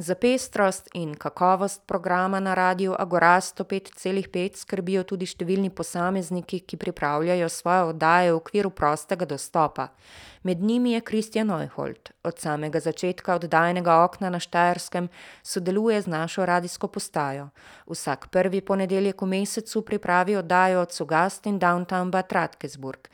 Za 0.00 0.14
pestrost 0.14 0.88
in 0.94 1.14
kakovost 1.14 1.82
programa 1.86 2.40
na 2.40 2.54
Radiu 2.54 2.94
Agora 2.98 3.40
105,5 3.40 4.56
skrbijo 4.56 5.02
tudi 5.02 5.26
številni 5.26 5.72
posamezniki, 5.74 6.60
ki 6.62 6.78
pripravljajo 6.78 7.48
svoje 7.50 7.88
oddaje 7.88 8.30
v 8.30 8.36
okviru 8.38 8.70
prostega 8.70 9.26
dostopa. 9.26 9.88
Med 10.46 10.62
njimi 10.62 10.92
je 10.92 11.00
Kristjan 11.00 11.50
Neuhold. 11.50 12.12
Od 12.22 12.38
samega 12.38 12.78
začetka 12.78 13.40
oddajnega 13.40 13.98
okna 14.04 14.30
na 14.30 14.38
Štajerskem 14.38 15.10
sodeluje 15.42 15.98
z 16.06 16.14
našo 16.14 16.46
radijsko 16.46 16.86
postajo. 16.86 17.50
Vsak 17.90 18.30
prvi 18.30 18.62
ponedeljek 18.62 19.26
v 19.26 19.32
mesecu 19.34 19.82
pripravi 19.82 20.38
oddajo 20.38 20.86
od 20.86 20.94
Sugast 20.94 21.50
in 21.50 21.58
Downtown 21.58 22.14
Bad 22.14 22.30
Radkersburg. 22.30 23.10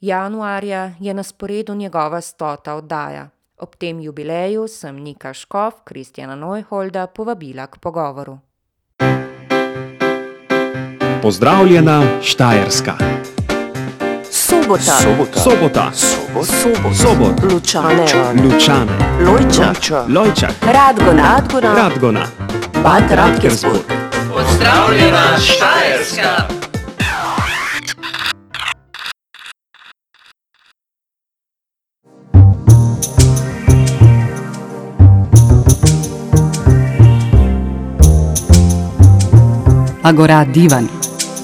Januarja 0.00 0.94
je 1.00 1.12
na 1.14 1.22
sporedu 1.22 1.74
njegova 1.76 2.24
stota 2.24 2.80
oddaja. 2.80 3.28
Ob 3.54 3.76
tem 3.78 4.00
jubileju 4.00 4.68
sem 4.68 4.96
Nika 4.98 5.30
Škof 5.34 5.74
Kristjana 5.84 6.34
Neuholda 6.34 7.06
povabila 7.06 7.66
k 7.66 7.78
pogovoru. 7.78 8.38
Pozdravljena 11.22 12.02
Štajerska. 12.22 12.94
Sobota. 14.30 14.82
Sobota. 14.82 15.92
Sobot. 15.92 16.46
Sobot. 16.46 16.96
Sobot. 16.96 17.52
Lučane. 17.52 18.06
Lučane. 18.42 18.98
Lojča. 19.22 20.04
Lojčak. 20.08 20.50
Radgona. 20.62 21.22
Radgona. 21.22 21.74
Radgona. 21.74 22.26
Bad 22.82 23.10
Radkersburg. 23.10 23.86
Pozdravljena 24.34 25.38
Štajerska! 25.38 26.48
Agora 40.04 40.44
Divan. 40.44 40.84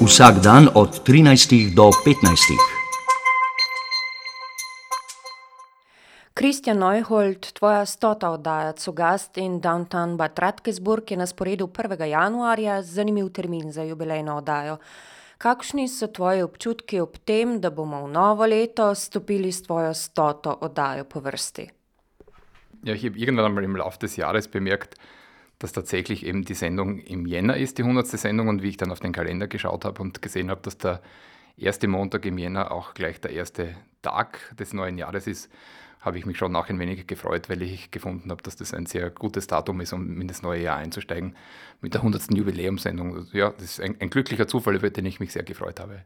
Vsak 0.05 0.45
dan 0.45 0.69
od 0.75 1.01
13 1.09 1.73
do 1.73 1.89
15. 2.05 2.61
Kristjan 6.35 6.79
Neuhold, 6.79 7.53
tvoja 7.57 7.87
stota 7.87 8.31
oddaja 8.31 8.73
Cugast 8.73 9.39
in 9.39 9.61
Downtown 9.61 10.17
Bad 10.17 10.39
Radkersburg 10.39 11.11
je 11.11 11.17
na 11.17 11.27
sporedu 11.27 11.67
1. 11.67 12.05
januarja, 12.05 12.83
zanimiv 12.83 13.33
termin 13.33 13.73
za 13.73 13.83
jubilejno 13.83 14.37
oddajo. 14.37 14.77
Kakšni 15.39 15.89
so 15.89 16.07
tvoji 16.13 16.43
občutki 16.43 17.01
ob 17.01 17.17
tem, 17.25 17.61
da 17.61 17.71
bomo 17.71 18.05
v 18.05 18.13
novo 18.13 18.45
leto 18.45 18.95
stopili 18.95 19.53
s 19.53 19.63
tvojo 19.63 19.95
stoto 19.95 20.53
oddajo 20.61 21.05
po 21.05 21.21
vrsti? 21.21 21.65
Ja, 22.85 22.93
ich 22.95 23.05
habe 23.09 23.17
irgendwann 23.17 23.47
einmal 23.47 23.65
im 23.65 23.77
Laufe 23.77 23.99
des 23.99 24.17
Jahres 24.17 24.49
bemerkt, 24.49 25.01
dass 25.61 25.73
tatsächlich 25.73 26.27
eben 26.27 26.43
die 26.43 26.55
Sendung 26.55 26.99
im 26.99 27.27
Jänner 27.27 27.57
ist, 27.57 27.79
die 27.79 27.83
100. 27.83 28.07
Sendung. 28.07 28.49
Und 28.49 28.63
wie 28.63 28.71
ich 28.71 28.77
dann 28.79 28.91
auf 28.91 28.99
den 28.99 29.13
Kalender 29.13 29.47
geschaut 29.47 29.85
habe 29.85 30.03
und 30.03 30.21
gesehen 30.21 30.51
habe, 30.51 30.63
dass 30.63 30.79
der 30.79 31.01
erste 31.57 31.87
Montag 31.87 32.25
im 32.25 32.39
Jänner 32.39 32.73
auch 32.73 32.95
gleich 32.95 33.21
der 33.21 33.31
erste 33.31 33.77
Tag 34.03 34.57
des 34.57 34.73
neuen 34.73 34.99
Jahres 34.99 35.27
ist, 35.27 35.51
habe 36.01 36.19
ich 36.19 36.25
mich 36.25 36.39
schon 36.39 36.57
auch 36.57 36.71
ein 36.71 36.79
wenig 36.79 37.07
gefreut, 37.07 37.51
weil 37.51 37.61
ich 37.61 37.91
gefunden 37.91 38.31
habe, 38.31 38.43
dass 38.43 38.57
das 38.57 38.73
ein 38.73 38.87
sehr 38.87 39.11
gutes 39.11 39.47
Datum 39.47 39.83
ist, 39.83 39.93
um 39.93 40.19
in 40.21 40.29
das 40.29 40.41
neue 40.41 40.63
Jahr 40.63 40.79
einzusteigen 40.79 41.37
mit 41.83 41.93
der 41.93 42.01
100. 42.01 42.35
Jubiläumssendung. 42.35 43.27
Ja, 43.33 43.51
das 43.51 43.65
ist 43.65 43.81
ein, 43.81 43.97
ein 44.01 44.09
glücklicher 44.09 44.49
Zufall, 44.49 44.77
über 44.77 44.89
den 44.89 45.05
ich 45.05 45.21
mich 45.21 45.33
sehr 45.33 45.43
gefreut 45.43 45.79
habe. 45.79 46.05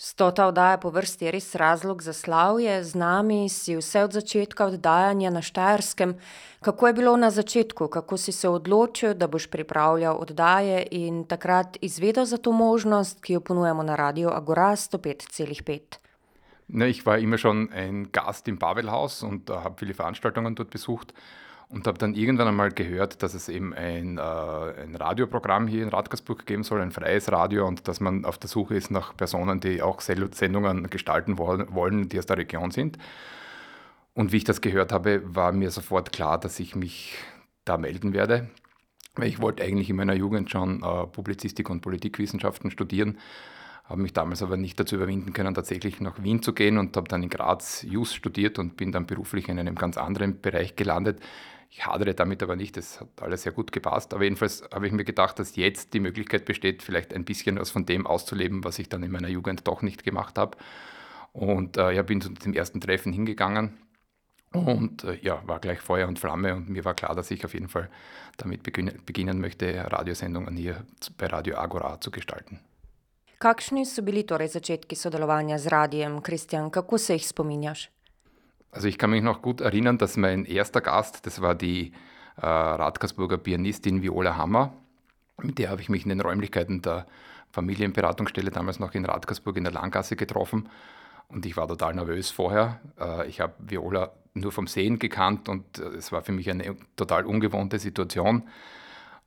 Stota 0.00 0.46
oddaja 0.46 0.76
po 0.78 0.92
vrsti 0.94 1.24
je 1.26 1.30
res 1.34 1.46
razlog 1.58 2.02
za 2.06 2.12
slavje, 2.14 2.84
z 2.86 2.94
nami 2.94 3.48
si 3.50 3.74
vse 3.74 4.04
od 4.06 4.12
začetka 4.14 4.68
oddajanja 4.70 5.32
na 5.34 5.42
Štajerskem. 5.42 6.12
Kako 6.62 6.86
je 6.86 6.92
bilo 6.94 7.16
na 7.18 7.30
začetku, 7.34 7.88
kako 7.90 8.16
si 8.16 8.32
se 8.32 8.46
odločil, 8.48 9.16
da 9.18 9.26
boš 9.26 9.48
pripravljal 9.50 10.14
oddaje 10.22 10.86
in 10.94 11.24
takrat 11.26 11.82
izvedel 11.82 12.30
za 12.30 12.38
to 12.38 12.52
možnost, 12.52 13.18
ki 13.26 13.32
jo 13.32 13.40
ponujamo 13.40 13.82
na 13.82 13.96
Radiu 13.98 14.30
Agora 14.30 14.70
105,5? 14.76 15.98
Ne, 16.68 16.90
ich 16.90 17.02
war 17.02 17.18
immer 17.18 17.38
schon 17.38 17.66
ein 17.74 18.06
Gast 18.12 18.46
im 18.46 18.58
Pavelhaus 18.58 19.22
und 19.22 19.50
äh, 19.50 19.54
habe 19.64 19.74
viele 19.78 19.94
Veranstaltungen 19.94 20.54
dort 20.54 20.70
besucht 20.70 21.12
und 21.70 21.86
habe 21.86 21.98
dann 21.98 22.14
irgendwann 22.14 22.48
einmal 22.48 22.70
gehört, 22.70 23.22
dass 23.22 23.34
es 23.34 23.48
eben 23.48 23.74
ein, 23.74 24.16
äh, 24.16 24.20
ein 24.20 24.96
Radioprogramm 24.96 25.66
hier 25.66 25.82
in 25.82 25.90
Radkersburg 25.90 26.46
geben 26.46 26.62
soll, 26.62 26.80
ein 26.80 26.92
freies 26.92 27.30
Radio 27.30 27.66
und 27.66 27.88
dass 27.88 28.00
man 28.00 28.24
auf 28.24 28.38
der 28.38 28.48
Suche 28.48 28.74
ist 28.74 28.90
nach 28.90 29.16
Personen, 29.16 29.60
die 29.60 29.82
auch 29.82 30.00
Sendungen 30.00 30.88
gestalten 30.88 31.36
wollen, 31.36 31.74
wollen, 31.74 32.08
die 32.08 32.18
aus 32.18 32.26
der 32.26 32.38
Region 32.38 32.70
sind. 32.70 32.96
Und 34.14 34.32
wie 34.32 34.38
ich 34.38 34.44
das 34.44 34.62
gehört 34.62 34.92
habe, 34.92 35.22
war 35.24 35.52
mir 35.52 35.70
sofort 35.70 36.10
klar, 36.10 36.40
dass 36.40 36.58
ich 36.58 36.74
mich 36.74 37.16
da 37.64 37.76
melden 37.76 38.14
werde. 38.14 38.48
Weil 39.14 39.28
ich 39.28 39.40
wollte 39.40 39.62
eigentlich 39.62 39.90
in 39.90 39.96
meiner 39.96 40.14
Jugend 40.14 40.50
schon 40.50 40.82
äh, 40.82 41.06
Publizistik 41.06 41.68
und 41.68 41.82
Politikwissenschaften 41.82 42.70
studieren, 42.70 43.18
habe 43.84 44.02
mich 44.02 44.12
damals 44.12 44.42
aber 44.42 44.56
nicht 44.56 44.78
dazu 44.78 44.96
überwinden 44.96 45.32
können, 45.32 45.54
tatsächlich 45.54 46.00
nach 46.00 46.22
Wien 46.22 46.42
zu 46.42 46.52
gehen 46.52 46.78
und 46.78 46.96
habe 46.96 47.08
dann 47.08 47.22
in 47.22 47.30
Graz 47.30 47.82
Jus 47.88 48.14
studiert 48.14 48.58
und 48.58 48.76
bin 48.76 48.92
dann 48.92 49.06
beruflich 49.06 49.48
in 49.48 49.58
einem 49.58 49.76
ganz 49.76 49.96
anderen 49.96 50.40
Bereich 50.40 50.76
gelandet. 50.76 51.20
Ich 51.70 51.86
hadere 51.86 52.14
damit 52.14 52.42
aber 52.42 52.56
nicht, 52.56 52.76
das 52.76 53.00
hat 53.00 53.08
alles 53.20 53.42
sehr 53.42 53.52
gut 53.52 53.72
gepasst. 53.72 54.14
Aber 54.14 54.24
jedenfalls 54.24 54.62
habe 54.72 54.86
ich 54.86 54.92
mir 54.92 55.04
gedacht, 55.04 55.38
dass 55.38 55.56
jetzt 55.56 55.92
die 55.94 56.00
Möglichkeit 56.00 56.44
besteht, 56.44 56.82
vielleicht 56.82 57.12
ein 57.12 57.24
bisschen 57.24 57.58
was 57.58 57.70
von 57.70 57.84
dem 57.84 58.06
auszuleben, 58.06 58.64
was 58.64 58.78
ich 58.78 58.88
dann 58.88 59.02
in 59.02 59.10
meiner 59.10 59.28
Jugend 59.28 59.66
doch 59.68 59.82
nicht 59.82 60.02
gemacht 60.02 60.38
habe. 60.38 60.56
Und 61.32 61.76
äh, 61.76 61.92
ja, 61.92 62.02
bin 62.02 62.20
zu 62.20 62.30
dem 62.30 62.54
ersten 62.54 62.80
Treffen 62.80 63.12
hingegangen 63.12 63.78
und 64.52 65.04
äh, 65.04 65.18
ja, 65.22 65.42
war 65.46 65.60
gleich 65.60 65.80
Feuer 65.80 66.08
und 66.08 66.18
Flamme 66.18 66.54
und 66.54 66.68
mir 66.68 66.84
war 66.84 66.94
klar, 66.94 67.14
dass 67.14 67.30
ich 67.30 67.44
auf 67.44 67.54
jeden 67.54 67.68
Fall 67.68 67.90
damit 68.38 68.62
beginnen, 68.62 69.40
möchte, 69.40 69.84
Radiosendungen 69.92 70.56
hier 70.56 70.84
bei 71.16 71.26
Radio 71.26 71.56
Agora 71.58 72.00
zu 72.00 72.10
gestalten. 72.10 72.60
Kakšni 73.38 73.84
so 73.86 74.02
bili 74.02 74.24
torej 74.26 74.48
začetki 74.48 74.96
sodelovanja 74.96 75.58
z 75.58 75.66
radijem, 75.66 76.20
Kristjan, 76.22 76.70
kako 76.70 76.98
se 76.98 77.14
jih 77.14 77.26
spominjaš? 77.26 77.90
Also 78.70 78.88
ich 78.88 78.98
kann 78.98 79.10
mich 79.10 79.22
noch 79.22 79.42
gut 79.42 79.60
erinnern, 79.60 79.98
dass 79.98 80.16
mein 80.16 80.44
erster 80.44 80.80
Gast, 80.80 81.26
das 81.26 81.40
war 81.40 81.54
die 81.54 81.92
äh, 82.36 82.46
Radkersburger 82.46 83.38
Pianistin 83.38 84.02
Viola 84.02 84.36
Hammer. 84.36 84.72
Mit 85.42 85.58
der 85.58 85.70
habe 85.70 85.80
ich 85.80 85.88
mich 85.88 86.02
in 86.02 86.10
den 86.10 86.20
Räumlichkeiten 86.20 86.82
der 86.82 87.06
Familienberatungsstelle 87.50 88.50
damals 88.50 88.78
noch 88.78 88.94
in 88.94 89.04
Radkersburg 89.04 89.56
in 89.56 89.64
der 89.64 89.72
Langgasse 89.72 90.16
getroffen. 90.16 90.68
Und 91.28 91.46
ich 91.46 91.56
war 91.56 91.68
total 91.68 91.94
nervös 91.94 92.30
vorher. 92.30 92.80
Äh, 93.00 93.28
ich 93.28 93.40
habe 93.40 93.54
Viola 93.58 94.12
nur 94.34 94.52
vom 94.52 94.66
Sehen 94.66 94.98
gekannt 94.98 95.48
und 95.48 95.78
äh, 95.78 95.96
es 95.96 96.12
war 96.12 96.22
für 96.22 96.32
mich 96.32 96.50
eine 96.50 96.76
total 96.96 97.24
ungewohnte 97.24 97.78
Situation. 97.78 98.44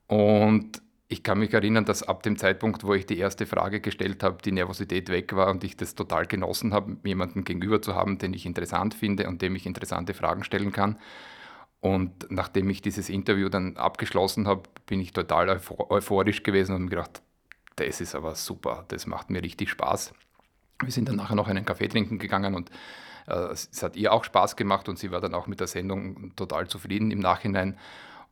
Und 0.06 0.82
ich 1.12 1.22
kann 1.22 1.38
mich 1.38 1.52
erinnern, 1.52 1.84
dass 1.84 2.02
ab 2.02 2.22
dem 2.22 2.38
Zeitpunkt, 2.38 2.84
wo 2.84 2.94
ich 2.94 3.04
die 3.04 3.18
erste 3.18 3.44
Frage 3.44 3.80
gestellt 3.80 4.22
habe, 4.22 4.38
die 4.42 4.50
Nervosität 4.50 5.10
weg 5.10 5.36
war 5.36 5.50
und 5.50 5.62
ich 5.62 5.76
das 5.76 5.94
total 5.94 6.26
genossen 6.26 6.72
habe, 6.72 6.96
jemanden 7.04 7.44
gegenüber 7.44 7.82
zu 7.82 7.94
haben, 7.94 8.16
den 8.16 8.32
ich 8.32 8.46
interessant 8.46 8.94
finde 8.94 9.28
und 9.28 9.42
dem 9.42 9.54
ich 9.54 9.66
interessante 9.66 10.14
Fragen 10.14 10.42
stellen 10.42 10.72
kann. 10.72 10.98
Und 11.80 12.30
nachdem 12.30 12.70
ich 12.70 12.80
dieses 12.80 13.10
Interview 13.10 13.50
dann 13.50 13.76
abgeschlossen 13.76 14.48
habe, 14.48 14.62
bin 14.86 15.00
ich 15.00 15.12
total 15.12 15.50
euphor- 15.50 15.90
euphorisch 15.90 16.42
gewesen 16.42 16.74
und 16.74 16.84
mir 16.84 16.90
gedacht, 16.90 17.20
das 17.76 18.00
ist 18.00 18.14
aber 18.14 18.34
super, 18.34 18.86
das 18.88 19.06
macht 19.06 19.28
mir 19.28 19.42
richtig 19.42 19.68
Spaß. 19.68 20.14
Wir 20.82 20.92
sind 20.92 21.08
dann 21.08 21.16
nachher 21.16 21.36
noch 21.36 21.48
einen 21.48 21.66
Kaffee 21.66 21.88
trinken 21.88 22.18
gegangen 22.18 22.54
und 22.54 22.70
äh, 23.26 23.34
es 23.52 23.82
hat 23.82 23.96
ihr 23.96 24.12
auch 24.14 24.24
Spaß 24.24 24.56
gemacht 24.56 24.88
und 24.88 24.98
sie 24.98 25.10
war 25.10 25.20
dann 25.20 25.34
auch 25.34 25.46
mit 25.46 25.60
der 25.60 25.66
Sendung 25.66 26.34
total 26.36 26.68
zufrieden 26.68 27.10
im 27.10 27.18
Nachhinein. 27.20 27.76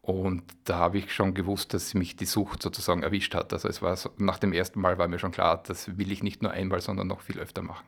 Und 0.03 0.43
da 0.65 0.77
habe 0.79 0.99
ich 0.99 1.13
schon 1.13 1.35
gewusst, 1.35 1.75
dass 1.75 1.95
mich 1.95 2.17
die 2.17 2.25
Sucht 2.25 2.63
sozusagen 2.63 3.03
erwischt 3.03 3.35
hat. 3.35 3.53
Also 3.53 3.69
es 3.69 3.83
war 3.83 3.97
so, 3.97 4.11
nach 4.17 4.39
dem 4.39 4.53
ersten 4.53 4.81
Mal 4.81 4.99
war 4.99 5.09
mir 5.09 5.19
schon 5.19 5.33
klar, 5.33 5.63
das 5.67 5.99
will 5.99 6.11
ich 6.11 6.23
nicht 6.23 6.43
nur 6.43 6.53
einmal, 6.53 6.81
sondern 6.81 7.07
noch 7.07 7.21
viel 7.21 7.39
öfter 7.39 7.63
machen. 7.63 7.85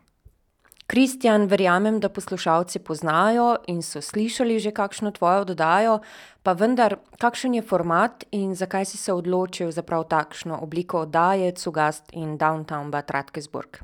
Kristjan, 0.93 1.49
verjamem, 1.49 2.01
da 2.01 2.09
poslušalci 2.13 2.79
poznajo 2.85 3.57
in 3.67 3.81
so 3.83 4.03
slišali 4.03 4.59
že 4.61 4.75
kakšno 4.77 5.11
tvojo 5.17 5.47
oddajo, 5.47 6.01
pa 6.43 6.53
vendar, 6.53 6.99
kakšen 7.17 7.55
je 7.55 7.63
format 7.63 8.27
in 8.31 8.53
zakaj 8.55 8.85
si 8.85 8.99
se 8.99 9.13
odločil 9.13 9.73
za 9.73 9.83
prav 9.83 10.05
takšno 10.11 10.59
obliko 10.61 11.07
oddaje 11.07 11.55
Cugast 11.57 12.13
in 12.13 12.37
Downtown 12.37 12.91
Bad 12.91 13.11
Radkersburg? 13.11 13.81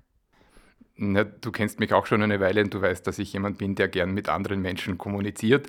Ja, 0.99 1.25
du 1.25 1.51
kennst 1.51 1.81
mich 1.81 1.95
auch 1.95 2.05
schon 2.05 2.23
eine 2.23 2.41
Weile 2.41 2.61
und 2.61 2.75
du 2.75 2.83
weißt, 2.83 3.07
dass 3.07 3.19
ich 3.19 3.33
jemand 3.33 3.57
bin, 3.57 3.75
der 3.75 3.89
gern 3.89 4.13
mit 4.13 4.29
anderen 4.29 4.61
Menschen 4.61 4.99
kommuniziert. 4.99 5.69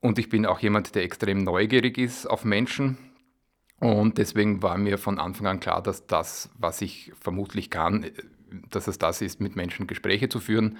Und 0.00 0.18
ich 0.18 0.28
bin 0.28 0.46
auch 0.46 0.60
jemand, 0.60 0.94
der 0.94 1.04
extrem 1.04 1.44
neugierig 1.44 1.98
ist 1.98 2.26
auf 2.26 2.44
Menschen. 2.44 2.98
Und 3.78 4.18
deswegen 4.18 4.62
war 4.62 4.76
mir 4.78 4.98
von 4.98 5.18
Anfang 5.18 5.46
an 5.46 5.60
klar, 5.60 5.82
dass 5.82 6.06
das, 6.06 6.50
was 6.58 6.80
ich 6.82 7.12
vermutlich 7.20 7.70
kann, 7.70 8.06
dass 8.70 8.88
es 8.88 8.98
das 8.98 9.22
ist, 9.22 9.40
mit 9.40 9.56
Menschen 9.56 9.86
Gespräche 9.86 10.28
zu 10.28 10.40
führen 10.40 10.78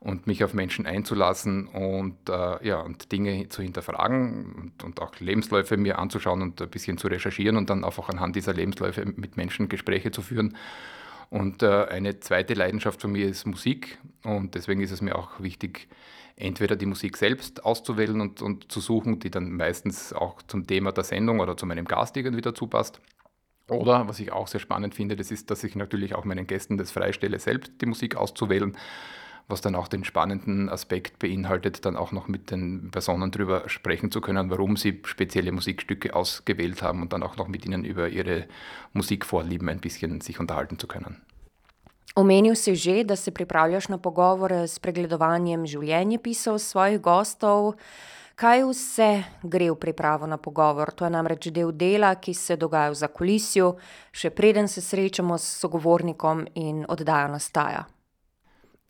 und 0.00 0.26
mich 0.26 0.42
auf 0.42 0.54
Menschen 0.54 0.86
einzulassen 0.86 1.66
und, 1.68 2.28
äh, 2.30 2.66
ja, 2.66 2.80
und 2.80 3.12
Dinge 3.12 3.48
zu 3.50 3.62
hinterfragen 3.62 4.54
und, 4.54 4.84
und 4.84 5.00
auch 5.00 5.18
Lebensläufe 5.20 5.76
mir 5.76 5.98
anzuschauen 5.98 6.40
und 6.40 6.60
ein 6.62 6.70
bisschen 6.70 6.96
zu 6.96 7.08
recherchieren 7.08 7.58
und 7.58 7.68
dann 7.68 7.84
einfach 7.84 8.08
anhand 8.08 8.34
dieser 8.34 8.54
Lebensläufe 8.54 9.04
mit 9.04 9.36
Menschen 9.36 9.68
Gespräche 9.68 10.10
zu 10.10 10.22
führen. 10.22 10.56
Und 11.28 11.62
äh, 11.62 11.84
eine 11.84 12.18
zweite 12.20 12.54
Leidenschaft 12.54 13.02
von 13.02 13.12
mir 13.12 13.28
ist 13.28 13.46
Musik 13.46 13.98
und 14.24 14.54
deswegen 14.54 14.80
ist 14.80 14.90
es 14.90 15.02
mir 15.02 15.16
auch 15.16 15.40
wichtig, 15.40 15.88
entweder 16.40 16.76
die 16.76 16.86
Musik 16.86 17.16
selbst 17.16 17.64
auszuwählen 17.64 18.20
und, 18.20 18.42
und 18.42 18.72
zu 18.72 18.80
suchen, 18.80 19.20
die 19.20 19.30
dann 19.30 19.52
meistens 19.52 20.12
auch 20.12 20.42
zum 20.42 20.66
Thema 20.66 20.92
der 20.92 21.04
Sendung 21.04 21.40
oder 21.40 21.56
zu 21.56 21.66
meinem 21.66 21.84
Gast 21.84 22.16
irgendwie 22.16 22.42
dazu 22.42 22.66
passt. 22.66 23.00
Oder, 23.68 24.08
was 24.08 24.18
ich 24.18 24.32
auch 24.32 24.48
sehr 24.48 24.60
spannend 24.60 24.94
finde, 24.94 25.14
das 25.14 25.30
ist, 25.30 25.50
dass 25.50 25.62
ich 25.62 25.76
natürlich 25.76 26.14
auch 26.14 26.24
meinen 26.24 26.46
Gästen 26.46 26.76
das 26.76 26.90
freistelle, 26.90 27.38
selbst 27.38 27.72
die 27.80 27.86
Musik 27.86 28.16
auszuwählen, 28.16 28.76
was 29.46 29.60
dann 29.60 29.76
auch 29.76 29.86
den 29.86 30.04
spannenden 30.04 30.68
Aspekt 30.68 31.18
beinhaltet, 31.20 31.84
dann 31.84 31.96
auch 31.96 32.10
noch 32.10 32.26
mit 32.26 32.50
den 32.50 32.90
Personen 32.90 33.30
darüber 33.30 33.68
sprechen 33.68 34.10
zu 34.10 34.20
können, 34.20 34.50
warum 34.50 34.76
sie 34.76 35.00
spezielle 35.04 35.52
Musikstücke 35.52 36.14
ausgewählt 36.14 36.82
haben 36.82 37.02
und 37.02 37.12
dann 37.12 37.22
auch 37.22 37.36
noch 37.36 37.48
mit 37.48 37.64
ihnen 37.64 37.84
über 37.84 38.08
ihre 38.08 38.46
Musikvorlieben 38.92 39.68
ein 39.68 39.80
bisschen 39.80 40.20
sich 40.20 40.40
unterhalten 40.40 40.78
zu 40.78 40.88
können. 40.88 41.20
Omenil 42.14 42.54
si 42.54 42.74
že, 42.76 43.04
da 43.04 43.16
se 43.16 43.30
pripravljaš 43.30 43.88
na 43.88 43.98
pogovore 43.98 44.66
s 44.68 44.78
pregledovanjem 44.78 45.66
življenjepisov 45.66 46.58
svojih 46.58 46.98
gostov. 47.00 47.74
Kaj 48.34 48.64
vse 48.64 49.10
gre 49.42 49.68
v 49.70 49.76
pripravo 49.76 50.26
na 50.26 50.40
pogovor? 50.40 50.90
To 50.96 51.04
je 51.04 51.10
namreč 51.12 51.50
del 51.52 51.70
dela, 51.76 52.14
ki 52.16 52.34
se 52.34 52.56
dogaja 52.56 52.90
v 52.90 52.98
zakulisju, 52.98 53.66
še 54.12 54.30
preden 54.32 54.68
se 54.68 54.80
srečamo 54.80 55.38
s 55.38 55.60
sogovornikom 55.60 56.46
in 56.54 56.86
oddaja 56.88 57.28
nastaja. 57.28 57.84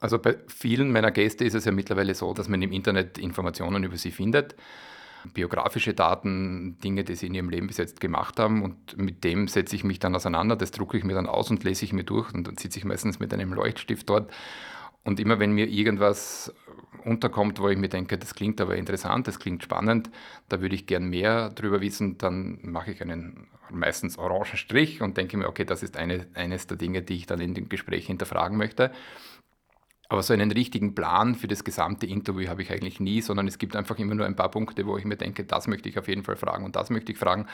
Also 0.00 0.18
bei 0.18 0.38
vielen 0.48 0.88
meiner 0.88 1.10
Gäste 1.10 1.44
ist 1.44 1.54
es 1.54 1.66
ja 1.66 1.72
mittlerweile 1.72 2.14
so, 2.14 2.32
dass 2.32 2.48
man 2.48 2.62
im 2.62 2.72
Internet 2.72 3.18
Informationen 3.18 3.84
über 3.84 3.98
sie 3.98 4.10
findet. 4.10 4.54
Biografische 5.34 5.94
Daten, 5.94 6.78
Dinge, 6.82 7.04
die 7.04 7.14
sie 7.14 7.26
in 7.26 7.34
ihrem 7.34 7.50
Leben 7.50 7.66
bis 7.66 7.76
jetzt 7.76 8.00
gemacht 8.00 8.38
haben. 8.38 8.62
Und 8.62 8.96
mit 8.96 9.24
dem 9.24 9.48
setze 9.48 9.76
ich 9.76 9.84
mich 9.84 9.98
dann 9.98 10.14
auseinander. 10.14 10.56
Das 10.56 10.70
drucke 10.70 10.98
ich 10.98 11.04
mir 11.04 11.14
dann 11.14 11.26
aus 11.26 11.50
und 11.50 11.64
lese 11.64 11.84
ich 11.84 11.92
mir 11.92 12.04
durch. 12.04 12.32
Und 12.32 12.46
dann 12.46 12.56
sitze 12.56 12.78
ich 12.78 12.84
meistens 12.84 13.20
mit 13.20 13.32
einem 13.32 13.52
Leuchtstift 13.52 14.08
dort. 14.08 14.30
Und 15.04 15.18
immer 15.18 15.38
wenn 15.38 15.52
mir 15.52 15.68
irgendwas 15.68 16.52
unterkommt, 17.04 17.58
wo 17.60 17.68
ich 17.68 17.78
mir 17.78 17.88
denke, 17.88 18.18
das 18.18 18.34
klingt 18.34 18.60
aber 18.60 18.76
interessant, 18.76 19.26
das 19.26 19.38
klingt 19.38 19.62
spannend, 19.62 20.10
da 20.48 20.60
würde 20.60 20.74
ich 20.74 20.86
gern 20.86 21.04
mehr 21.04 21.50
darüber 21.50 21.80
wissen, 21.80 22.18
dann 22.18 22.58
mache 22.62 22.92
ich 22.92 23.00
einen 23.00 23.48
meistens 23.70 24.18
orangen 24.18 24.56
Strich 24.56 25.00
und 25.00 25.16
denke 25.16 25.36
mir, 25.36 25.48
okay, 25.48 25.64
das 25.64 25.82
ist 25.82 25.96
eine, 25.96 26.26
eines 26.34 26.66
der 26.66 26.76
Dinge, 26.76 27.02
die 27.02 27.14
ich 27.14 27.26
dann 27.26 27.40
in 27.40 27.54
dem 27.54 27.68
Gespräch 27.68 28.06
hinterfragen 28.06 28.58
möchte. 28.58 28.90
Aber 30.10 30.24
so 30.24 30.32
einen 30.32 30.50
richtigen 30.50 30.96
Plan 30.96 31.36
für 31.36 31.46
das 31.46 31.62
gesamte 31.62 32.04
Interview 32.04 32.48
habe 32.48 32.62
ich 32.62 32.72
eigentlich 32.72 32.98
nie, 32.98 33.20
sondern 33.20 33.46
es 33.46 33.58
gibt 33.58 33.76
einfach 33.76 33.96
immer 33.96 34.16
nur 34.16 34.26
ein 34.26 34.34
paar 34.34 34.50
Punkte, 34.50 34.84
wo 34.84 34.98
ich 34.98 35.04
mir 35.04 35.16
denke, 35.16 35.44
das 35.44 35.68
möchte 35.68 35.88
ich 35.88 36.00
auf 36.00 36.08
jeden 36.08 36.24
Fall 36.24 36.34
fragen 36.34 36.64
und 36.64 36.74
das 36.74 36.90
möchte 36.90 37.12
ich 37.12 37.18
fragen. 37.18 37.46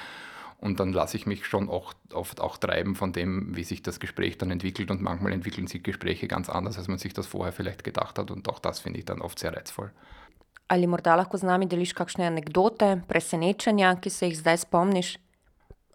Und 0.58 0.80
dann 0.80 0.94
lasse 0.94 1.18
ich 1.18 1.26
mich 1.26 1.44
schon 1.44 1.68
oft, 1.68 1.98
oft 2.14 2.40
auch 2.40 2.56
treiben 2.56 2.94
von 2.94 3.12
dem, 3.12 3.54
wie 3.54 3.62
sich 3.62 3.82
das 3.82 4.00
Gespräch 4.00 4.38
dann 4.38 4.50
entwickelt. 4.50 4.90
Und 4.90 5.02
manchmal 5.02 5.32
entwickeln 5.32 5.66
sich 5.66 5.82
Gespräche 5.82 6.28
ganz 6.28 6.48
anders, 6.48 6.78
als 6.78 6.88
man 6.88 6.96
sich 6.96 7.12
das 7.12 7.26
vorher 7.26 7.52
vielleicht 7.52 7.84
gedacht 7.84 8.18
hat. 8.18 8.30
Und 8.30 8.48
auch 8.48 8.58
das 8.58 8.80
finde 8.80 9.00
ich 9.00 9.04
dann 9.04 9.20
oft 9.20 9.38
sehr 9.38 9.54
reizvoll. 9.54 9.92
Ali 10.68 10.86
morda 10.86 11.14
lahko 11.14 11.36
z 11.36 11.44
nami 11.44 11.68
deliš 11.68 11.92
kakšne 11.94 12.26
anekdote, 12.26 13.02
presenečenja, 13.06 13.92
ki 14.00 14.10
se 14.10 14.32
jih 14.32 14.40
zdaj 14.40 14.64
spomniš? 14.64 15.12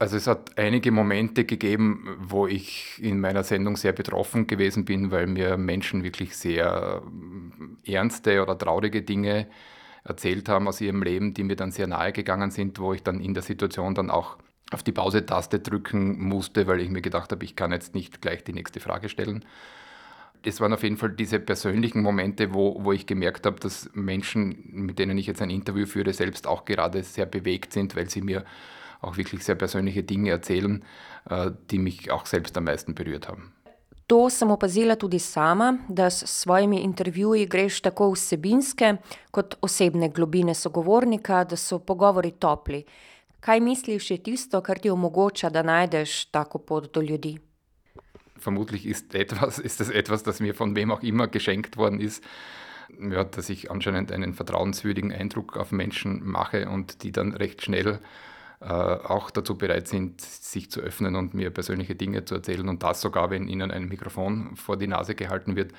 Also 0.01 0.17
es 0.17 0.25
hat 0.25 0.57
einige 0.57 0.91
Momente 0.91 1.45
gegeben, 1.45 2.17
wo 2.19 2.47
ich 2.47 2.99
in 3.03 3.19
meiner 3.19 3.43
Sendung 3.43 3.77
sehr 3.77 3.93
betroffen 3.93 4.47
gewesen 4.47 4.83
bin, 4.83 5.11
weil 5.11 5.27
mir 5.27 5.57
Menschen 5.57 6.03
wirklich 6.03 6.35
sehr 6.35 7.03
äh, 7.85 7.93
ernste 7.93 8.41
oder 8.41 8.57
traurige 8.57 9.03
Dinge 9.03 9.45
erzählt 10.03 10.49
haben 10.49 10.67
aus 10.67 10.81
ihrem 10.81 11.03
Leben, 11.03 11.35
die 11.35 11.43
mir 11.43 11.55
dann 11.55 11.69
sehr 11.69 11.85
nahe 11.85 12.13
gegangen 12.13 12.49
sind, 12.49 12.79
wo 12.79 12.93
ich 12.93 13.03
dann 13.03 13.19
in 13.21 13.35
der 13.35 13.43
Situation 13.43 13.93
dann 13.93 14.09
auch 14.09 14.37
auf 14.71 14.81
die 14.81 14.91
Pause-Taste 14.91 15.59
drücken 15.59 16.19
musste, 16.19 16.65
weil 16.65 16.81
ich 16.81 16.89
mir 16.89 17.03
gedacht 17.03 17.31
habe, 17.31 17.45
ich 17.45 17.55
kann 17.55 17.71
jetzt 17.71 17.93
nicht 17.93 18.23
gleich 18.23 18.43
die 18.43 18.53
nächste 18.53 18.79
Frage 18.79 19.07
stellen. 19.07 19.45
Es 20.41 20.59
waren 20.59 20.73
auf 20.73 20.81
jeden 20.81 20.97
Fall 20.97 21.11
diese 21.11 21.39
persönlichen 21.39 22.01
Momente, 22.01 22.55
wo, 22.55 22.83
wo 22.83 22.91
ich 22.91 23.05
gemerkt 23.05 23.45
habe, 23.45 23.59
dass 23.59 23.91
Menschen, 23.93 24.63
mit 24.71 24.97
denen 24.97 25.19
ich 25.19 25.27
jetzt 25.27 25.43
ein 25.43 25.51
Interview 25.51 25.85
führe, 25.85 26.11
selbst 26.11 26.47
auch 26.47 26.65
gerade 26.65 27.03
sehr 27.03 27.27
bewegt 27.27 27.71
sind, 27.71 27.95
weil 27.95 28.09
sie 28.09 28.23
mir 28.23 28.45
auch 29.01 29.17
wirklich 29.17 29.43
sehr 29.43 29.55
persönliche 29.55 30.03
Dinge 30.03 30.29
erzählen, 30.29 30.83
äh, 31.29 31.51
die 31.69 31.79
mich 31.79 32.11
auch 32.11 32.25
selbst 32.25 32.57
am 32.57 32.65
meisten 32.65 32.95
berührt 32.95 33.27
haben. 33.27 33.53
To 34.07 34.29
sem 34.29 34.51
opazila 34.51 34.95
tudi 34.95 35.19
sama, 35.19 35.77
da 35.87 36.09
s 36.09 36.25
svojimi 36.27 36.81
intervjuji 36.83 37.45
greš 37.47 37.81
tako 37.81 38.09
vsebinske 38.11 38.97
kot 39.31 39.55
osebne 39.61 40.09
globine 40.09 40.53
sogovornika, 40.53 41.43
da 41.43 41.55
so 41.55 41.79
pogovori 41.79 42.31
topli. 42.31 42.83
Kaj 43.39 43.59
misliš, 43.59 44.11
je 44.11 44.17
tisto, 44.17 44.61
kar 44.61 44.79
ti 44.79 44.89
omogoča, 44.89 45.49
da 45.49 45.63
najdeš 45.63 46.25
tako 46.25 46.59
pot 46.59 46.93
do 46.93 47.01
ljudi? 47.01 47.37
Vermutlich 48.35 48.85
ist, 48.85 49.15
etwas, 49.15 49.59
ist 49.59 49.79
das 49.79 49.89
etwas, 49.89 50.23
das 50.23 50.39
mir 50.39 50.53
von 50.53 50.75
wem 50.75 50.91
auch 50.91 51.03
immer 51.03 51.27
geschenkt 51.27 51.77
worden 51.77 52.01
ist, 52.01 52.23
ja, 52.99 53.23
dass 53.23 53.49
ich 53.49 53.71
anscheinend 53.71 54.11
einen 54.11 54.33
vertrauenswürdigen 54.33 55.13
Eindruck 55.13 55.55
auf 55.55 55.71
Menschen 55.71 56.19
mache 56.25 56.67
und 56.67 57.03
die 57.03 57.11
dann 57.11 57.31
recht 57.31 57.61
schnell 57.61 57.87
äh, 57.87 57.99
auch 58.61 59.31
dazu 59.31 59.57
bereit 59.57 59.87
sind, 59.87 60.21
sich 60.21 60.69
zu 60.69 60.81
öffnen 60.81 61.15
und 61.15 61.33
mir 61.33 61.49
persönliche 61.49 61.95
Dinge 61.95 62.25
zu 62.25 62.35
erzählen 62.35 62.69
und 62.69 62.83
das 62.83 63.01
sogar, 63.01 63.31
wenn 63.31 63.47
ihnen 63.47 63.71
ein 63.71 63.87
Mikrofon 63.87 64.55
vor 64.55 64.77
die 64.77 64.87
Nase 64.87 65.15
gehalten 65.15 65.55
wird. 65.55 65.73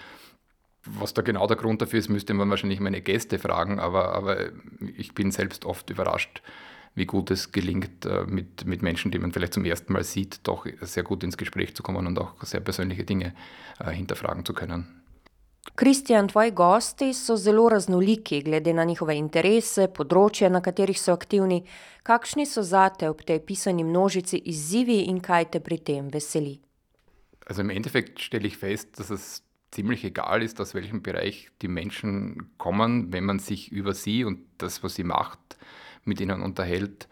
Was 0.85 1.15
da 1.15 1.23
genau 1.23 1.47
der 1.47 1.57
Grund 1.57 1.81
dafür 1.81 2.01
ist, 2.01 2.09
müsste 2.09 2.35
man 2.35 2.51
wahrscheinlich 2.51 2.81
meine 2.81 3.01
Gäste 3.01 3.39
fragen, 3.39 3.79
aber, 3.79 4.15
aber 4.15 4.49
ich 4.97 5.15
bin 5.15 5.31
selbst 5.31 5.65
oft 5.65 5.89
überrascht, 5.91 6.43
wie 6.97 7.07
gut 7.07 7.31
es 7.31 7.53
gelingt, 7.53 8.05
äh, 8.05 8.25
mit, 8.27 8.67
mit 8.67 8.83
Menschen, 8.83 9.13
die 9.13 9.19
man 9.19 9.33
vielleicht 9.33 9.55
zum 9.55 9.65
ersten 9.65 9.93
Mal 9.93 10.03
sieht, 10.03 10.41
doch 10.43 10.67
sehr 10.81 11.05
gut 11.05 11.23
ins 11.23 11.37
Gespräch 11.37 11.75
zu 11.77 11.83
kommen 11.83 12.07
und 12.07 12.19
auch 12.19 12.43
sehr 12.43 12.61
persönliche 12.61 13.05
Dinge 13.05 13.33
äh, 13.79 13.91
hinterfragen 13.91 14.45
zu 14.45 14.55
können. 14.55 15.02
Kristjan, 15.75 16.29
tvoji 16.29 16.51
gosti 16.51 17.13
so 17.15 17.37
zelo 17.37 17.69
raznoliki, 17.69 18.43
glede 18.43 18.73
na 18.75 18.85
njihove 18.85 19.15
interese, 19.17 19.87
področje, 19.89 20.51
na 20.51 20.61
katerih 20.61 20.99
so 20.99 21.15
aktivni. 21.15 21.63
Kakšni 22.03 22.47
so 22.51 22.65
zate 22.67 23.09
ob 23.09 23.23
tej 23.23 23.39
pisani 23.47 23.87
množici 23.87 24.41
izzivi 24.51 25.05
in 25.07 25.23
kaj 25.23 25.53
te 25.55 25.61
pri 25.63 25.79
tem 25.79 26.11
veseli? 26.11 26.59
Also 27.47 27.63
im 27.63 27.71
Endeffekt 27.71 28.19
stelle 28.19 28.51
ich 28.51 28.59
fest, 28.59 28.99
dass 28.99 29.11
es 29.11 29.43
ziemlich 29.73 30.05
egal 30.05 30.43
ist, 30.43 30.61
aus 30.61 30.75
welchem 30.75 31.03
Bereich 31.03 31.49
die 31.63 31.69
Menschen 31.69 32.51
kommen, 32.59 33.13
wenn 33.13 33.25
man 33.25 33.39
sich 33.39 33.73
über 33.73 33.95
sie 33.95 34.25
und 34.25 34.41
das, 34.59 34.83
was 34.83 34.97
sie 34.97 35.05
macht, 35.05 35.39
mit 36.05 36.21
ihnen 36.21 36.43
unterhält, 36.43 37.09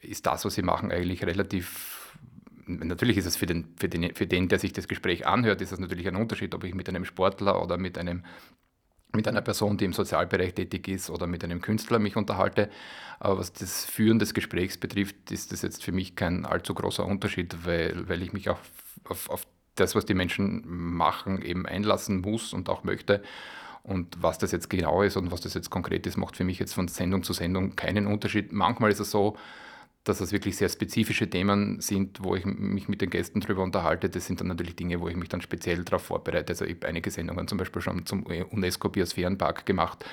ist 0.00 0.26
das, 0.26 0.44
was 0.44 0.54
sie 0.54 0.62
machen, 0.62 0.92
eigentlich 0.92 1.24
relativ 1.24 2.07
natürlich 2.68 3.16
ist 3.16 3.26
es 3.26 3.36
für 3.36 3.46
den, 3.46 3.74
für, 3.76 3.88
den, 3.88 4.14
für 4.14 4.26
den, 4.26 4.48
der 4.48 4.58
sich 4.58 4.72
das 4.72 4.88
Gespräch 4.88 5.26
anhört, 5.26 5.60
ist 5.60 5.72
es 5.72 5.78
natürlich 5.78 6.06
ein 6.06 6.16
Unterschied, 6.16 6.54
ob 6.54 6.64
ich 6.64 6.74
mit 6.74 6.88
einem 6.88 7.04
Sportler 7.04 7.62
oder 7.62 7.78
mit, 7.78 7.98
einem, 7.98 8.24
mit 9.12 9.26
einer 9.26 9.40
Person, 9.40 9.76
die 9.76 9.84
im 9.84 9.92
Sozialbereich 9.92 10.54
tätig 10.54 10.88
ist 10.88 11.10
oder 11.10 11.26
mit 11.26 11.42
einem 11.44 11.60
Künstler 11.60 11.98
mich 11.98 12.16
unterhalte. 12.16 12.70
Aber 13.18 13.38
was 13.38 13.52
das 13.52 13.84
Führen 13.84 14.18
des 14.18 14.34
Gesprächs 14.34 14.76
betrifft, 14.76 15.30
ist 15.30 15.52
das 15.52 15.62
jetzt 15.62 15.82
für 15.82 15.92
mich 15.92 16.14
kein 16.14 16.44
allzu 16.44 16.74
großer 16.74 17.04
Unterschied, 17.04 17.56
weil, 17.64 18.08
weil 18.08 18.22
ich 18.22 18.32
mich 18.32 18.48
auch 18.48 18.60
auf, 19.04 19.30
auf 19.30 19.46
das, 19.74 19.94
was 19.94 20.06
die 20.06 20.14
Menschen 20.14 20.62
machen, 20.66 21.42
eben 21.42 21.66
einlassen 21.66 22.20
muss 22.20 22.52
und 22.52 22.68
auch 22.68 22.84
möchte. 22.84 23.22
Und 23.82 24.22
was 24.22 24.38
das 24.38 24.52
jetzt 24.52 24.68
genau 24.68 25.02
ist 25.02 25.16
und 25.16 25.30
was 25.32 25.40
das 25.40 25.54
jetzt 25.54 25.70
konkret 25.70 26.06
ist, 26.06 26.16
macht 26.16 26.36
für 26.36 26.44
mich 26.44 26.58
jetzt 26.58 26.74
von 26.74 26.88
Sendung 26.88 27.22
zu 27.22 27.32
Sendung 27.32 27.74
keinen 27.74 28.06
Unterschied. 28.06 28.52
Manchmal 28.52 28.90
ist 28.90 29.00
es 29.00 29.10
so, 29.10 29.36
dass 30.08 30.18
das 30.18 30.32
wirklich 30.32 30.56
sehr 30.56 30.68
spezifische 30.68 31.28
Themen 31.28 31.80
sind, 31.80 32.22
wo 32.24 32.34
ich 32.34 32.44
mich 32.44 32.88
mit 32.88 33.00
den 33.00 33.10
Gästen 33.10 33.40
darüber 33.40 33.62
unterhalte. 33.62 34.08
Das 34.08 34.26
sind 34.26 34.40
dann 34.40 34.48
natürlich 34.48 34.76
Dinge, 34.76 35.00
wo 35.00 35.08
ich 35.08 35.16
mich 35.16 35.28
dann 35.28 35.40
speziell 35.40 35.84
darauf 35.84 36.02
vorbereite. 36.02 36.52
Also 36.52 36.64
ich 36.64 36.76
habe 36.76 36.88
einige 36.88 37.10
Sendungen 37.10 37.46
zum 37.46 37.58
Beispiel 37.58 37.82
schon 37.82 38.06
zum 38.06 38.24
UNESCO-Biosphärenpark 38.24 39.66
gemacht, 39.66 40.04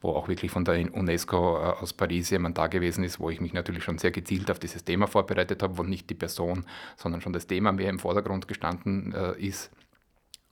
wo 0.00 0.10
auch 0.10 0.28
wirklich 0.28 0.50
von 0.50 0.64
der 0.64 0.92
UNESCO 0.94 1.56
äh, 1.56 1.82
aus 1.82 1.92
Paris 1.92 2.30
jemand 2.30 2.58
da 2.58 2.66
gewesen 2.66 3.04
ist, 3.04 3.20
wo 3.20 3.30
ich 3.30 3.40
mich 3.40 3.52
natürlich 3.52 3.84
schon 3.84 3.98
sehr 3.98 4.10
gezielt 4.10 4.50
auf 4.50 4.58
dieses 4.58 4.84
Thema 4.84 5.06
vorbereitet 5.06 5.62
habe, 5.62 5.78
wo 5.78 5.82
nicht 5.82 6.08
die 6.10 6.14
Person, 6.14 6.64
sondern 6.96 7.20
schon 7.20 7.32
das 7.32 7.46
Thema 7.46 7.72
mehr 7.72 7.90
im 7.90 7.98
Vordergrund 7.98 8.48
gestanden 8.48 9.14
äh, 9.14 9.38
ist. 9.38 9.70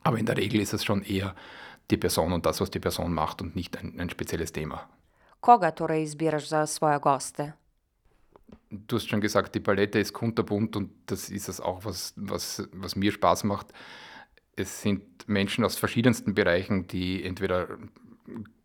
Aber 0.03 0.19
in 0.19 0.27
der 0.27 0.37
Regel 0.37 0.61
ist 0.61 0.73
es 0.73 0.85
schon 0.85 1.03
eher 1.03 1.35
die 1.91 1.97
Person 1.97 2.33
und 2.33 2.47
das, 2.47 2.61
was 2.61 2.71
die 2.71 2.81
Person 2.81 3.13
macht 3.13 3.43
und 3.43 3.57
nicht 3.57 3.77
ein, 3.79 3.99
ein 3.99 4.11
spezielles 4.11 4.53
Thema. 4.53 4.89
Koga 5.41 5.71
torej 5.71 6.03
izbiraš 6.03 6.49
za 6.49 6.67
svoje 6.67 6.99
goste? 6.99 7.53
Du 8.71 8.97
hast 8.97 9.09
schon 9.09 9.21
gesagt, 9.21 9.55
die 9.55 9.61
Palette 9.61 9.99
ist 9.99 10.13
kunterbunt 10.13 10.77
und 10.77 10.91
das 11.07 11.29
ist 11.29 11.49
es 11.49 11.61
auch, 11.61 11.85
was, 11.85 12.15
was, 12.17 12.69
was 12.73 12.97
mir 12.97 13.13
Spaß 13.13 13.45
macht. 13.45 13.69
Es 14.57 14.83
sind 14.83 15.03
Menschen 15.27 15.65
aus 15.65 15.77
verschiedensten 15.77 16.35
Bereichen, 16.35 16.87
die 16.87 17.25
entweder 17.25 17.79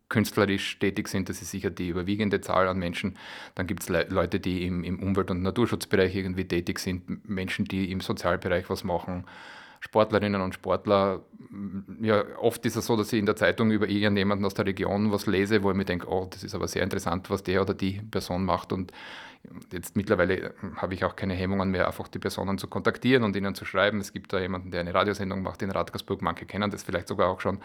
künstlerisch 0.08 0.78
tätig 0.78 1.08
sind, 1.08 1.28
das 1.28 1.42
ist 1.42 1.50
sicher 1.50 1.70
die 1.70 1.88
überwiegende 1.88 2.40
Zahl 2.40 2.68
an 2.68 2.78
Menschen. 2.78 3.18
Dann 3.54 3.66
gibt 3.66 3.82
es 3.82 3.88
Le 3.88 4.06
Leute, 4.08 4.38
die 4.38 4.64
im, 4.64 4.84
im 4.84 5.02
Umwelt- 5.02 5.30
und 5.30 5.42
Naturschutzbereich 5.42 6.14
irgendwie 6.14 6.44
tätig 6.44 6.78
sind, 6.78 7.28
Menschen, 7.28 7.64
die 7.64 7.90
im 7.90 8.00
Sozialbereich 8.00 8.70
was 8.70 8.84
machen, 8.84 9.24
Sportlerinnen 9.80 10.40
und 10.40 10.54
Sportler, 10.54 11.22
ja, 12.00 12.24
oft 12.38 12.64
ist 12.66 12.76
es 12.76 12.86
so, 12.86 12.96
dass 12.96 13.12
ich 13.12 13.18
in 13.18 13.26
der 13.26 13.36
Zeitung 13.36 13.70
über 13.70 13.88
irgendjemanden 13.88 14.44
aus 14.44 14.54
der 14.54 14.66
Region 14.66 15.12
was 15.12 15.26
lese, 15.26 15.62
wo 15.62 15.70
ich 15.70 15.76
mir 15.76 15.84
denke, 15.84 16.08
oh, 16.08 16.26
das 16.30 16.44
ist 16.44 16.54
aber 16.54 16.66
sehr 16.66 16.82
interessant, 16.82 17.30
was 17.30 17.42
der 17.42 17.62
oder 17.62 17.74
die 17.74 18.00
Person 18.10 18.44
macht. 18.44 18.72
Und 18.72 18.92
jetzt 19.72 19.96
mittlerweile 19.96 20.54
habe 20.76 20.94
ich 20.94 21.04
auch 21.04 21.16
keine 21.16 21.34
Hemmungen 21.34 21.70
mehr, 21.70 21.86
einfach 21.86 22.08
die 22.08 22.18
Personen 22.18 22.58
zu 22.58 22.68
kontaktieren 22.68 23.24
und 23.24 23.36
ihnen 23.36 23.54
zu 23.54 23.64
schreiben. 23.64 24.00
Es 24.00 24.12
gibt 24.12 24.32
da 24.32 24.40
jemanden, 24.40 24.70
der 24.70 24.80
eine 24.80 24.94
Radiosendung 24.94 25.42
macht 25.42 25.62
in 25.62 25.70
Radgersburg, 25.70 26.22
manche 26.22 26.46
kennen 26.46 26.70
das 26.70 26.82
vielleicht 26.82 27.08
sogar 27.08 27.28
auch 27.28 27.40
schon. 27.40 27.60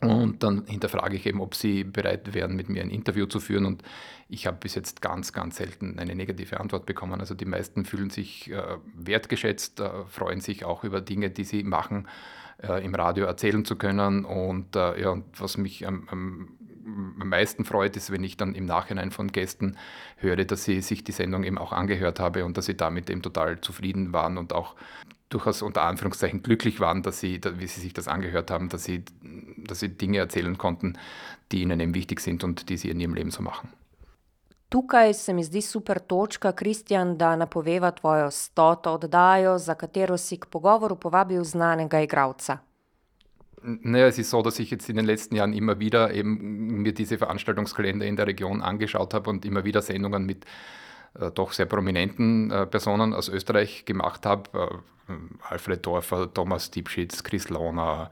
Und 0.00 0.44
dann 0.44 0.64
hinterfrage 0.66 1.16
ich 1.16 1.26
eben, 1.26 1.40
ob 1.40 1.56
sie 1.56 1.82
bereit 1.82 2.32
wären, 2.32 2.54
mit 2.54 2.68
mir 2.68 2.82
ein 2.82 2.90
Interview 2.90 3.26
zu 3.26 3.40
führen. 3.40 3.66
Und 3.66 3.82
ich 4.28 4.46
habe 4.46 4.58
bis 4.58 4.76
jetzt 4.76 5.02
ganz, 5.02 5.32
ganz 5.32 5.56
selten 5.56 5.98
eine 5.98 6.14
negative 6.14 6.60
Antwort 6.60 6.86
bekommen. 6.86 7.18
Also 7.18 7.34
die 7.34 7.44
meisten 7.44 7.84
fühlen 7.84 8.08
sich 8.08 8.48
äh, 8.48 8.76
wertgeschätzt, 8.94 9.80
äh, 9.80 10.04
freuen 10.06 10.40
sich 10.40 10.64
auch 10.64 10.84
über 10.84 11.00
Dinge, 11.00 11.30
die 11.30 11.42
sie 11.42 11.64
machen, 11.64 12.06
äh, 12.62 12.84
im 12.84 12.94
Radio 12.94 13.24
erzählen 13.24 13.64
zu 13.64 13.74
können. 13.74 14.24
Und, 14.24 14.76
äh, 14.76 15.00
ja, 15.00 15.20
was 15.36 15.56
mich 15.58 15.84
am, 15.84 16.08
am, 16.08 16.48
am 17.20 17.28
meisten 17.28 17.64
freut, 17.64 17.96
ist, 17.96 18.10
wenn 18.10 18.24
ich 18.24 18.36
dann 18.36 18.54
im 18.54 18.66
Nachhinein 18.66 19.10
von 19.10 19.28
Gästen 19.28 19.76
höre, 20.16 20.44
dass 20.44 20.64
sie 20.64 20.80
sich 20.80 21.04
die 21.04 21.12
Sendung 21.12 21.44
eben 21.44 21.58
auch 21.58 21.72
angehört 21.72 22.20
habe 22.20 22.44
und 22.44 22.56
dass 22.56 22.66
sie 22.66 22.76
damit 22.76 23.10
eben 23.10 23.22
total 23.22 23.60
zufrieden 23.60 24.12
waren 24.12 24.38
und 24.38 24.52
auch 24.52 24.74
durchaus 25.28 25.62
unter 25.62 25.82
Anführungszeichen 25.82 26.42
glücklich 26.42 26.80
waren, 26.80 27.02
dass 27.02 27.20
sie, 27.20 27.40
wie 27.58 27.66
sie 27.66 27.80
sich 27.80 27.92
das 27.92 28.08
angehört 28.08 28.50
haben, 28.50 28.68
dass 28.68 28.84
sie, 28.84 29.04
dass 29.58 29.80
sie 29.80 29.90
Dinge 29.90 30.18
erzählen 30.18 30.56
konnten, 30.56 30.98
die 31.52 31.62
ihnen 31.62 31.80
eben 31.80 31.94
wichtig 31.94 32.20
sind 32.20 32.44
und 32.44 32.68
die 32.68 32.76
sie 32.76 32.90
in 32.90 33.00
ihrem 33.00 33.14
Leben 33.14 33.30
so 33.30 33.42
machen. 33.42 33.68
Tukaj 34.68 35.14
se 35.14 35.32
mi 35.32 35.44
zdi 35.44 35.62
super 35.62 35.98
točka, 36.06 36.52
Kristjan, 36.52 37.16
da 37.16 37.36
napoveva 37.36 37.90
tvojo 37.90 38.30
stoto 38.30 38.92
oddajo, 38.92 39.58
za 39.58 39.74
katero 39.74 40.16
si 40.16 40.36
k 40.36 40.46
pogovoru 40.46 40.96
povabil 40.96 41.44
znanega 41.44 42.00
igralca. 42.04 42.58
Naja, 43.62 44.06
es 44.06 44.18
ist 44.18 44.30
so, 44.30 44.42
dass 44.42 44.58
ich 44.58 44.70
jetzt 44.70 44.88
in 44.88 44.96
den 44.96 45.04
letzten 45.04 45.34
Jahren 45.34 45.52
immer 45.52 45.80
wieder 45.80 46.12
eben 46.12 46.82
mir 46.82 46.92
diese 46.92 47.18
Veranstaltungskalender 47.18 48.06
in 48.06 48.16
der 48.16 48.26
Region 48.26 48.62
angeschaut 48.62 49.14
habe 49.14 49.30
und 49.30 49.44
immer 49.44 49.64
wieder 49.64 49.82
Sendungen 49.82 50.26
mit 50.26 50.44
äh, 51.18 51.30
doch 51.30 51.52
sehr 51.52 51.66
prominenten 51.66 52.50
äh, 52.50 52.66
Personen 52.66 53.14
aus 53.14 53.28
Österreich 53.28 53.84
gemacht 53.84 54.26
habe. 54.26 54.80
Äh, 55.08 55.14
Alfred 55.48 55.84
Dorfer, 55.84 56.32
Thomas 56.32 56.70
Diebschitz, 56.70 57.22
Chris 57.24 57.48
Lohner, 57.48 58.10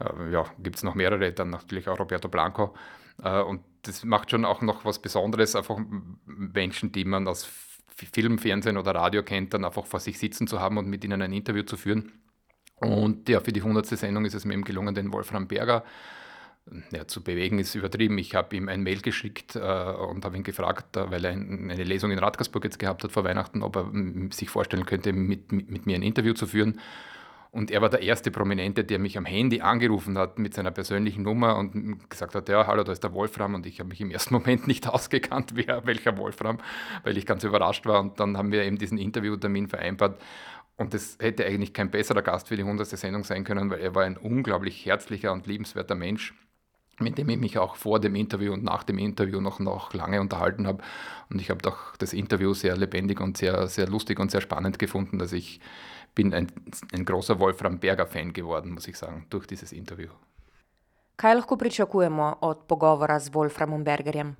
äh, 0.00 0.32
ja, 0.32 0.44
gibt 0.62 0.76
es 0.76 0.82
noch 0.82 0.94
mehrere, 0.94 1.32
dann 1.32 1.50
natürlich 1.50 1.88
auch 1.88 1.98
Roberto 1.98 2.28
Blanco. 2.28 2.74
Äh, 3.22 3.40
und 3.40 3.62
das 3.82 4.04
macht 4.04 4.30
schon 4.30 4.44
auch 4.44 4.62
noch 4.62 4.84
was 4.84 4.98
Besonderes, 4.98 5.56
einfach 5.56 5.78
Menschen, 6.26 6.92
die 6.92 7.04
man 7.04 7.26
aus 7.28 7.48
Film, 8.12 8.38
Fernsehen 8.38 8.76
oder 8.76 8.94
Radio 8.94 9.22
kennt, 9.22 9.54
dann 9.54 9.64
einfach 9.64 9.86
vor 9.86 10.00
sich 10.00 10.18
sitzen 10.18 10.46
zu 10.46 10.60
haben 10.60 10.76
und 10.76 10.86
mit 10.86 11.04
ihnen 11.04 11.22
ein 11.22 11.32
Interview 11.32 11.62
zu 11.62 11.76
führen. 11.76 12.12
Und 12.80 13.28
ja, 13.28 13.40
für 13.40 13.52
die 13.52 13.60
100. 13.60 13.86
Sendung 13.86 14.24
ist 14.24 14.34
es 14.34 14.44
mir 14.44 14.54
eben 14.54 14.64
gelungen, 14.64 14.94
den 14.94 15.12
Wolfram 15.12 15.48
Berger 15.48 15.84
ja, 16.90 17.06
zu 17.06 17.22
bewegen 17.22 17.58
ist 17.58 17.74
übertrieben. 17.74 18.18
Ich 18.18 18.34
habe 18.34 18.56
ihm 18.56 18.68
ein 18.68 18.82
Mail 18.82 19.00
geschickt 19.00 19.54
äh, 19.54 19.58
und 19.60 20.24
habe 20.24 20.36
ihn 20.36 20.42
gefragt, 20.42 20.96
äh, 20.96 21.10
weil 21.10 21.24
er 21.24 21.30
ein, 21.32 21.70
eine 21.70 21.84
Lesung 21.84 22.10
in 22.10 22.18
Radgersburg 22.18 22.64
jetzt 22.64 22.78
gehabt 22.78 23.04
hat 23.04 23.12
vor 23.12 23.24
Weihnachten, 23.24 23.62
ob 23.62 23.76
er 23.76 23.90
sich 24.30 24.50
vorstellen 24.50 24.84
könnte, 24.84 25.12
mit, 25.12 25.52
mit, 25.52 25.70
mit, 25.70 25.86
mir 25.86 25.94
ein 25.94 26.02
Interview 26.02 26.34
zu 26.34 26.46
führen. 26.46 26.80
Und 27.52 27.70
er 27.70 27.80
war 27.80 27.88
der 27.88 28.02
erste 28.02 28.30
Prominente, 28.30 28.84
der 28.84 28.98
mich 28.98 29.16
am 29.16 29.24
Handy 29.24 29.60
angerufen 29.60 30.18
hat 30.18 30.38
mit 30.38 30.52
seiner 30.52 30.72
persönlichen 30.72 31.22
Nummer 31.22 31.56
und 31.56 32.10
gesagt 32.10 32.34
hat, 32.34 32.48
ja, 32.48 32.66
hallo, 32.66 32.82
da 32.82 32.92
ist 32.92 33.02
der 33.02 33.14
Wolfram. 33.14 33.54
Und 33.54 33.64
ich 33.64 33.78
habe 33.78 33.88
mich 33.88 34.00
im 34.00 34.10
ersten 34.10 34.34
Moment 34.38 34.66
nicht 34.66 34.88
ausgekannt, 34.88 35.52
wer, 35.54 35.86
welcher 35.86 36.18
Wolfram, 36.18 36.58
weil 37.04 37.16
ich 37.16 37.24
ganz 37.24 37.44
überrascht 37.44 37.86
war. 37.86 38.00
Und 38.00 38.18
dann 38.18 38.36
haben 38.36 38.50
wir 38.50 38.64
eben 38.64 38.76
diesen 38.76 38.98
Interviewtermin 38.98 39.68
vereinbart. 39.68 40.20
Und 40.76 40.92
das 40.92 41.16
hätte 41.20 41.46
eigentlich 41.46 41.72
kein 41.72 41.90
besserer 41.90 42.22
Gast 42.22 42.48
für 42.48 42.56
die 42.56 42.62
100. 42.62 42.86
Sendung 42.86 43.24
sein 43.24 43.44
können, 43.44 43.70
weil 43.70 43.80
er 43.80 43.94
war 43.94 44.04
ein 44.04 44.16
unglaublich 44.16 44.84
herzlicher 44.84 45.32
und 45.32 45.46
liebenswerter 45.46 45.94
Mensch 45.94 46.34
mit 47.00 47.18
dem 47.18 47.28
ich 47.28 47.38
mich 47.38 47.58
auch 47.58 47.76
vor 47.76 48.00
dem 48.00 48.14
Interview 48.14 48.52
und 48.52 48.64
nach 48.64 48.82
dem 48.82 48.98
Interview 48.98 49.40
noch, 49.40 49.60
noch 49.60 49.92
lange 49.92 50.20
unterhalten 50.20 50.66
habe. 50.66 50.82
Und 51.30 51.40
ich 51.40 51.50
habe 51.50 51.60
doch 51.60 51.96
das 51.96 52.12
Interview 52.12 52.54
sehr 52.54 52.76
lebendig 52.76 53.20
und 53.20 53.36
sehr, 53.36 53.66
sehr 53.66 53.86
lustig 53.86 54.18
und 54.18 54.30
sehr 54.30 54.40
spannend 54.40 54.78
gefunden, 54.78 55.18
dass 55.18 55.32
ich 55.32 55.60
bin 56.14 56.32
ein, 56.32 56.50
ein 56.92 57.04
großer 57.04 57.38
Wolfram 57.38 57.78
Berger-Fan 57.78 58.32
geworden, 58.32 58.72
muss 58.72 58.88
ich 58.88 58.96
sagen, 58.96 59.26
durch 59.30 59.46
dieses 59.46 59.72
Interview. 59.72 60.08
Kaj 61.16 61.34
lahko 61.34 61.56
pričakujemo 61.56 62.36
od 62.40 62.66
pogovora 62.68 63.18
z 63.20 63.34
Wolframom 63.34 63.84
Bergerjem? 63.84 64.36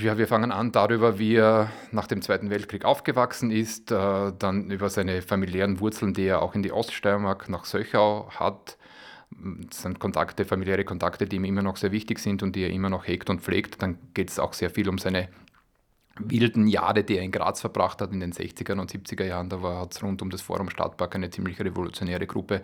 Ja, 0.00 0.16
wir 0.16 0.28
fangen 0.28 0.52
an 0.52 0.70
darüber, 0.70 1.18
wie 1.18 1.34
er 1.34 1.72
nach 1.90 2.06
dem 2.06 2.22
Zweiten 2.22 2.48
Weltkrieg 2.48 2.84
aufgewachsen 2.84 3.50
ist, 3.50 3.90
äh, 3.90 4.32
dann 4.38 4.70
über 4.70 4.88
seine 4.88 5.20
familiären 5.20 5.80
Wurzeln, 5.80 6.14
die 6.14 6.26
er 6.26 6.42
auch 6.42 6.54
in 6.54 6.62
die 6.62 6.72
Oststeiermark 6.72 7.48
nach 7.48 7.64
Söchau 7.64 8.30
hat, 8.30 8.76
das 9.30 9.82
sind 9.82 9.98
Kontakte, 9.98 10.44
familiäre 10.44 10.84
Kontakte, 10.84 11.26
die 11.26 11.36
ihm 11.36 11.44
immer 11.44 11.62
noch 11.62 11.76
sehr 11.76 11.92
wichtig 11.92 12.18
sind 12.20 12.42
und 12.42 12.54
die 12.54 12.62
er 12.62 12.70
immer 12.70 12.88
noch 12.88 13.06
hegt 13.06 13.30
und 13.30 13.40
pflegt. 13.40 13.82
Dann 13.82 13.98
geht 14.14 14.30
es 14.30 14.38
auch 14.38 14.52
sehr 14.52 14.70
viel 14.70 14.88
um 14.88 14.98
seine 14.98 15.28
wilden 16.18 16.68
Jahre, 16.68 17.02
die 17.02 17.16
er 17.16 17.24
in 17.24 17.32
Graz 17.32 17.60
verbracht 17.60 18.00
hat 18.00 18.12
in 18.12 18.20
den 18.20 18.32
60er 18.32 18.78
und 18.78 18.92
70er 18.92 19.24
Jahren. 19.24 19.48
Da 19.48 19.60
hat 19.60 19.92
es 19.92 20.02
rund 20.02 20.22
um 20.22 20.30
das 20.30 20.42
Forum 20.42 20.70
Stadtpark 20.70 21.16
eine 21.16 21.30
ziemlich 21.30 21.60
revolutionäre 21.60 22.26
Gruppe 22.26 22.62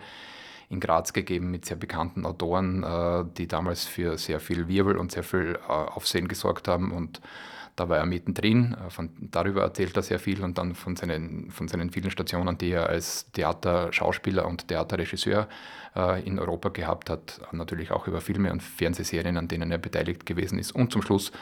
in 0.71 0.79
Graz 0.79 1.13
gegeben 1.13 1.51
mit 1.51 1.65
sehr 1.65 1.77
bekannten 1.77 2.25
Autoren, 2.25 2.83
äh, 2.83 3.25
die 3.37 3.47
damals 3.47 3.85
für 3.85 4.17
sehr 4.17 4.39
viel 4.39 4.67
Wirbel 4.67 4.97
und 4.97 5.11
sehr 5.11 5.23
viel 5.23 5.59
äh, 5.67 5.71
Aufsehen 5.71 6.27
gesorgt 6.27 6.67
haben 6.67 6.91
und 6.91 7.21
da 7.75 7.87
war 7.89 7.97
er 7.97 8.05
mittendrin, 8.05 8.75
äh, 8.75 8.89
von, 8.89 9.09
darüber 9.19 9.63
erzählt 9.63 9.95
er 9.97 10.03
sehr 10.03 10.19
viel 10.19 10.43
und 10.43 10.57
dann 10.57 10.73
von 10.73 10.95
seinen, 10.95 11.51
von 11.51 11.67
seinen 11.67 11.91
vielen 11.91 12.09
Stationen, 12.09 12.57
die 12.57 12.71
er 12.71 12.87
als 12.87 13.29
Theaterschauspieler 13.31 14.47
und 14.47 14.67
Theaterregisseur 14.67 15.47
in 16.23 16.39
Europa 16.39 16.69
gehabt 16.69 17.09
hat, 17.09 17.41
natürlich 17.51 17.91
auch 17.91 18.07
über 18.07 18.21
Filme 18.21 18.53
und 18.53 18.63
Fernsehserien, 18.63 19.35
an 19.35 19.49
denen 19.49 19.71
er 19.71 19.77
beteiligt 19.77 20.25
gewesen 20.25 20.57
ist. 20.57 20.71
Und 20.71 20.93
zum 20.93 21.01
Schluss 21.01 21.33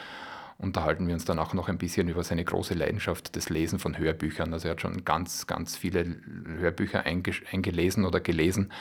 unterhalten 0.60 1.06
wir 1.06 1.14
uns 1.14 1.24
dann 1.24 1.38
auch 1.38 1.54
noch 1.54 1.68
ein 1.68 1.78
bisschen 1.78 2.08
über 2.08 2.22
seine 2.22 2.44
große 2.44 2.74
Leidenschaft 2.74 3.34
des 3.34 3.48
Lesen 3.48 3.78
von 3.78 3.96
Hörbüchern. 3.96 4.52
Also 4.52 4.68
er 4.68 4.72
hat 4.72 4.80
schon 4.80 5.04
ganz, 5.04 5.46
ganz 5.46 5.76
viele 5.76 6.16
Hörbücher 6.58 7.04
eingelesen 7.04 8.04
oder 8.04 8.20
gelesen. 8.20 8.72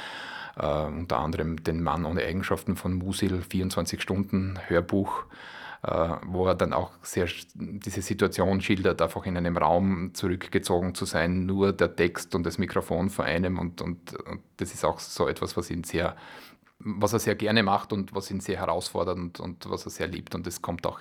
Uh, 0.61 0.87
unter 0.87 1.19
anderem 1.19 1.63
Den 1.63 1.81
Mann 1.81 2.03
ohne 2.03 2.21
Eigenschaften 2.23 2.75
von 2.75 2.93
Musil, 2.93 3.43
24 3.49 4.01
Stunden 4.01 4.59
Hörbuch, 4.67 5.23
äh, 5.83 6.17
wo 6.25 6.47
er 6.47 6.55
dann 6.55 6.73
auch 6.73 6.91
sehr 7.01 7.27
diese 7.53 8.01
Situation 8.01 8.59
schildert, 8.59 9.01
einfach 9.01 9.25
in 9.25 9.37
einem 9.37 9.55
Raum 9.55 10.11
zurückgezogen 10.13 10.95
zu 10.95 11.05
sein, 11.05 11.45
nur 11.45 11.71
der 11.71 11.95
Text 11.95 12.35
und 12.35 12.45
das 12.45 12.57
Mikrofon 12.57 13.09
vor 13.09 13.23
einem 13.23 13.57
und, 13.57 13.81
und, 13.81 14.13
und 14.25 14.41
das 14.57 14.73
ist 14.73 14.83
auch 14.83 14.99
so 14.99 15.29
etwas, 15.29 15.55
was 15.55 15.71
ihn 15.71 15.85
sehr, 15.85 16.17
was 16.79 17.13
er 17.13 17.19
sehr 17.19 17.35
gerne 17.35 17.63
macht 17.63 17.93
und 17.93 18.13
was 18.13 18.29
ihn 18.29 18.41
sehr 18.41 18.57
herausfordert 18.57 19.17
und, 19.17 19.39
und 19.39 19.69
was 19.69 19.85
er 19.85 19.91
sehr 19.91 20.07
liebt 20.07 20.35
und 20.35 20.45
das 20.45 20.61
kommt 20.61 20.85
auch 20.85 20.99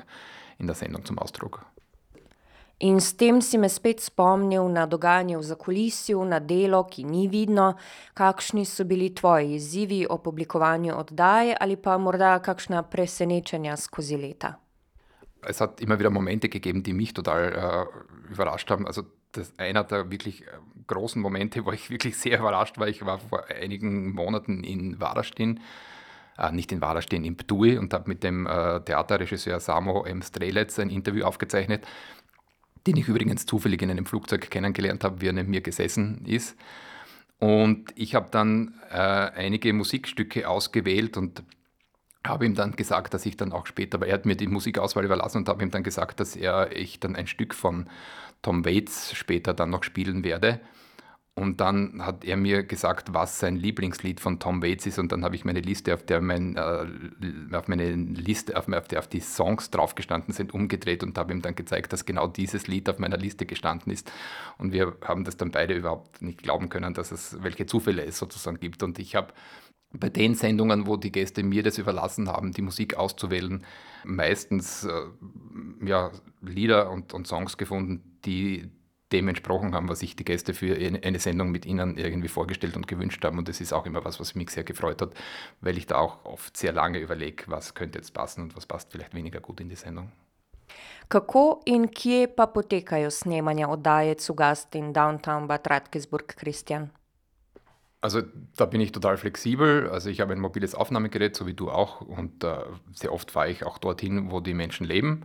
in 0.58 0.66
der 0.66 0.76
Sendung 0.76 1.04
zum 1.04 1.18
Ausdruck. 1.18 1.64
In 2.80 3.00
s 3.00 3.16
tem 3.16 3.40
si 3.42 3.58
me 3.58 3.68
spet 3.68 4.00
spomnil 4.00 4.68
na 4.68 4.86
dogajanje 4.86 5.38
v 5.38 5.42
zakulisju, 5.42 6.24
na 6.24 6.38
delo, 6.38 6.84
ki 6.84 7.04
ni 7.04 7.26
vidno. 7.28 7.74
Kakšni 8.14 8.64
so 8.64 8.84
bili 8.84 9.10
tvoji 9.14 9.54
izzivi 9.54 10.06
ob 10.06 10.26
oblikovanju 10.26 10.94
oddaje 10.94 11.56
ali 11.60 11.76
pa 11.76 11.98
morda 11.98 12.38
kakšna 12.38 12.82
presenečenja 12.82 13.76
skozi 13.76 14.16
leta? 14.16 14.54
es 15.42 15.60
hat 15.60 15.80
immer 15.80 15.98
wieder 15.98 16.10
Momente 16.10 16.48
gegeben, 16.48 16.82
die 16.82 16.92
mich 16.92 17.14
total 17.14 17.52
äh, 17.52 18.32
überrascht 18.32 18.70
haben. 18.70 18.86
Also 18.86 19.02
das, 19.32 19.52
einer 19.58 19.84
der 19.84 20.10
wirklich 20.10 20.42
äh, 20.42 20.46
großen 20.86 21.20
Momente, 21.20 21.64
wo 21.64 21.72
ich 21.72 21.90
wirklich 21.90 22.16
sehr 22.16 22.38
überrascht 22.38 22.78
war, 22.78 22.88
ich 22.88 23.04
war 23.04 23.18
vor 23.18 23.46
einigen 23.46 24.12
Monaten 24.12 24.64
in 24.64 25.00
Warastin, 25.00 25.60
äh, 26.38 26.52
nicht 26.52 26.72
in 26.72 26.80
Warastin, 26.80 27.24
in 27.24 27.36
Ptui 27.36 27.78
und 27.78 27.92
habe 27.92 28.08
mit 28.08 28.22
dem 28.22 28.46
äh, 28.46 28.80
Theaterregisseur 28.80 29.60
Samo 29.60 30.04
M. 30.04 30.22
Strelec 30.22 30.78
ein 30.78 30.90
Interview 30.90 31.24
aufgezeichnet, 31.24 31.86
den 32.86 32.96
ich 32.96 33.08
übrigens 33.08 33.44
zufällig 33.46 33.82
in 33.82 33.90
einem 33.90 34.06
Flugzeug 34.06 34.50
kennengelernt 34.50 35.04
habe, 35.04 35.20
wie 35.20 35.26
er 35.26 35.32
neben 35.32 35.50
mir 35.50 35.60
gesessen 35.60 36.24
ist. 36.24 36.56
Und 37.38 37.92
ich 37.94 38.14
habe 38.14 38.28
dann 38.30 38.74
äh, 38.90 38.96
einige 38.96 39.72
Musikstücke 39.72 40.48
ausgewählt 40.48 41.16
und 41.16 41.42
habe 42.26 42.46
ihm 42.46 42.54
dann 42.54 42.72
gesagt, 42.72 43.14
dass 43.14 43.26
ich 43.26 43.36
dann 43.36 43.52
auch 43.52 43.66
später, 43.66 44.00
weil 44.00 44.08
er 44.08 44.14
hat 44.14 44.26
mir 44.26 44.36
die 44.36 44.48
Musikauswahl 44.48 45.04
überlassen 45.04 45.38
und 45.38 45.48
habe 45.48 45.62
ihm 45.62 45.70
dann 45.70 45.82
gesagt, 45.84 46.20
dass 46.20 46.36
er, 46.36 46.74
ich 46.76 47.00
dann 47.00 47.16
ein 47.16 47.26
Stück 47.26 47.54
von 47.54 47.88
Tom 48.42 48.64
Waits 48.64 49.14
später 49.14 49.54
dann 49.54 49.70
noch 49.70 49.84
spielen 49.84 50.24
werde. 50.24 50.60
Und 51.38 51.60
dann 51.60 52.04
hat 52.04 52.24
er 52.24 52.36
mir 52.36 52.64
gesagt, 52.64 53.14
was 53.14 53.38
sein 53.38 53.54
Lieblingslied 53.54 54.18
von 54.18 54.40
Tom 54.40 54.60
Waits 54.60 54.86
ist. 54.86 54.98
Und 54.98 55.12
dann 55.12 55.24
habe 55.24 55.36
ich 55.36 55.44
meine 55.44 55.60
Liste, 55.60 55.94
auf 55.94 56.02
der 56.02 56.20
mein, 56.20 56.56
äh, 56.56 56.86
auf 57.54 57.68
meine 57.68 57.92
Liste, 57.92 58.56
auf, 58.56 58.68
auf, 58.68 58.88
der 58.88 58.98
auf 58.98 59.06
die 59.06 59.20
Songs 59.20 59.70
draufgestanden 59.70 60.34
sind, 60.34 60.52
umgedreht 60.52 61.04
und 61.04 61.16
habe 61.16 61.32
ihm 61.32 61.40
dann 61.40 61.54
gezeigt, 61.54 61.92
dass 61.92 62.04
genau 62.04 62.26
dieses 62.26 62.66
Lied 62.66 62.88
auf 62.88 62.98
meiner 62.98 63.16
Liste 63.16 63.46
gestanden 63.46 63.92
ist. 63.92 64.10
Und 64.58 64.72
wir 64.72 64.96
haben 65.04 65.22
das 65.22 65.36
dann 65.36 65.52
beide 65.52 65.74
überhaupt 65.74 66.20
nicht 66.22 66.42
glauben 66.42 66.70
können, 66.70 66.92
dass 66.92 67.12
es 67.12 67.40
welche 67.40 67.66
Zufälle 67.66 68.04
es 68.04 68.18
sozusagen 68.18 68.58
gibt. 68.58 68.82
Und 68.82 68.98
ich 68.98 69.14
habe 69.14 69.32
bei 69.92 70.08
den 70.08 70.34
Sendungen, 70.34 70.88
wo 70.88 70.96
die 70.96 71.12
Gäste 71.12 71.44
mir 71.44 71.62
das 71.62 71.78
überlassen 71.78 72.28
haben, 72.28 72.50
die 72.50 72.62
Musik 72.62 72.96
auszuwählen, 72.96 73.64
meistens 74.04 74.84
äh, 74.84 75.86
ja, 75.86 76.10
Lieder 76.42 76.90
und, 76.90 77.14
und 77.14 77.28
Songs 77.28 77.56
gefunden, 77.56 78.18
die 78.24 78.70
dem 79.12 79.28
entsprochen 79.28 79.74
haben, 79.74 79.88
was 79.88 80.00
sich 80.00 80.16
die 80.16 80.24
Gäste 80.24 80.54
für 80.54 80.76
eine 80.76 81.18
Sendung 81.18 81.50
mit 81.50 81.64
ihnen 81.64 81.96
irgendwie 81.96 82.28
vorgestellt 82.28 82.76
und 82.76 82.86
gewünscht 82.86 83.24
haben. 83.24 83.38
Und 83.38 83.48
das 83.48 83.60
ist 83.60 83.72
auch 83.72 83.86
immer 83.86 84.04
was, 84.04 84.20
was 84.20 84.34
mich 84.34 84.50
sehr 84.50 84.64
gefreut 84.64 85.00
hat, 85.00 85.12
weil 85.60 85.78
ich 85.78 85.86
da 85.86 85.96
auch 85.96 86.24
oft 86.24 86.56
sehr 86.56 86.72
lange 86.72 86.98
überlege, 86.98 87.44
was 87.46 87.74
könnte 87.74 87.98
jetzt 87.98 88.12
passen 88.12 88.42
und 88.42 88.56
was 88.56 88.66
passt 88.66 88.92
vielleicht 88.92 89.14
weniger 89.14 89.40
gut 89.40 89.60
in 89.60 89.68
die 89.68 89.76
Sendung. 89.76 90.12
Kako 91.08 91.62
in 91.64 91.88
kje 91.88 92.26
pa 92.26 92.46
potekajo 92.46 93.08
snemanja 93.10 93.70
oddaje 93.70 94.16
Zugast 94.16 94.74
in 94.74 94.92
Downtown 94.92 95.48
Bad 95.48 95.70
Radkersburg, 95.70 96.36
Christian? 96.36 96.90
Also 98.02 98.20
da 98.56 98.66
bin 98.66 98.82
ich 98.82 98.92
total 98.92 99.16
flexibel. 99.16 99.88
Also 99.88 100.10
ich 100.10 100.20
habe 100.20 100.34
ein 100.34 100.40
mobiles 100.40 100.74
Aufnahmegerät, 100.74 101.34
so 101.34 101.46
wie 101.46 101.54
du 101.54 101.70
auch. 101.70 102.02
Und 102.02 102.44
äh, 102.44 102.58
sehr 102.92 103.12
oft 103.12 103.30
fahre 103.30 103.50
ich 103.50 103.64
auch 103.64 103.78
dorthin, 103.78 104.30
wo 104.30 104.40
die 104.40 104.54
Menschen 104.54 104.86
leben 104.86 105.24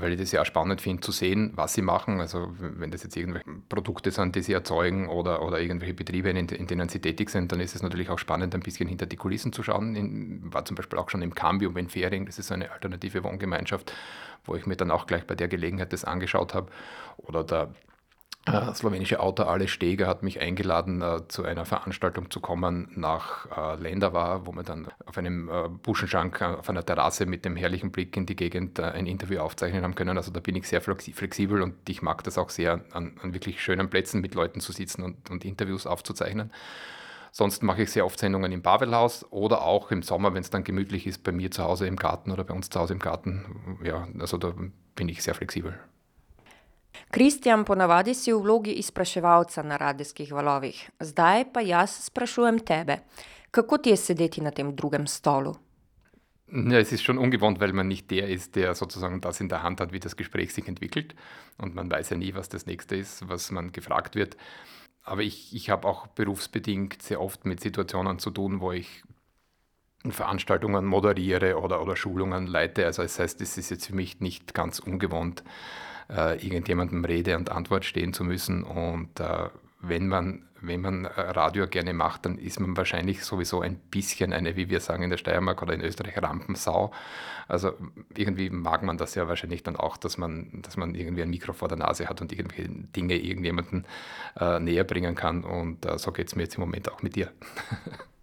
weil 0.00 0.12
ich 0.12 0.20
das 0.20 0.32
ja 0.32 0.42
auch 0.42 0.46
spannend 0.46 0.80
finde 0.80 1.00
zu 1.00 1.12
sehen, 1.12 1.52
was 1.54 1.74
sie 1.74 1.82
machen. 1.82 2.20
Also 2.20 2.52
wenn 2.58 2.90
das 2.90 3.02
jetzt 3.02 3.16
irgendwelche 3.16 3.46
Produkte 3.68 4.10
sind, 4.10 4.36
die 4.36 4.42
sie 4.42 4.52
erzeugen 4.52 5.08
oder, 5.08 5.42
oder 5.42 5.60
irgendwelche 5.60 5.94
Betriebe, 5.94 6.30
in, 6.30 6.48
in 6.48 6.66
denen 6.66 6.88
sie 6.88 7.00
tätig 7.00 7.30
sind, 7.30 7.52
dann 7.52 7.60
ist 7.60 7.74
es 7.74 7.82
natürlich 7.82 8.10
auch 8.10 8.18
spannend, 8.18 8.54
ein 8.54 8.60
bisschen 8.60 8.88
hinter 8.88 9.06
die 9.06 9.16
Kulissen 9.16 9.52
zu 9.52 9.62
schauen. 9.62 9.96
Ich 9.96 10.52
war 10.52 10.64
zum 10.64 10.76
Beispiel 10.76 10.98
auch 10.98 11.10
schon 11.10 11.22
im 11.22 11.34
Cambio 11.34 11.70
in 11.70 11.88
Fering, 11.88 12.26
das 12.26 12.38
ist 12.38 12.48
so 12.48 12.54
eine 12.54 12.70
alternative 12.70 13.24
Wohngemeinschaft, 13.24 13.92
wo 14.44 14.54
ich 14.54 14.66
mir 14.66 14.76
dann 14.76 14.90
auch 14.90 15.06
gleich 15.06 15.26
bei 15.26 15.34
der 15.34 15.48
Gelegenheit 15.48 15.92
das 15.92 16.04
angeschaut 16.04 16.54
habe. 16.54 16.70
Oder 17.18 17.44
der 17.44 17.74
äh, 18.52 18.74
slowenische 18.74 19.20
Autor 19.20 19.48
Ale 19.48 19.68
Steger 19.68 20.06
hat 20.06 20.22
mich 20.22 20.40
eingeladen, 20.40 21.02
äh, 21.02 21.28
zu 21.28 21.44
einer 21.44 21.64
Veranstaltung 21.64 22.30
zu 22.30 22.40
kommen 22.40 22.88
nach 22.94 23.46
äh, 23.56 23.80
Lendava, 23.80 24.42
wo 24.44 24.52
wir 24.52 24.62
dann 24.62 24.88
auf 25.06 25.18
einem 25.18 25.48
äh, 25.48 25.68
Buschenschank 25.68 26.40
äh, 26.40 26.44
auf 26.44 26.68
einer 26.68 26.84
Terrasse 26.84 27.26
mit 27.26 27.44
dem 27.44 27.56
herrlichen 27.56 27.90
Blick 27.90 28.16
in 28.16 28.26
die 28.26 28.36
Gegend 28.36 28.78
äh, 28.78 28.82
ein 28.82 29.06
Interview 29.06 29.40
aufzeichnen 29.40 29.84
haben 29.84 29.94
können. 29.94 30.16
Also 30.16 30.30
da 30.30 30.40
bin 30.40 30.56
ich 30.56 30.68
sehr 30.68 30.80
flexibel 30.80 31.62
und 31.62 31.88
ich 31.88 32.02
mag 32.02 32.24
das 32.24 32.38
auch 32.38 32.50
sehr, 32.50 32.80
an, 32.92 33.16
an 33.22 33.34
wirklich 33.34 33.62
schönen 33.62 33.90
Plätzen 33.90 34.20
mit 34.20 34.34
Leuten 34.34 34.60
zu 34.60 34.72
sitzen 34.72 35.02
und, 35.02 35.30
und 35.30 35.44
Interviews 35.44 35.86
aufzuzeichnen. 35.86 36.52
Sonst 37.30 37.62
mache 37.62 37.82
ich 37.82 37.90
sehr 37.90 38.04
oft 38.04 38.18
Sendungen 38.18 38.52
im 38.52 38.62
Pavelhaus 38.62 39.24
oder 39.30 39.62
auch 39.62 39.90
im 39.90 40.02
Sommer, 40.02 40.34
wenn 40.34 40.40
es 40.40 40.50
dann 40.50 40.64
gemütlich 40.64 41.06
ist, 41.06 41.22
bei 41.22 41.32
mir 41.32 41.50
zu 41.50 41.62
Hause 41.62 41.86
im 41.86 41.96
Garten 41.96 42.32
oder 42.32 42.44
bei 42.44 42.54
uns 42.54 42.70
zu 42.70 42.80
Hause 42.80 42.94
im 42.94 42.98
Garten. 42.98 43.78
Ja, 43.84 44.08
also 44.18 44.38
da 44.38 44.54
bin 44.94 45.08
ich 45.08 45.22
sehr 45.22 45.34
flexibel. 45.34 45.78
Kristjan, 47.10 47.64
ponavadi 47.64 48.14
si 48.14 48.32
v 48.32 48.42
vlogi 48.42 48.72
izpraševalca 48.82 49.62
na 49.62 49.76
radijskih 49.76 50.32
valovih, 50.32 50.90
zdaj 51.00 51.52
pa 51.52 51.60
jaz 51.60 52.04
sprašujem 52.10 52.58
tebe, 52.58 52.98
kako 53.50 53.78
ti 53.78 53.90
je 53.90 53.96
sedeti 53.96 54.40
na 54.40 54.50
tem 54.50 54.76
drugem 54.76 55.06
stolu? 55.06 55.56
Ja, 56.50 56.78
es 56.78 56.92
ist 56.92 57.04
schon 57.04 57.18
ungewohnt, 57.18 57.60
weil 57.60 57.74
man 57.74 57.88
nicht 57.88 58.10
der 58.10 58.28
ist, 58.28 58.56
der 58.56 58.74
sozusagen 58.74 59.20
das 59.20 59.40
in 59.40 59.50
der 59.50 59.62
Hand 59.62 59.80
hat, 59.80 59.92
wie 59.92 60.00
das 60.00 60.16
Gespräch 60.16 60.54
sich 60.54 60.66
entwickelt. 60.66 61.14
Und 61.58 61.74
man 61.74 61.90
weiß 61.90 62.10
ja 62.10 62.16
nie, 62.16 62.34
was 62.34 62.48
das 62.48 62.64
nächste 62.64 62.96
ist, 62.96 63.28
was 63.28 63.50
man 63.50 63.70
gefragt 63.70 64.14
wird. 64.14 64.36
Aber 65.02 65.22
ich, 65.22 65.54
ich 65.54 65.68
habe 65.68 65.86
auch 65.86 66.06
berufsbedingt 66.06 67.02
sehr 67.02 67.20
oft 67.20 67.44
mit 67.44 67.60
Situationen 67.60 68.18
zu 68.18 68.30
tun, 68.30 68.60
wo 68.60 68.72
ich 68.72 69.02
Veranstaltungen 70.08 70.86
moderiere 70.86 71.58
oder, 71.58 71.82
oder 71.82 71.96
Schulungen 71.96 72.46
leite. 72.46 72.86
Also 72.86 73.02
das 73.02 73.18
heißt, 73.18 73.40
es 73.42 73.58
ist 73.58 73.70
jetzt 73.70 73.86
für 73.86 73.94
mich 73.94 74.20
nicht 74.20 74.54
ganz 74.54 74.78
ungewohnt, 74.78 75.42
äh, 76.10 76.44
irgendjemandem 76.44 77.04
Rede 77.04 77.36
und 77.36 77.50
Antwort 77.50 77.84
stehen 77.84 78.12
zu 78.12 78.24
müssen. 78.24 78.62
Und 78.62 79.20
äh, 79.20 79.48
wenn 79.80 80.08
man 80.08 80.48
wenn 80.60 80.80
man 80.80 81.04
äh, 81.04 81.20
Radio 81.20 81.66
gerne 81.66 81.92
macht, 81.92 82.24
dann 82.26 82.38
ist 82.38 82.60
man 82.60 82.76
wahrscheinlich 82.76 83.24
sowieso 83.24 83.60
ein 83.60 83.76
bisschen 83.76 84.32
eine, 84.32 84.56
wie 84.56 84.68
wir 84.68 84.80
sagen 84.80 85.02
in 85.02 85.10
der 85.10 85.16
Steiermark 85.16 85.62
oder 85.62 85.74
in 85.74 85.80
Österreich, 85.80 86.20
Rampensau. 86.20 86.92
Also 87.46 87.72
irgendwie 88.14 88.50
mag 88.50 88.82
man 88.82 88.98
das 88.98 89.14
ja 89.14 89.28
wahrscheinlich 89.28 89.62
dann 89.62 89.76
auch, 89.76 89.96
dass 89.96 90.18
man, 90.18 90.62
dass 90.62 90.76
man 90.76 90.94
irgendwie 90.94 91.22
ein 91.22 91.30
Mikro 91.30 91.52
vor 91.52 91.68
der 91.68 91.78
Nase 91.78 92.08
hat 92.08 92.20
und 92.20 92.32
irgendwelche 92.32 92.68
Dinge 92.68 93.16
irgendjemandem 93.16 93.84
äh, 94.38 94.58
näher 94.60 94.84
bringen 94.84 95.14
kann. 95.14 95.44
Und 95.44 95.86
äh, 95.86 95.98
so 95.98 96.12
geht 96.12 96.28
es 96.28 96.36
mir 96.36 96.42
jetzt 96.42 96.56
im 96.56 96.60
Moment 96.62 96.90
auch 96.90 97.02
mit 97.02 97.16
dir. 97.16 97.30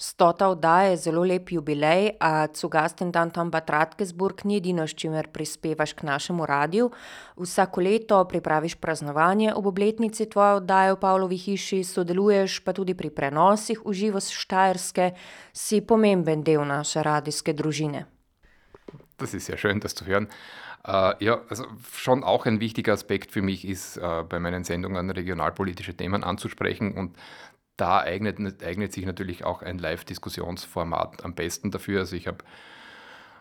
Stota 0.00 0.48
oddaja 0.48 0.90
je 0.90 0.96
zelo 0.96 1.20
lep 1.28 1.50
jubilej, 1.52 2.14
a 2.20 2.46
Cugasten 2.46 3.10
dan 3.12 3.30
tam 3.30 3.50
Bad 3.50 3.68
Radkersburg 3.70 4.46
ni 4.48 4.56
edino, 4.56 4.86
s 4.88 4.96
čimer 4.96 5.26
prispevaš 5.28 5.92
k 5.92 6.06
našemu 6.08 6.46
radiju. 6.46 6.86
Vsako 7.36 7.80
leto 7.84 8.24
pripraviš 8.24 8.78
praznovanje 8.80 9.52
ob 9.54 9.66
obletnici 9.66 10.24
tvoje 10.24 10.54
oddaje 10.62 10.94
v 10.94 11.00
Pavlovi 11.00 11.36
hiši, 11.36 11.82
sodeluješ 11.84 12.62
pa 12.64 12.72
tudi 12.72 12.94
pri 12.96 13.10
prenosih 13.12 13.84
v 13.84 13.92
živo 13.92 14.24
s 14.24 14.32
Štajerske, 14.32 15.10
si 15.52 15.82
pomemben 15.84 16.40
del 16.48 16.64
naše 16.64 17.04
radijske 17.04 17.52
družine. 17.52 18.06
Das 19.20 19.34
ist 19.34 19.44
sehr 19.44 19.60
schön, 19.60 19.84
das 19.84 19.92
zu 19.92 20.08
hören. 20.08 20.32
Uh, 20.82 21.12
ja, 21.20 21.42
also 21.50 21.64
schon 21.92 22.24
auch 22.24 22.46
ein 22.46 22.58
wichtiger 22.58 22.94
Aspekt 22.94 23.32
für 23.32 23.42
mich 23.42 23.68
ist, 23.68 23.98
uh, 23.98 24.24
bei 24.24 24.40
meinen 24.40 24.64
Sendungen 24.64 25.10
regionalpolitische 25.10 25.92
Themen 25.92 26.24
anzusprechen 26.24 26.96
und 26.96 27.18
da 27.80 28.00
eignet, 28.00 28.62
eignet 28.62 28.92
sich 28.92 29.06
natürlich 29.06 29.44
auch 29.44 29.62
ein 29.62 29.78
Live-Diskussionsformat 29.78 31.24
am 31.24 31.34
besten 31.34 31.70
dafür. 31.70 32.00
Also 32.00 32.16
ich 32.16 32.26
habe 32.26 32.38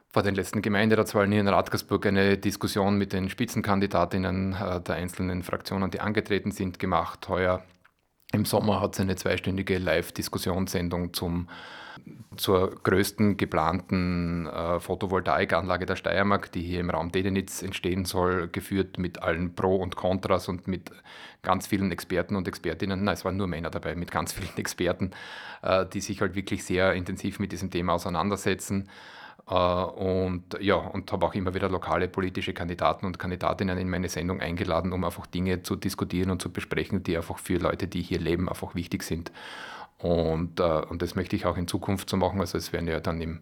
vor 0.07 0.23
den 0.23 0.33
letzten 0.33 0.61
Gemeinderatswahlen 0.61 1.31
hier 1.31 1.41
in 1.41 1.47
Radkersburg 1.47 2.05
eine 2.05 2.37
Diskussion 2.37 2.97
mit 2.97 3.13
den 3.13 3.29
Spitzenkandidatinnen 3.29 4.53
äh, 4.53 4.81
der 4.81 4.95
einzelnen 4.95 5.43
Fraktionen, 5.43 5.91
die 5.91 5.99
angetreten 5.99 6.51
sind, 6.51 6.79
gemacht. 6.79 7.29
Heuer 7.29 7.63
im 8.31 8.45
Sommer 8.45 8.81
hat 8.81 8.93
es 8.93 8.99
eine 8.99 9.15
zweistündige 9.15 9.77
Live-Diskussionssendung 9.77 11.13
zum 11.13 11.49
zur 12.37 12.75
größten 12.83 13.37
geplanten 13.37 14.47
äh, 14.47 14.79
Photovoltaikanlage 14.79 15.85
der 15.85 15.95
Steiermark, 15.95 16.51
die 16.51 16.61
hier 16.61 16.79
im 16.79 16.89
Raum 16.89 17.11
Dedenitz 17.11 17.61
entstehen 17.61 18.05
soll, 18.05 18.47
geführt 18.47 18.97
mit 18.97 19.21
allen 19.21 19.55
Pro 19.55 19.75
und 19.75 19.95
Kontras 19.95 20.47
und 20.47 20.67
mit 20.67 20.91
ganz 21.41 21.67
vielen 21.67 21.91
Experten 21.91 22.35
und 22.35 22.47
Expertinnen. 22.47 23.03
Nein, 23.03 23.13
es 23.13 23.25
waren 23.25 23.37
nur 23.37 23.47
Männer 23.47 23.69
dabei, 23.69 23.95
mit 23.95 24.11
ganz 24.11 24.33
vielen 24.33 24.55
Experten, 24.57 25.11
äh, 25.61 25.85
die 25.85 26.01
sich 26.01 26.21
halt 26.21 26.35
wirklich 26.35 26.63
sehr 26.63 26.93
intensiv 26.93 27.39
mit 27.39 27.51
diesem 27.51 27.71
Thema 27.71 27.93
auseinandersetzen. 27.93 28.89
Äh, 29.49 29.53
und 29.53 30.43
ja, 30.61 30.75
und 30.75 31.11
habe 31.11 31.25
auch 31.25 31.33
immer 31.33 31.53
wieder 31.53 31.69
lokale 31.69 32.07
politische 32.07 32.53
Kandidaten 32.53 33.05
und 33.05 33.19
Kandidatinnen 33.19 33.77
in 33.77 33.89
meine 33.89 34.09
Sendung 34.09 34.41
eingeladen, 34.41 34.93
um 34.93 35.03
einfach 35.03 35.25
Dinge 35.25 35.63
zu 35.63 35.75
diskutieren 35.75 36.29
und 36.31 36.41
zu 36.41 36.51
besprechen, 36.51 37.03
die 37.03 37.17
einfach 37.17 37.39
für 37.39 37.57
Leute, 37.57 37.87
die 37.87 38.01
hier 38.01 38.19
leben, 38.19 38.47
einfach 38.47 38.75
wichtig 38.75 39.03
sind. 39.03 39.31
Und, 39.99 40.59
äh, 40.59 40.63
und 40.63 41.01
das 41.01 41.15
möchte 41.15 41.35
ich 41.35 41.45
auch 41.45 41.57
in 41.57 41.67
Zukunft 41.67 42.09
so 42.09 42.17
machen. 42.17 42.39
Also 42.39 42.57
es 42.57 42.73
werden 42.73 42.87
ja 42.87 42.99
dann 42.99 43.21
im 43.21 43.41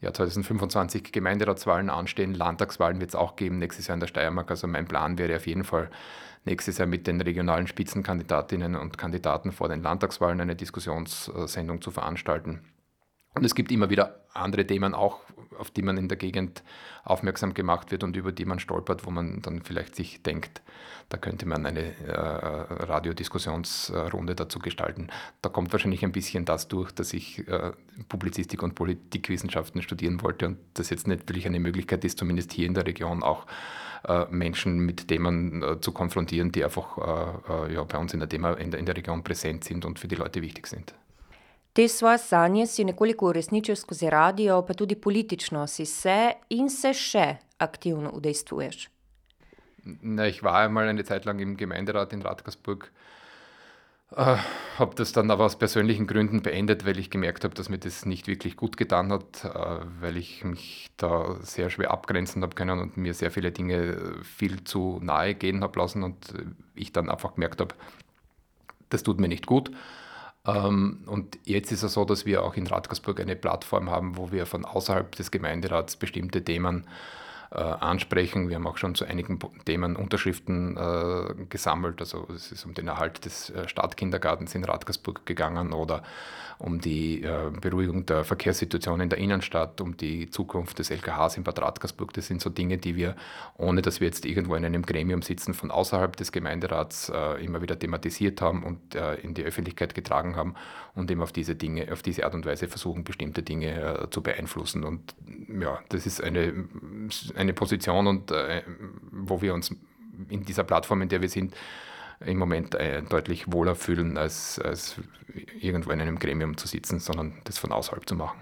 Jahr 0.00 0.14
2025 0.14 1.12
Gemeinderatswahlen 1.12 1.90
anstehen, 1.90 2.34
Landtagswahlen 2.34 3.00
wird 3.00 3.10
es 3.10 3.14
auch 3.14 3.36
geben 3.36 3.58
nächstes 3.58 3.86
Jahr 3.86 3.94
in 3.94 4.00
der 4.00 4.06
Steiermark. 4.06 4.50
Also 4.50 4.66
mein 4.66 4.86
Plan 4.86 5.18
wäre 5.18 5.36
auf 5.36 5.46
jeden 5.46 5.64
Fall 5.64 5.90
nächstes 6.44 6.78
Jahr 6.78 6.88
mit 6.88 7.06
den 7.06 7.20
regionalen 7.20 7.66
Spitzenkandidatinnen 7.66 8.76
und 8.76 8.96
Kandidaten 8.96 9.52
vor 9.52 9.68
den 9.68 9.82
Landtagswahlen 9.82 10.40
eine 10.40 10.56
Diskussionssendung 10.56 11.82
zu 11.82 11.90
veranstalten. 11.90 12.60
Und 13.34 13.44
es 13.44 13.54
gibt 13.54 13.70
immer 13.70 13.90
wieder 13.90 14.19
andere 14.34 14.66
Themen 14.66 14.94
auch, 14.94 15.20
auf 15.58 15.70
die 15.70 15.82
man 15.82 15.96
in 15.96 16.08
der 16.08 16.16
Gegend 16.16 16.62
aufmerksam 17.04 17.54
gemacht 17.54 17.90
wird 17.90 18.04
und 18.04 18.16
über 18.16 18.32
die 18.32 18.44
man 18.44 18.58
stolpert, 18.58 19.06
wo 19.06 19.10
man 19.10 19.42
dann 19.42 19.62
vielleicht 19.62 19.96
sich 19.96 20.22
denkt, 20.22 20.62
da 21.08 21.18
könnte 21.18 21.46
man 21.46 21.66
eine 21.66 21.96
äh, 22.06 22.12
Radiodiskussionsrunde 22.12 24.34
dazu 24.34 24.60
gestalten. 24.60 25.08
Da 25.42 25.48
kommt 25.48 25.72
wahrscheinlich 25.72 26.04
ein 26.04 26.12
bisschen 26.12 26.44
das 26.44 26.68
durch, 26.68 26.92
dass 26.92 27.12
ich 27.12 27.46
äh, 27.48 27.72
Publizistik 28.08 28.62
und 28.62 28.74
Politikwissenschaften 28.74 29.82
studieren 29.82 30.22
wollte 30.22 30.46
und 30.46 30.58
das 30.74 30.90
jetzt 30.90 31.08
natürlich 31.08 31.46
eine 31.46 31.60
Möglichkeit 31.60 32.04
ist, 32.04 32.18
zumindest 32.18 32.52
hier 32.52 32.66
in 32.66 32.74
der 32.74 32.86
Region 32.86 33.22
auch 33.22 33.46
äh, 34.06 34.26
Menschen 34.30 34.78
mit 34.78 35.08
Themen 35.08 35.62
äh, 35.62 35.80
zu 35.80 35.92
konfrontieren, 35.92 36.52
die 36.52 36.64
einfach 36.64 36.96
äh, 36.96 37.52
äh, 37.52 37.74
ja, 37.74 37.84
bei 37.84 37.98
uns 37.98 38.14
in 38.14 38.20
der, 38.20 38.28
Thema, 38.28 38.52
in, 38.52 38.70
der, 38.70 38.80
in 38.80 38.86
der 38.86 38.96
Region 38.96 39.24
präsent 39.24 39.64
sind 39.64 39.84
und 39.84 39.98
für 39.98 40.08
die 40.08 40.16
Leute 40.16 40.42
wichtig 40.42 40.66
sind. 40.66 40.94
Te 41.72 41.88
svoje 41.88 42.18
sanje 42.18 42.66
si 42.66 42.84
nekoliko 42.84 43.28
uresničil 43.30 43.76
skozi 43.76 44.10
radio, 44.10 44.62
pa 44.66 44.74
tudi 44.74 44.96
politično 44.96 45.66
si 45.70 45.86
se 45.86 46.32
in 46.50 46.70
se 46.70 46.90
še 46.94 47.26
aktivno 47.62 48.10
udejstvuješ. 48.10 48.88
Na, 50.02 50.26
ich 50.26 50.42
war 50.42 50.64
einmal 50.64 50.88
eine 50.88 51.04
Zeit 51.04 51.24
lang 51.24 51.40
im 51.40 51.56
Gemeinderat 51.56 52.12
in 52.12 52.22
Radkersburg, 52.22 52.90
äh, 54.16 54.36
habe 54.78 54.94
das 54.96 55.12
dann 55.12 55.30
aber 55.30 55.44
aus 55.44 55.58
persönlichen 55.58 56.08
Gründen 56.08 56.42
beendet, 56.42 56.84
weil 56.84 56.98
ich 56.98 57.08
gemerkt 57.08 57.44
habe, 57.44 57.54
dass 57.54 57.68
mir 57.68 57.78
das 57.78 58.04
nicht 58.04 58.26
wirklich 58.26 58.56
gut 58.56 58.76
getan 58.76 59.12
hat, 59.12 59.44
äh, 59.44 59.84
weil 60.00 60.16
ich 60.16 60.42
mich 60.42 60.90
da 60.96 61.36
sehr 61.40 61.70
schwer 61.70 61.92
abgrenzen 61.92 62.42
habe 62.42 62.56
können 62.56 62.80
und 62.80 62.96
mir 62.96 63.14
sehr 63.14 63.30
viele 63.30 63.52
Dinge 63.52 63.96
viel 64.24 64.64
zu 64.64 64.98
nahe 65.02 65.36
gehen 65.36 65.62
habe 65.62 65.78
lassen 65.78 66.02
und 66.02 66.34
ich 66.74 66.92
dann 66.92 67.08
einfach 67.08 67.34
gemerkt 67.34 67.60
habe, 67.60 67.76
das 68.88 69.04
tut 69.04 69.20
mir 69.20 69.28
nicht 69.28 69.46
gut 69.46 69.70
und 70.44 71.38
jetzt 71.44 71.70
ist 71.70 71.82
es 71.82 71.92
so, 71.92 72.04
dass 72.04 72.24
wir 72.24 72.42
auch 72.42 72.54
in 72.54 72.66
Radkersburg 72.66 73.20
eine 73.20 73.36
Plattform 73.36 73.90
haben, 73.90 74.16
wo 74.16 74.32
wir 74.32 74.46
von 74.46 74.64
außerhalb 74.64 75.14
des 75.14 75.30
Gemeinderats 75.30 75.96
bestimmte 75.96 76.42
Themen 76.42 76.86
ansprechen. 77.50 78.48
Wir 78.48 78.56
haben 78.56 78.66
auch 78.66 78.76
schon 78.76 78.94
zu 78.94 79.04
einigen 79.04 79.38
Themen 79.64 79.96
Unterschriften 79.96 80.76
äh, 80.76 81.34
gesammelt. 81.48 82.00
Also 82.00 82.28
es 82.34 82.52
ist 82.52 82.64
um 82.64 82.74
den 82.74 82.86
Erhalt 82.86 83.24
des 83.24 83.50
äh, 83.50 83.66
Stadtkindergartens 83.66 84.54
in 84.54 84.64
Radgersburg 84.64 85.26
gegangen 85.26 85.72
oder 85.72 86.02
um 86.60 86.80
die 86.80 87.22
äh, 87.22 87.50
Beruhigung 87.58 88.04
der 88.04 88.22
Verkehrssituation 88.22 89.00
in 89.00 89.08
der 89.08 89.18
Innenstadt, 89.18 89.80
um 89.80 89.96
die 89.96 90.28
Zukunft 90.28 90.78
des 90.78 90.90
LKHs 90.90 91.38
in 91.38 91.42
Bad 91.42 91.60
Radgersburg. 91.60 92.12
Das 92.12 92.26
sind 92.26 92.42
so 92.42 92.50
Dinge, 92.50 92.76
die 92.76 92.96
wir, 92.96 93.16
ohne 93.56 93.80
dass 93.80 94.00
wir 94.00 94.06
jetzt 94.06 94.26
irgendwo 94.26 94.54
in 94.54 94.64
einem 94.64 94.82
Gremium 94.82 95.22
sitzen, 95.22 95.54
von 95.54 95.70
außerhalb 95.70 96.14
des 96.16 96.32
Gemeinderats 96.32 97.08
äh, 97.08 97.42
immer 97.42 97.62
wieder 97.62 97.78
thematisiert 97.78 98.42
haben 98.42 98.62
und 98.62 98.94
äh, 98.94 99.14
in 99.16 99.32
die 99.32 99.42
Öffentlichkeit 99.42 99.94
getragen 99.94 100.36
haben 100.36 100.54
und 100.94 101.10
eben 101.10 101.22
auf 101.22 101.32
diese 101.32 101.54
Dinge, 101.54 101.90
auf 101.90 102.02
diese 102.02 102.24
Art 102.24 102.34
und 102.34 102.44
Weise 102.44 102.68
versuchen, 102.68 103.04
bestimmte 103.04 103.42
Dinge 103.42 104.08
zu 104.10 104.22
beeinflussen. 104.22 104.84
Und 104.84 105.14
ja, 105.48 105.78
das 105.88 106.04
ist 106.04 106.22
eine, 106.22 106.52
eine 107.40 107.52
Position, 107.52 108.06
und, 108.06 108.30
äh, 108.30 108.62
wo 109.10 109.40
wir 109.42 109.54
uns 109.54 109.74
in 110.28 110.44
dieser 110.44 110.64
Plattform, 110.64 111.02
in 111.02 111.08
der 111.08 111.20
wir 111.22 111.28
sind, 111.28 111.54
im 112.24 112.38
Moment 112.38 112.74
äh, 112.74 113.02
deutlich 113.02 113.50
wohler 113.50 113.74
fühlen, 113.74 114.18
als, 114.18 114.58
als 114.58 114.96
irgendwo 115.58 115.90
in 115.90 116.00
einem 116.00 116.18
Gremium 116.18 116.56
zu 116.56 116.68
sitzen, 116.68 116.98
sondern 117.00 117.40
das 117.44 117.58
von 117.58 117.72
außerhalb 117.72 118.06
zu 118.06 118.14
machen. 118.14 118.38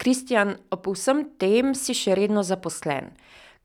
Kristjan, 0.00 0.56
ob 0.70 0.86
vsem 0.88 1.26
tem 1.38 1.74
si 1.76 1.92
še 1.92 2.14
redno 2.16 2.40
zaposlen. 2.46 3.10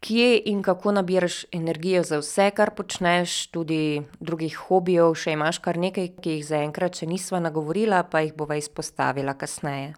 Kje 0.04 0.36
in 0.52 0.60
kako 0.62 0.92
nabiraš 0.98 1.46
energijo 1.56 2.04
za 2.04 2.20
vse, 2.20 2.50
kar 2.52 2.74
počneš, 2.76 3.48
tudi 3.56 4.04
drugih 4.20 4.58
hobijev, 4.68 5.16
še 5.16 5.38
imaš 5.38 5.62
kar 5.64 5.80
nekaj, 5.80 6.12
ki 6.20 6.36
jih 6.36 6.48
zaenkrat 6.50 7.00
še 7.00 7.08
nisva 7.08 7.40
nagovorila, 7.40 8.04
pa 8.04 8.22
jih 8.26 8.36
bova 8.36 8.60
izpostavila 8.60 9.38
kasneje. 9.40 9.96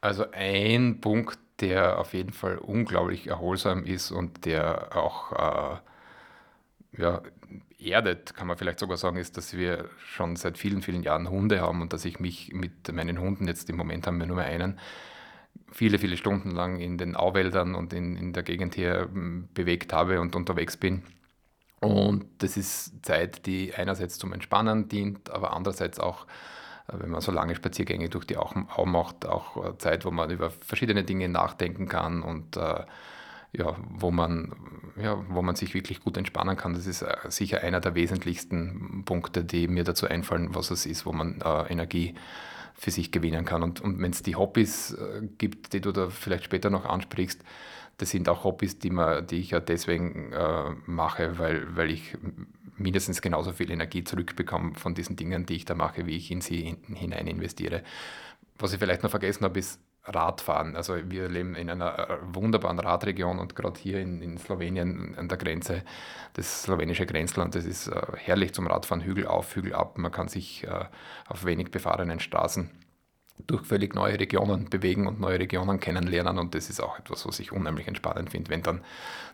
Also 0.00 0.30
ein 0.32 0.96
Punkt, 1.00 1.38
der 1.60 1.98
auf 1.98 2.12
jeden 2.12 2.32
Fall 2.32 2.58
unglaublich 2.58 3.26
erholsam 3.26 3.84
ist 3.84 4.10
und 4.10 4.44
der 4.44 4.96
auch 4.96 5.32
äh, 5.32 5.76
ja, 6.98 7.22
erdet, 7.78 8.34
kann 8.34 8.46
man 8.46 8.56
vielleicht 8.56 8.78
sogar 8.78 8.96
sagen, 8.96 9.16
ist, 9.16 9.36
dass 9.36 9.56
wir 9.56 9.88
schon 9.98 10.36
seit 10.36 10.58
vielen, 10.58 10.82
vielen 10.82 11.02
Jahren 11.02 11.28
Hunde 11.28 11.60
haben 11.60 11.82
und 11.82 11.92
dass 11.92 12.04
ich 12.04 12.20
mich 12.20 12.52
mit 12.52 12.92
meinen 12.92 13.20
Hunden, 13.20 13.46
jetzt 13.48 13.68
im 13.70 13.76
Moment 13.76 14.06
haben 14.06 14.18
wir 14.18 14.26
nur 14.26 14.40
einen, 14.40 14.78
viele, 15.72 15.98
viele 15.98 16.16
Stunden 16.16 16.50
lang 16.50 16.80
in 16.80 16.98
den 16.98 17.16
Auwäldern 17.16 17.74
und 17.74 17.92
in, 17.92 18.16
in 18.16 18.32
der 18.32 18.42
Gegend 18.42 18.74
hier 18.74 19.08
hm, 19.12 19.48
bewegt 19.54 19.92
habe 19.92 20.20
und 20.20 20.34
unterwegs 20.34 20.76
bin. 20.76 21.02
Und 21.80 22.26
das 22.38 22.56
ist 22.56 23.04
Zeit, 23.04 23.46
die 23.46 23.74
einerseits 23.74 24.18
zum 24.18 24.32
Entspannen 24.32 24.88
dient, 24.88 25.30
aber 25.30 25.52
andererseits 25.52 26.00
auch, 26.00 26.26
wenn 26.88 27.10
man 27.10 27.20
so 27.20 27.32
lange 27.32 27.54
Spaziergänge 27.54 28.08
durch 28.08 28.24
die 28.24 28.36
Au 28.36 28.86
macht, 28.86 29.26
auch 29.26 29.64
äh, 29.64 29.78
Zeit, 29.78 30.04
wo 30.04 30.10
man 30.10 30.30
über 30.30 30.50
verschiedene 30.50 31.04
Dinge 31.04 31.28
nachdenken 31.28 31.88
kann 31.88 32.22
und 32.22 32.56
äh, 32.56 32.84
ja, 33.52 33.76
wo, 33.88 34.10
man, 34.10 34.54
ja, 35.00 35.22
wo 35.28 35.42
man 35.42 35.56
sich 35.56 35.74
wirklich 35.74 36.00
gut 36.00 36.16
entspannen 36.16 36.56
kann. 36.56 36.74
Das 36.74 36.86
ist 36.86 37.02
äh, 37.02 37.16
sicher 37.28 37.62
einer 37.62 37.80
der 37.80 37.94
wesentlichsten 37.94 39.02
Punkte, 39.04 39.44
die 39.44 39.66
mir 39.68 39.84
dazu 39.84 40.06
einfallen, 40.06 40.54
was 40.54 40.70
es 40.70 40.86
ist, 40.86 41.06
wo 41.06 41.12
man 41.12 41.40
äh, 41.40 41.72
Energie 41.72 42.14
für 42.74 42.90
sich 42.90 43.10
gewinnen 43.10 43.44
kann. 43.44 43.62
Und, 43.62 43.80
und 43.80 44.00
wenn 44.00 44.10
es 44.10 44.22
die 44.22 44.36
Hobbys 44.36 44.92
äh, 44.92 45.22
gibt, 45.38 45.72
die 45.72 45.80
du 45.80 45.92
da 45.92 46.10
vielleicht 46.10 46.44
später 46.44 46.70
noch 46.70 46.84
ansprichst, 46.84 47.42
das 47.98 48.10
sind 48.10 48.28
auch 48.28 48.44
Hobbys, 48.44 48.78
die, 48.78 48.90
man, 48.90 49.26
die 49.26 49.36
ich 49.36 49.50
ja 49.50 49.60
deswegen 49.60 50.32
äh, 50.32 50.70
mache, 50.86 51.38
weil, 51.38 51.76
weil 51.76 51.90
ich 51.90 52.16
mindestens 52.76 53.22
genauso 53.22 53.52
viel 53.52 53.70
Energie 53.70 54.04
zurückbekomme 54.04 54.74
von 54.74 54.94
diesen 54.94 55.16
Dingen, 55.16 55.46
die 55.46 55.56
ich 55.56 55.64
da 55.64 55.74
mache, 55.74 56.06
wie 56.06 56.16
ich 56.16 56.30
in 56.30 56.40
sie 56.40 56.68
in, 56.68 56.94
hinein 56.94 57.26
investiere. 57.26 57.82
Was 58.58 58.72
ich 58.72 58.78
vielleicht 58.78 59.02
noch 59.02 59.10
vergessen 59.10 59.44
habe, 59.44 59.58
ist 59.58 59.80
Radfahren. 60.04 60.76
Also 60.76 60.94
wir 61.10 61.28
leben 61.28 61.54
in 61.54 61.68
einer 61.68 61.98
äh, 61.98 62.18
wunderbaren 62.32 62.78
Radregion 62.78 63.38
und 63.38 63.56
gerade 63.56 63.80
hier 63.80 64.00
in, 64.00 64.22
in, 64.22 64.38
Slowenien 64.38 65.14
an 65.16 65.28
der 65.28 65.38
Grenze, 65.38 65.82
das 66.34 66.62
slowenische 66.62 67.06
Grenzland, 67.06 67.54
das 67.54 67.64
ist 67.64 67.88
äh, 67.88 68.02
herrlich 68.16 68.54
zum 68.54 68.66
Radfahren, 68.66 69.02
Hügel 69.02 69.26
auf, 69.26 69.56
Hügel 69.56 69.74
ab. 69.74 69.98
Man 69.98 70.12
kann 70.12 70.28
sich 70.28 70.64
äh, 70.64 70.84
auf 71.28 71.44
wenig 71.44 71.70
befahrenen 71.70 72.20
Straßen 72.20 72.70
durch 73.46 73.66
völlig 73.66 73.94
neue 73.94 74.18
Regionen 74.18 74.68
bewegen 74.70 75.06
und 75.06 75.20
neue 75.20 75.38
Regionen 75.38 75.80
kennenlernen 75.80 76.38
und 76.38 76.54
das 76.54 76.70
ist 76.70 76.80
auch 76.80 76.98
etwas, 76.98 77.26
was 77.26 77.38
ich 77.38 77.52
unheimlich 77.52 77.86
entspannend 77.86 78.30
finde. 78.30 78.50
Wenn 78.50 78.62
dann 78.62 78.80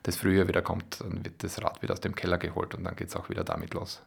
das 0.02 0.16
Frühjahr 0.16 0.48
wieder 0.48 0.62
kommt, 0.62 1.00
dann 1.00 1.24
wird 1.24 1.42
das 1.42 1.62
Rad 1.62 1.82
wieder 1.82 1.92
aus 1.92 2.00
dem 2.00 2.14
Keller 2.14 2.38
geholt 2.38 2.74
und 2.74 2.84
dann 2.84 2.96
geht 2.96 3.08
es 3.08 3.16
auch 3.16 3.28
wieder 3.28 3.44
damit 3.44 3.74
los. 3.74 4.02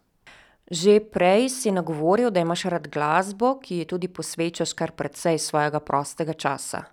Že 0.66 1.00
prej 1.14 1.50
si 1.54 1.70
nagovoril, 1.70 2.32
da 2.34 2.42
imaš 2.42 2.66
rad 2.74 2.88
glasbo, 2.90 3.60
ki 3.62 3.84
ji 3.84 3.86
tudi 3.86 4.08
posvečaš 4.10 4.74
kar 4.74 4.96
precej 4.98 5.38
svojega 5.38 5.78
prostega 5.80 6.34
časa. 6.34 6.88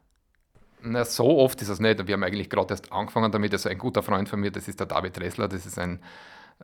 Na, 0.83 1.05
so 1.05 1.25
oft 1.39 1.63
ist 1.63 1.71
es 1.71 1.81
nicht. 1.81 2.07
Wir 2.07 2.15
haben 2.15 2.23
eigentlich 2.23 2.51
gerade 2.51 2.75
erst 2.75 2.93
angefangen 2.93 3.33
damit. 3.33 3.53
Also 3.55 3.71
ein 3.71 3.79
guter 3.79 4.03
Freund 4.03 4.29
von 4.29 4.41
mir, 4.41 4.51
das 4.51 4.69
ist 4.69 4.79
der 4.79 4.87
David 4.87 5.19
Ressler, 5.21 5.49
das 5.49 5.65
ist 5.65 5.79
ein 5.79 6.01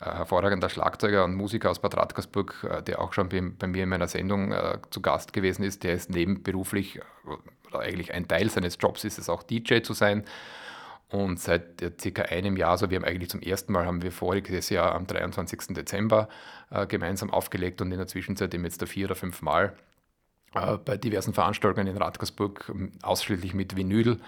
hervorragender 0.00 0.68
Schlagzeuger 0.68 1.24
und 1.24 1.34
Musiker 1.34 1.70
aus 1.70 1.80
Bad 1.80 1.96
Radkersburg, 1.96 2.66
äh, 2.70 2.82
der 2.82 3.00
auch 3.00 3.12
schon 3.12 3.28
bei, 3.28 3.66
mir 3.66 3.82
in 3.82 3.88
meiner 3.88 4.08
Sendung 4.08 4.52
äh, 4.52 4.78
zu 4.90 5.00
Gast 5.00 5.32
gewesen 5.32 5.62
ist. 5.64 5.84
Der 5.84 5.94
ist 5.94 6.10
nebenberuflich, 6.10 7.00
oder 7.66 7.80
eigentlich 7.80 8.12
ein 8.12 8.28
Teil 8.28 8.50
seines 8.50 8.78
Jobs 8.80 9.04
ist 9.04 9.18
es 9.18 9.28
auch 9.28 9.42
DJ 9.42 9.80
zu 9.80 9.92
sein. 9.92 10.24
Und 11.10 11.40
seit 11.40 11.82
circa 12.00 12.22
einem 12.22 12.56
Jahr, 12.56 12.72
also 12.72 12.90
wir 12.90 12.96
haben 12.96 13.04
eigentlich 13.04 13.30
zum 13.30 13.40
ersten 13.40 13.72
Mal, 13.72 13.86
haben 13.86 14.02
wir 14.02 14.12
voriges 14.12 14.68
Jahr 14.68 14.94
am 14.94 15.06
23. 15.06 15.68
Dezember 15.68 16.28
äh, 16.70 16.86
gemeinsam 16.86 17.30
aufgelegt 17.30 17.80
und 17.80 17.90
in 17.90 17.98
der 17.98 18.06
Zwischenzeit 18.06 18.52
eben 18.52 18.64
jetzt 18.64 18.82
da 18.82 18.86
vier 18.86 19.06
oder 19.06 19.14
fünf 19.14 19.40
Mal 19.40 19.66
äh, 19.66 19.87
bei 20.52 20.96
diversen 20.96 21.34
Veranstaltungen 21.34 21.86
in 21.86 21.96
Radgersburg 21.96 22.70
ähm, 22.70 22.92
ausschließlich 23.02 23.54
mit 23.54 23.76
Vinyl 23.76 24.20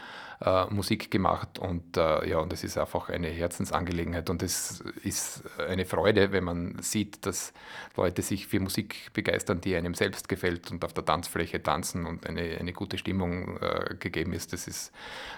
äh, 0.42 0.66
Musik 0.66 1.10
gemacht 1.10 1.58
und 1.58 1.96
äh, 1.96 2.28
ja, 2.28 2.38
und 2.38 2.52
das 2.52 2.64
ist 2.64 2.78
einfach 2.78 3.08
eine 3.08 3.28
Herzensangelegenheit 3.28 4.30
und 4.30 4.42
es 4.42 4.80
ist 5.02 5.42
eine 5.58 5.84
Freude, 5.84 6.32
wenn 6.32 6.44
man 6.44 6.78
sieht, 6.82 7.26
dass 7.26 7.52
Leute 7.96 8.22
sich 8.22 8.46
für 8.46 8.60
Musik 8.60 9.12
begeistern, 9.12 9.60
die 9.60 9.76
einem 9.76 9.94
selbst 9.94 10.28
gefällt 10.28 10.70
und 10.70 10.84
auf 10.84 10.92
der 10.92 11.04
Tanzfläche 11.04 11.62
tanzen 11.62 12.06
und 12.06 12.26
eine, 12.26 12.58
eine 12.58 12.72
gute 12.72 12.98
Stimmung 12.98 13.58
äh, 13.58 13.96
gegeben 13.98 14.32
ist. 14.32 14.52
Das 14.52 14.66
ist, 14.66 14.92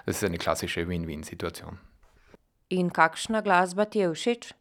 das 0.07 0.16
ist 0.16 0.25
eine 0.25 0.38
klassische 0.38 0.88
Win-Win-Situation. 0.88 1.79
In 2.68 2.92
kakšna 2.92 3.40
glasba 3.40 3.85
ti 3.85 3.99
je 3.99 4.14
všeč? 4.14 4.55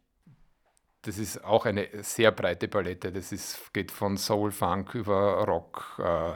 Das 1.02 1.18
ist 1.18 1.44
auch 1.44 1.66
eine 1.66 1.88
sehr 2.02 2.30
breite 2.30 2.68
Palette. 2.68 3.10
Das 3.12 3.32
ist, 3.32 3.72
geht 3.72 3.90
von 3.90 4.16
Soul, 4.16 4.52
Funk 4.52 4.94
über 4.94 5.44
Rock, 5.44 5.98
äh, 5.98 6.34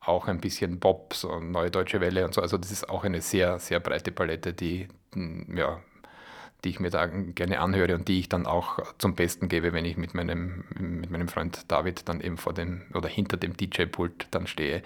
auch 0.00 0.26
ein 0.28 0.40
bisschen 0.40 0.80
Pop, 0.80 1.14
so 1.14 1.38
Neue 1.40 1.70
Deutsche 1.70 2.00
Welle 2.00 2.24
und 2.24 2.34
so. 2.34 2.40
Also 2.42 2.58
das 2.58 2.72
ist 2.72 2.88
auch 2.88 3.04
eine 3.04 3.20
sehr, 3.20 3.58
sehr 3.60 3.80
breite 3.80 4.10
Palette, 4.12 4.52
die, 4.52 4.88
ja, 5.14 5.80
die 6.64 6.70
ich 6.70 6.80
mir 6.80 6.90
da 6.90 7.06
gerne 7.06 7.60
anhöre 7.60 7.94
und 7.94 8.08
die 8.08 8.20
ich 8.20 8.28
dann 8.28 8.46
auch 8.46 8.78
zum 8.98 9.14
Besten 9.14 9.48
gebe, 9.48 9.72
wenn 9.72 9.84
ich 9.84 9.96
mit 9.96 10.14
meinem, 10.14 10.64
mit 10.78 11.10
meinem 11.10 11.28
Freund 11.28 11.64
David 11.68 12.08
dann 12.08 12.20
eben 12.20 12.36
vor 12.36 12.52
dem 12.52 12.82
oder 12.94 13.08
hinter 13.08 13.36
dem 13.36 13.56
DJ-Pult 13.56 14.28
dann 14.30 14.46
stehe 14.46 14.82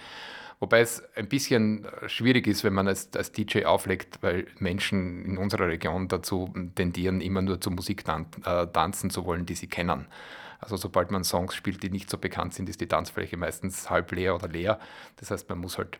Wobei 0.61 0.81
es 0.81 1.03
ein 1.17 1.29
bisschen 1.29 1.87
schwierig 2.07 2.47
ist, 2.47 2.65
wenn 2.65 2.73
man 2.73 2.89
als, 2.89 3.15
als 3.15 3.33
DJ 3.33 3.65
auflegt, 3.65 4.23
weil 4.23 4.47
Menschen 4.59 5.25
in 5.25 5.37
unserer 5.37 5.67
Region 5.67 6.09
dazu 6.09 6.55
tendieren, 6.75 7.21
immer 7.21 7.43
nur 7.43 7.61
zur 7.61 7.73
Musik 7.73 8.05
tan 8.05 8.27
äh, 8.45 8.67
tanzen 8.69 9.11
zu 9.11 9.27
wollen, 9.27 9.47
die 9.47 9.57
sie 9.57 9.67
kennen. 9.67 10.07
Also 10.61 10.77
sobald 10.77 11.11
man 11.11 11.25
Songs 11.25 11.55
spielt, 11.55 11.83
die 11.83 11.91
nicht 11.91 12.09
so 12.09 12.17
bekannt 12.17 12.55
sind, 12.55 12.69
ist 12.71 12.81
die 12.81 12.87
Tanzfläche 12.87 13.37
meistens 13.37 13.91
halb 13.91 14.13
leer 14.13 14.35
oder 14.35 14.49
leer. 14.49 14.79
Das 15.17 15.31
heißt, 15.31 15.49
man 15.51 15.59
muss 15.59 15.77
halt 15.77 15.99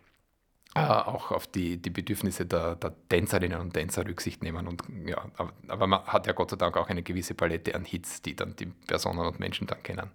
auch 0.75 1.31
auf 1.31 1.47
die, 1.47 1.77
die 1.77 1.91
Bedürfnisse 1.91 2.47
der, 2.47 2.75
der, 2.77 2.93
Tänzerinnen 3.09 3.61
und 3.61 3.75
Tänzer 3.75 4.05
Rücksicht 4.07 4.43
nehmen. 4.43 4.67
Und, 4.67 4.83
ja, 5.07 5.25
aber, 5.37 5.53
aber 5.69 5.87
man 5.87 6.03
hat 6.05 6.27
ja 6.27 6.33
Gott 6.33 6.51
sei 6.51 6.57
Dank 6.57 6.77
auch 6.77 6.89
eine 6.89 7.03
gewisse 7.03 7.35
Palette 7.35 7.75
an 7.75 7.85
Hits, 7.85 8.23
die 8.23 8.35
dann 8.35 8.57
die 8.57 8.67
Personen 8.67 9.21
und 9.21 9.39
Menschen 9.39 9.67
dann 9.67 9.83
kennen. 9.83 10.11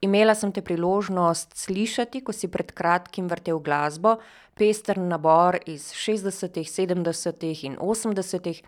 Imela 0.00 0.34
sem 0.36 0.52
te 0.52 0.60
priložnost 0.60 1.54
slišati, 1.56 2.20
ko 2.20 2.32
si 2.36 2.50
pred 2.52 2.74
kratkim 2.76 3.30
vrtel 3.32 3.62
glasbo, 3.64 4.18
pester 4.54 5.00
nabor 5.00 5.56
iz 5.64 5.88
60., 5.96 6.60
70. 6.68 7.64
in 7.64 7.78
80. 7.80 8.60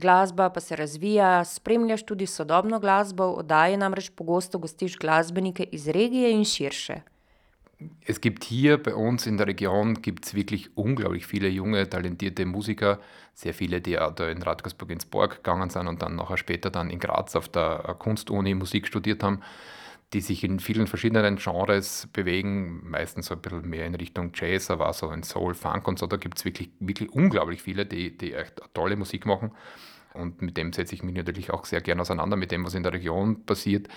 Glasba 0.00 0.48
pa 0.48 0.60
se 0.60 0.76
razvija, 0.76 1.44
spremljaš 1.44 2.06
tudi 2.08 2.26
sodobno 2.26 2.78
glasbo, 2.80 3.26
oddaje 3.42 3.76
namreč 3.76 4.08
pogosto 4.16 4.58
gostiš 4.58 4.96
glasbenike 4.96 5.68
iz 5.72 5.88
regije 5.88 6.32
in 6.32 6.44
širše. 6.44 7.02
Es 8.04 8.20
gibt 8.20 8.44
hier 8.44 8.82
bei 8.82 8.94
uns 8.94 9.26
in 9.26 9.36
der 9.36 9.46
Region 9.46 10.02
gibt's 10.02 10.34
wirklich 10.34 10.76
unglaublich 10.76 11.26
viele 11.26 11.48
junge, 11.48 11.88
talentierte 11.88 12.46
Musiker, 12.46 12.98
sehr 13.34 13.54
viele, 13.54 13.80
die 13.80 13.98
auch 13.98 14.14
da 14.14 14.28
in 14.28 14.42
Radgersburg 14.42 14.90
ins 14.90 15.06
Borg 15.06 15.36
gegangen 15.36 15.70
sind 15.70 15.86
und 15.86 16.02
dann 16.02 16.16
nachher 16.16 16.36
später 16.36 16.70
dann 16.70 16.90
in 16.90 16.98
Graz 16.98 17.36
auf 17.36 17.48
der 17.48 17.96
Kunstuni 17.98 18.54
Musik 18.54 18.86
studiert 18.86 19.22
haben 19.22 19.42
die 20.12 20.20
sich 20.20 20.44
in 20.44 20.60
vielen 20.60 20.86
verschiedenen 20.86 21.36
Genres 21.36 22.08
bewegen, 22.12 22.82
meistens 22.88 23.26
so 23.26 23.34
ein 23.34 23.40
bisschen 23.40 23.68
mehr 23.68 23.86
in 23.86 23.94
Richtung 23.94 24.32
Jazz, 24.34 24.70
aber 24.70 24.90
auch 24.90 24.94
so 24.94 25.10
in 25.10 25.22
Soul, 25.22 25.54
Funk 25.54 25.88
und 25.88 25.98
so. 25.98 26.06
Da 26.06 26.16
gibt 26.16 26.38
es 26.38 26.44
wirklich, 26.44 26.70
wirklich 26.80 27.10
unglaublich 27.12 27.62
viele, 27.62 27.86
die, 27.86 28.16
die 28.16 28.34
echt 28.34 28.60
tolle 28.74 28.96
Musik 28.96 29.24
machen. 29.24 29.52
Und 30.12 30.42
mit 30.42 30.58
dem 30.58 30.72
setze 30.74 30.94
ich 30.94 31.02
mich 31.02 31.14
natürlich 31.14 31.50
auch 31.50 31.64
sehr 31.64 31.80
gerne 31.80 32.02
auseinander, 32.02 32.36
mit 32.36 32.52
dem, 32.52 32.64
was 32.66 32.74
in 32.74 32.82
der 32.82 32.92
Region 32.92 33.46
passiert. 33.46 33.88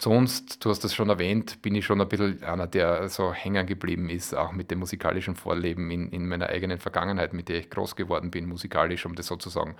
Sonst, 0.00 0.64
du 0.64 0.70
hast 0.70 0.82
das 0.84 0.94
schon 0.94 1.08
erwähnt, 1.08 1.62
bin 1.62 1.74
ich 1.74 1.84
schon 1.84 2.00
ein 2.00 2.08
bisschen 2.08 2.42
einer, 2.42 2.66
der 2.66 3.08
so 3.08 3.32
hängen 3.32 3.66
geblieben 3.66 4.08
ist, 4.08 4.34
auch 4.34 4.52
mit 4.52 4.70
dem 4.70 4.78
musikalischen 4.78 5.36
Vorleben 5.36 5.90
in, 5.90 6.10
in 6.10 6.28
meiner 6.28 6.48
eigenen 6.48 6.78
Vergangenheit, 6.78 7.32
mit 7.32 7.48
der 7.48 7.58
ich 7.58 7.70
groß 7.70 7.96
geworden 7.96 8.30
bin, 8.30 8.46
musikalisch, 8.46 9.06
um 9.06 9.14
das 9.14 9.26
so 9.26 9.36
zu 9.36 9.50
sagen. 9.50 9.76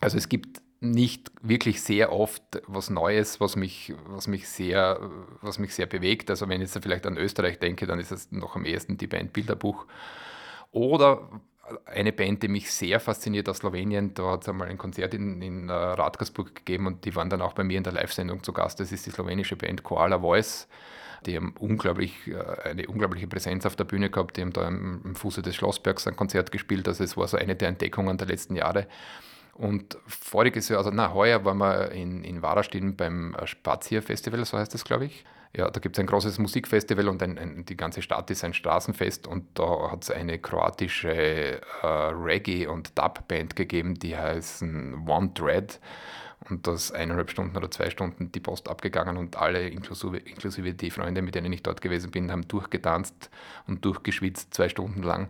Also 0.00 0.16
es 0.16 0.28
gibt 0.28 0.62
nicht 0.80 1.30
wirklich 1.42 1.82
sehr 1.82 2.10
oft 2.12 2.42
was 2.66 2.88
Neues, 2.88 3.40
was 3.40 3.54
mich, 3.54 3.92
was 4.06 4.26
mich, 4.26 4.48
sehr, 4.48 4.98
was 5.42 5.58
mich 5.58 5.74
sehr 5.74 5.86
bewegt. 5.86 6.30
Also 6.30 6.48
wenn 6.48 6.62
ich 6.62 6.72
jetzt 6.72 6.82
vielleicht 6.82 7.06
an 7.06 7.18
Österreich 7.18 7.58
denke, 7.58 7.86
dann 7.86 8.00
ist 8.00 8.10
es 8.10 8.32
noch 8.32 8.56
am 8.56 8.64
ehesten 8.64 8.96
die 8.96 9.06
Band 9.06 9.32
Bilderbuch. 9.32 9.86
Oder 10.72 11.28
eine 11.86 12.12
Band, 12.12 12.42
die 12.42 12.48
mich 12.48 12.72
sehr 12.72 13.00
fasziniert 13.00 13.48
aus 13.48 13.58
Slowenien. 13.58 14.14
Da 14.14 14.32
hat 14.32 14.42
es 14.42 14.48
einmal 14.48 14.68
ein 14.68 14.78
Konzert 14.78 15.14
in, 15.14 15.40
in 15.42 15.68
uh, 15.68 15.72
Radkersburg 15.72 16.54
gegeben 16.54 16.86
und 16.86 17.04
die 17.04 17.14
waren 17.16 17.30
dann 17.30 17.42
auch 17.42 17.52
bei 17.52 17.64
mir 17.64 17.78
in 17.78 17.84
der 17.84 17.92
Live-Sendung 17.92 18.42
zu 18.42 18.52
Gast. 18.52 18.80
Das 18.80 18.92
ist 18.92 19.06
die 19.06 19.10
slowenische 19.10 19.56
Band 19.56 19.82
Koala 19.82 20.20
Voice. 20.20 20.68
Die 21.26 21.36
haben 21.36 21.54
unglaublich, 21.58 22.14
uh, 22.28 22.68
eine 22.68 22.86
unglaubliche 22.86 23.26
Präsenz 23.26 23.66
auf 23.66 23.76
der 23.76 23.84
Bühne 23.84 24.10
gehabt. 24.10 24.36
Die 24.36 24.42
haben 24.42 24.52
da 24.52 24.66
im 24.66 25.14
Fuße 25.14 25.42
des 25.42 25.56
Schlossbergs 25.56 26.06
ein 26.06 26.16
Konzert 26.16 26.52
gespielt. 26.52 26.88
Also 26.88 27.04
es 27.04 27.16
war 27.16 27.28
so 27.28 27.36
eine 27.36 27.56
der 27.56 27.68
Entdeckungen 27.68 28.18
der 28.18 28.26
letzten 28.26 28.56
Jahre. 28.56 28.86
Und 29.54 29.98
voriges 30.06 30.68
Jahr, 30.68 30.78
also 30.78 30.90
na, 30.90 31.12
heuer 31.12 31.44
waren 31.44 31.58
wir 31.58 31.92
in, 31.92 32.24
in 32.24 32.40
Warastien 32.40 32.96
beim 32.96 33.36
Spazierfestival, 33.44 34.44
so 34.44 34.56
heißt 34.56 34.72
das, 34.72 34.84
glaube 34.84 35.04
ich. 35.04 35.24
Ja, 35.56 35.68
da 35.68 35.80
gibt 35.80 35.96
es 35.96 36.00
ein 36.00 36.06
großes 36.06 36.38
Musikfestival 36.38 37.08
und 37.08 37.22
ein, 37.22 37.36
ein, 37.36 37.64
die 37.64 37.76
ganze 37.76 38.02
Stadt 38.02 38.30
ist 38.30 38.44
ein 38.44 38.54
Straßenfest 38.54 39.26
und 39.26 39.58
da 39.58 39.90
hat 39.90 40.04
es 40.04 40.10
eine 40.10 40.38
kroatische 40.38 41.60
äh, 41.60 41.86
Reggae- 41.86 42.68
und 42.68 42.96
Dub-Band 42.96 43.56
gegeben, 43.56 43.94
die 43.94 44.16
heißen 44.16 45.08
One 45.08 45.30
Dread. 45.34 45.80
Und 46.48 46.66
da 46.66 46.72
ist 46.72 46.92
eineinhalb 46.92 47.30
Stunden 47.30 47.56
oder 47.56 47.70
zwei 47.70 47.90
Stunden 47.90 48.32
die 48.32 48.40
Post 48.40 48.68
abgegangen 48.68 49.16
und 49.16 49.36
alle, 49.36 49.68
inklusive, 49.68 50.18
inklusive 50.18 50.72
die 50.72 50.90
Freunde, 50.90 51.20
mit 51.20 51.34
denen 51.34 51.52
ich 51.52 51.62
dort 51.62 51.80
gewesen 51.80 52.10
bin, 52.12 52.30
haben 52.30 52.48
durchgetanzt 52.48 53.28
und 53.66 53.84
durchgeschwitzt 53.84 54.54
zwei 54.54 54.68
Stunden 54.68 55.02
lang 55.02 55.28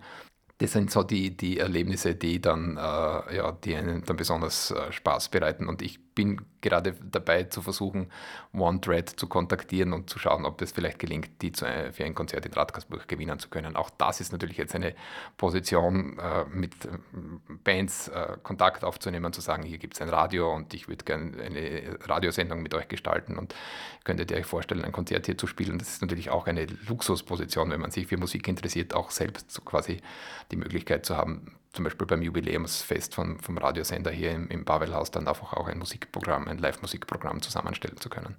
das 0.60 0.72
sind 0.72 0.90
so 0.90 1.02
die, 1.02 1.34
die 1.34 1.58
Erlebnisse, 1.58 2.14
die 2.14 2.38
dann, 2.40 2.76
äh, 2.76 2.80
ja, 3.36 3.52
die 3.64 3.74
einen 3.74 4.04
dann 4.04 4.16
besonders 4.16 4.70
äh, 4.70 4.92
Spaß 4.92 5.30
bereiten. 5.30 5.66
Und 5.66 5.80
ich 5.80 5.98
bin 6.20 6.42
gerade 6.60 6.94
dabei 7.10 7.44
zu 7.44 7.62
versuchen, 7.62 8.10
One 8.52 8.78
Thread 8.82 9.08
zu 9.08 9.26
kontaktieren 9.26 9.94
und 9.94 10.10
zu 10.10 10.18
schauen, 10.18 10.44
ob 10.44 10.58
das 10.58 10.70
vielleicht 10.70 10.98
gelingt, 10.98 11.30
die 11.40 11.50
zu, 11.52 11.64
äh, 11.64 11.94
für 11.94 12.04
ein 12.04 12.14
Konzert 12.14 12.44
in 12.44 12.52
Radkersburg 12.52 13.08
gewinnen 13.08 13.38
zu 13.38 13.48
können. 13.48 13.74
Auch 13.74 13.88
das 13.88 14.20
ist 14.20 14.30
natürlich 14.30 14.58
jetzt 14.58 14.74
eine 14.74 14.94
Position, 15.38 16.18
äh, 16.18 16.44
mit 16.52 16.84
äh, 16.84 16.88
Bands 17.64 18.08
äh, 18.08 18.36
Kontakt 18.42 18.84
aufzunehmen, 18.84 19.32
zu 19.32 19.40
sagen, 19.40 19.62
hier 19.62 19.78
gibt 19.78 19.94
es 19.94 20.02
ein 20.02 20.10
Radio 20.10 20.54
und 20.54 20.74
ich 20.74 20.88
würde 20.88 21.06
gerne 21.06 21.42
eine 21.42 21.98
Radiosendung 22.02 22.60
mit 22.60 22.74
euch 22.74 22.88
gestalten 22.88 23.38
und 23.38 23.54
könntet 24.04 24.30
ihr 24.30 24.36
euch 24.36 24.46
vorstellen, 24.46 24.84
ein 24.84 24.92
Konzert 24.92 25.24
hier 25.24 25.38
zu 25.38 25.46
spielen. 25.46 25.78
Das 25.78 25.88
ist 25.88 26.02
natürlich 26.02 26.28
auch 26.28 26.46
eine 26.46 26.66
Luxusposition, 26.86 27.70
wenn 27.70 27.80
man 27.80 27.92
sich 27.92 28.08
für 28.08 28.18
Musik 28.18 28.46
interessiert, 28.46 28.92
auch 28.94 29.10
selbst 29.10 29.50
so 29.50 29.62
quasi 29.62 30.02
die 30.50 30.56
Möglichkeit 30.56 31.06
zu 31.06 31.16
haben, 31.16 31.56
zum 31.72 31.84
Beispiel 31.84 32.06
beim 32.06 32.22
Jubiläumsfest 32.22 33.14
vom, 33.14 33.38
vom 33.38 33.58
Radiosender 33.58 34.10
hier 34.10 34.32
im, 34.32 34.48
im 34.48 34.64
Pavelhaus 34.64 35.10
dann 35.10 35.28
einfach 35.28 35.52
auch 35.52 35.68
ein 35.68 35.78
Musikprogramm, 35.78 36.48
ein 36.48 36.58
Live-Musikprogramm 36.58 37.42
zusammenstellen 37.42 37.96
zu 37.98 38.08
können. 38.08 38.36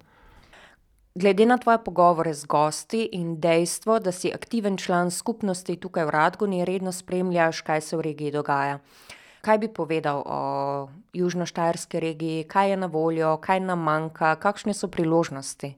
Glede 1.14 1.44
na 1.44 1.58
tvoje 1.58 1.78
pogovore 1.78 2.32
z 2.34 2.46
gosti 2.46 3.04
in 3.04 3.40
dejstvo, 3.40 3.98
da 3.98 4.12
si 4.12 4.32
aktiven 4.32 4.78
član 4.78 5.10
skupnosti 5.10 5.76
tukaj 5.76 6.06
v 6.08 6.10
Radguni, 6.10 6.64
redno 6.64 6.92
spremljaš, 6.92 7.60
kaj 7.60 7.80
se 7.80 7.96
v 7.96 8.00
regiji 8.00 8.32
dogaja. 8.32 8.78
Kaj 9.44 9.58
bi 9.58 9.68
povedal 9.68 10.22
o 10.24 10.40
južno-štajerski 11.12 12.00
regiji, 12.00 12.44
kaj 12.48 12.70
je 12.70 12.76
na 12.76 12.86
voljo, 12.86 13.36
kaj 13.36 13.60
nam 13.60 13.84
manjka, 13.84 14.36
kakšne 14.40 14.72
so 14.72 14.88
priložnosti? 14.88 15.74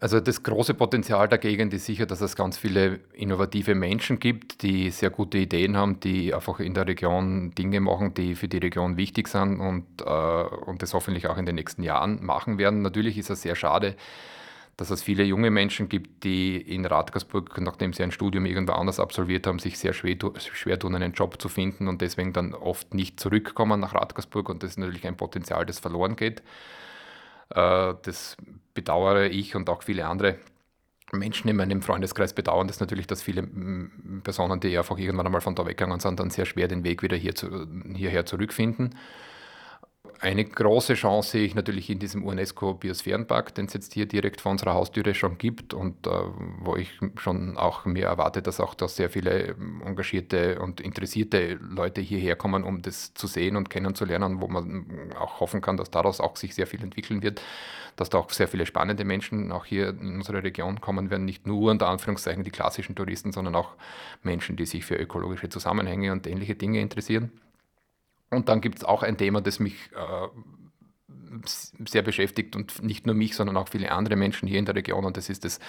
Also 0.00 0.20
das 0.20 0.42
große 0.42 0.74
Potenzial 0.74 1.28
der 1.28 1.38
Gegend 1.38 1.72
ist 1.74 1.86
sicher, 1.86 2.06
dass 2.06 2.20
es 2.22 2.34
ganz 2.34 2.56
viele 2.58 3.00
innovative 3.12 3.74
Menschen 3.74 4.18
gibt, 4.18 4.62
die 4.62 4.90
sehr 4.90 5.10
gute 5.10 5.38
Ideen 5.38 5.76
haben, 5.76 6.00
die 6.00 6.34
einfach 6.34 6.60
in 6.60 6.74
der 6.74 6.86
Region 6.86 7.52
Dinge 7.54 7.80
machen, 7.80 8.14
die 8.14 8.34
für 8.34 8.48
die 8.48 8.58
Region 8.58 8.96
wichtig 8.96 9.28
sind 9.28 9.60
und, 9.60 9.84
äh, 10.00 10.04
und 10.04 10.82
das 10.82 10.94
hoffentlich 10.94 11.28
auch 11.28 11.36
in 11.36 11.46
den 11.46 11.54
nächsten 11.54 11.82
Jahren 11.82 12.24
machen 12.24 12.58
werden. 12.58 12.82
Natürlich 12.82 13.18
ist 13.18 13.30
es 13.30 13.42
sehr 13.42 13.54
schade, 13.54 13.94
dass 14.76 14.90
es 14.90 15.02
viele 15.02 15.22
junge 15.22 15.50
Menschen 15.50 15.88
gibt, 15.88 16.24
die 16.24 16.56
in 16.56 16.86
Radgersburg, 16.86 17.60
nachdem 17.60 17.92
sie 17.92 18.02
ein 18.02 18.10
Studium 18.10 18.46
irgendwo 18.46 18.72
anders 18.72 18.98
absolviert 18.98 19.46
haben, 19.46 19.58
sich 19.58 19.78
sehr 19.78 19.92
schwer, 19.92 20.16
schwer 20.38 20.78
tun, 20.78 20.94
einen 20.94 21.12
Job 21.12 21.40
zu 21.40 21.48
finden 21.48 21.86
und 21.86 22.00
deswegen 22.00 22.32
dann 22.32 22.54
oft 22.54 22.94
nicht 22.94 23.20
zurückkommen 23.20 23.78
nach 23.78 23.94
Radgersburg 23.94 24.48
und 24.48 24.62
das 24.62 24.70
ist 24.70 24.78
natürlich 24.78 25.06
ein 25.06 25.16
Potenzial, 25.16 25.66
das 25.66 25.78
verloren 25.78 26.16
geht. 26.16 26.42
Äh, 27.50 27.94
das 28.02 28.36
bedauere 28.74 29.26
ich 29.26 29.54
und 29.54 29.68
auch 29.68 29.82
viele 29.82 30.06
andere 30.06 30.38
Menschen 31.12 31.48
in 31.48 31.56
meinem 31.56 31.82
Freundeskreis 31.82 32.32
bedauern 32.32 32.68
das 32.68 32.80
natürlich, 32.80 33.06
dass 33.06 33.22
viele 33.22 33.46
Personen, 34.22 34.60
die 34.60 34.78
einfach 34.78 34.96
irgendwann 34.96 35.26
einmal 35.26 35.42
von 35.42 35.54
da 35.54 35.66
weggegangen 35.66 36.00
sind, 36.00 36.18
dann 36.18 36.30
sehr 36.30 36.46
schwer 36.46 36.68
den 36.68 36.84
Weg 36.84 37.02
wieder 37.02 37.16
hier 37.16 37.34
zu, 37.34 37.66
hierher 37.94 38.24
zurückfinden. 38.24 38.94
Eine 40.22 40.44
große 40.44 40.94
Chance 40.94 41.30
sehe 41.32 41.44
ich 41.44 41.56
natürlich 41.56 41.90
in 41.90 41.98
diesem 41.98 42.24
UNESCO-Biosphärenpark, 42.24 43.56
den 43.56 43.64
es 43.66 43.72
jetzt 43.72 43.92
hier 43.92 44.06
direkt 44.06 44.40
vor 44.40 44.52
unserer 44.52 44.74
Haustüre 44.74 45.14
schon 45.16 45.36
gibt 45.36 45.74
und 45.74 46.06
äh, 46.06 46.10
wo 46.60 46.76
ich 46.76 46.90
schon 47.16 47.58
auch 47.58 47.86
mir 47.86 48.04
erwarte, 48.06 48.40
dass 48.40 48.60
auch 48.60 48.74
da 48.74 48.86
sehr 48.86 49.10
viele 49.10 49.48
ähm, 49.48 49.82
engagierte 49.84 50.60
und 50.60 50.80
interessierte 50.80 51.54
Leute 51.54 52.00
hierher 52.00 52.36
kommen, 52.36 52.62
um 52.62 52.82
das 52.82 53.14
zu 53.14 53.26
sehen 53.26 53.56
und 53.56 53.68
kennenzulernen, 53.68 54.40
wo 54.40 54.46
man 54.46 55.12
auch 55.18 55.40
hoffen 55.40 55.60
kann, 55.60 55.76
dass 55.76 55.90
daraus 55.90 56.20
auch 56.20 56.36
sich 56.36 56.54
sehr 56.54 56.68
viel 56.68 56.84
entwickeln 56.84 57.20
wird, 57.24 57.42
dass 57.96 58.08
da 58.08 58.18
auch 58.18 58.30
sehr 58.30 58.46
viele 58.46 58.64
spannende 58.64 59.04
Menschen 59.04 59.50
auch 59.50 59.64
hier 59.64 59.88
in 59.88 60.18
unsere 60.18 60.44
Region 60.44 60.80
kommen 60.80 61.10
werden, 61.10 61.24
nicht 61.24 61.48
nur 61.48 61.72
unter 61.72 61.88
Anführungszeichen 61.88 62.44
die 62.44 62.52
klassischen 62.52 62.94
Touristen, 62.94 63.32
sondern 63.32 63.56
auch 63.56 63.70
Menschen, 64.22 64.54
die 64.54 64.66
sich 64.66 64.84
für 64.84 64.94
ökologische 64.94 65.48
Zusammenhänge 65.48 66.12
und 66.12 66.28
ähnliche 66.28 66.54
Dinge 66.54 66.80
interessieren. 66.80 67.32
Und 68.32 68.48
dann 68.48 68.60
gibt 68.60 68.78
es 68.78 68.84
auch 68.84 69.02
ein 69.02 69.16
Thema, 69.16 69.40
das 69.40 69.60
mich 69.60 69.74
äh, 69.94 70.28
sehr 71.86 72.02
beschäftigt 72.02 72.56
und 72.56 72.82
nicht 72.82 73.06
nur 73.06 73.14
mich, 73.14 73.36
sondern 73.36 73.56
auch 73.56 73.68
viele 73.68 73.92
andere 73.92 74.16
Menschen 74.16 74.48
hier 74.48 74.58
in 74.58 74.64
der 74.64 74.74
Region. 74.74 75.04
Und 75.04 75.16
das 75.16 75.28
ist 75.28 75.44
das, 75.44 75.60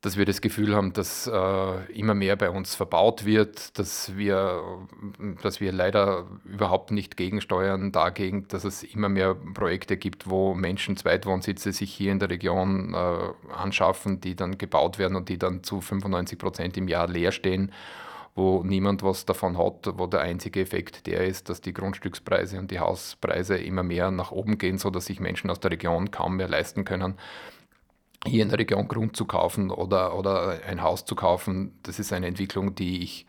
dass 0.00 0.16
wir 0.16 0.24
das 0.24 0.40
Gefühl 0.40 0.74
haben, 0.74 0.92
dass 0.92 1.26
äh, 1.26 1.92
immer 1.92 2.14
mehr 2.14 2.36
bei 2.36 2.50
uns 2.50 2.74
verbaut 2.74 3.24
wird, 3.24 3.78
dass 3.78 4.16
wir, 4.16 4.62
dass 5.42 5.60
wir 5.60 5.72
leider 5.72 6.26
überhaupt 6.44 6.90
nicht 6.90 7.16
gegensteuern 7.16 7.90
dagegen, 7.90 8.46
dass 8.48 8.64
es 8.64 8.82
immer 8.82 9.08
mehr 9.08 9.34
Projekte 9.34 9.96
gibt, 9.96 10.28
wo 10.28 10.54
Menschen 10.54 10.96
Zweitwohnsitze 10.96 11.72
sich 11.72 11.92
hier 11.92 12.12
in 12.12 12.20
der 12.20 12.30
Region 12.30 12.94
äh, 12.94 13.52
anschaffen, 13.52 14.20
die 14.20 14.36
dann 14.36 14.58
gebaut 14.58 14.98
werden 14.98 15.16
und 15.16 15.28
die 15.28 15.38
dann 15.38 15.64
zu 15.64 15.80
95 15.80 16.38
Prozent 16.38 16.76
im 16.76 16.88
Jahr 16.88 17.08
leer 17.08 17.32
stehen 17.32 17.72
wo 18.38 18.62
niemand 18.62 19.02
was 19.02 19.26
davon 19.26 19.58
hat, 19.58 19.90
wo 19.98 20.06
der 20.06 20.20
einzige 20.20 20.60
Effekt 20.60 21.06
der 21.08 21.26
ist, 21.26 21.48
dass 21.48 21.60
die 21.60 21.74
Grundstückspreise 21.74 22.58
und 22.58 22.70
die 22.70 22.78
Hauspreise 22.78 23.58
immer 23.58 23.82
mehr 23.82 24.12
nach 24.12 24.30
oben 24.30 24.58
gehen, 24.58 24.78
sodass 24.78 25.06
sich 25.06 25.18
Menschen 25.18 25.50
aus 25.50 25.58
der 25.60 25.72
Region 25.72 26.12
kaum 26.12 26.36
mehr 26.36 26.48
leisten 26.48 26.84
können, 26.84 27.14
hier 28.24 28.44
in 28.44 28.48
der 28.48 28.60
Region 28.60 28.86
Grund 28.86 29.16
zu 29.16 29.24
kaufen 29.24 29.70
oder, 29.70 30.16
oder 30.16 30.60
ein 30.66 30.82
Haus 30.82 31.04
zu 31.04 31.16
kaufen. 31.16 31.78
Das 31.82 31.98
ist 31.98 32.12
eine 32.12 32.28
Entwicklung, 32.28 32.76
die 32.76 33.02
ich 33.02 33.26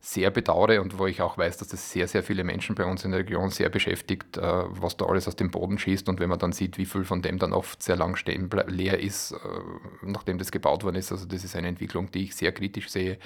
sehr 0.00 0.30
bedauere 0.30 0.82
und 0.82 0.98
wo 0.98 1.06
ich 1.06 1.22
auch 1.22 1.38
weiß, 1.38 1.56
dass 1.56 1.68
das 1.68 1.90
sehr, 1.90 2.06
sehr 2.06 2.22
viele 2.22 2.44
Menschen 2.44 2.74
bei 2.74 2.84
uns 2.84 3.06
in 3.06 3.12
der 3.12 3.20
Region 3.20 3.48
sehr 3.48 3.70
beschäftigt, 3.70 4.36
äh, 4.36 4.64
was 4.68 4.98
da 4.98 5.06
alles 5.06 5.26
aus 5.26 5.36
dem 5.36 5.50
Boden 5.50 5.78
schießt. 5.78 6.10
Und 6.10 6.20
wenn 6.20 6.28
man 6.28 6.38
dann 6.38 6.52
sieht, 6.52 6.76
wie 6.76 6.84
viel 6.84 7.04
von 7.04 7.22
dem 7.22 7.38
dann 7.38 7.54
oft 7.54 7.82
sehr 7.82 7.96
lang 7.96 8.14
stehen 8.16 8.50
leer 8.66 9.00
ist, 9.00 9.32
äh, 9.32 9.38
nachdem 10.02 10.36
das 10.36 10.52
gebaut 10.52 10.84
worden 10.84 10.96
ist, 10.96 11.10
also 11.10 11.24
das 11.24 11.42
ist 11.42 11.56
eine 11.56 11.68
Entwicklung, 11.68 12.10
die 12.10 12.24
ich 12.24 12.36
sehr 12.36 12.52
kritisch 12.52 12.90
sehe 12.90 13.18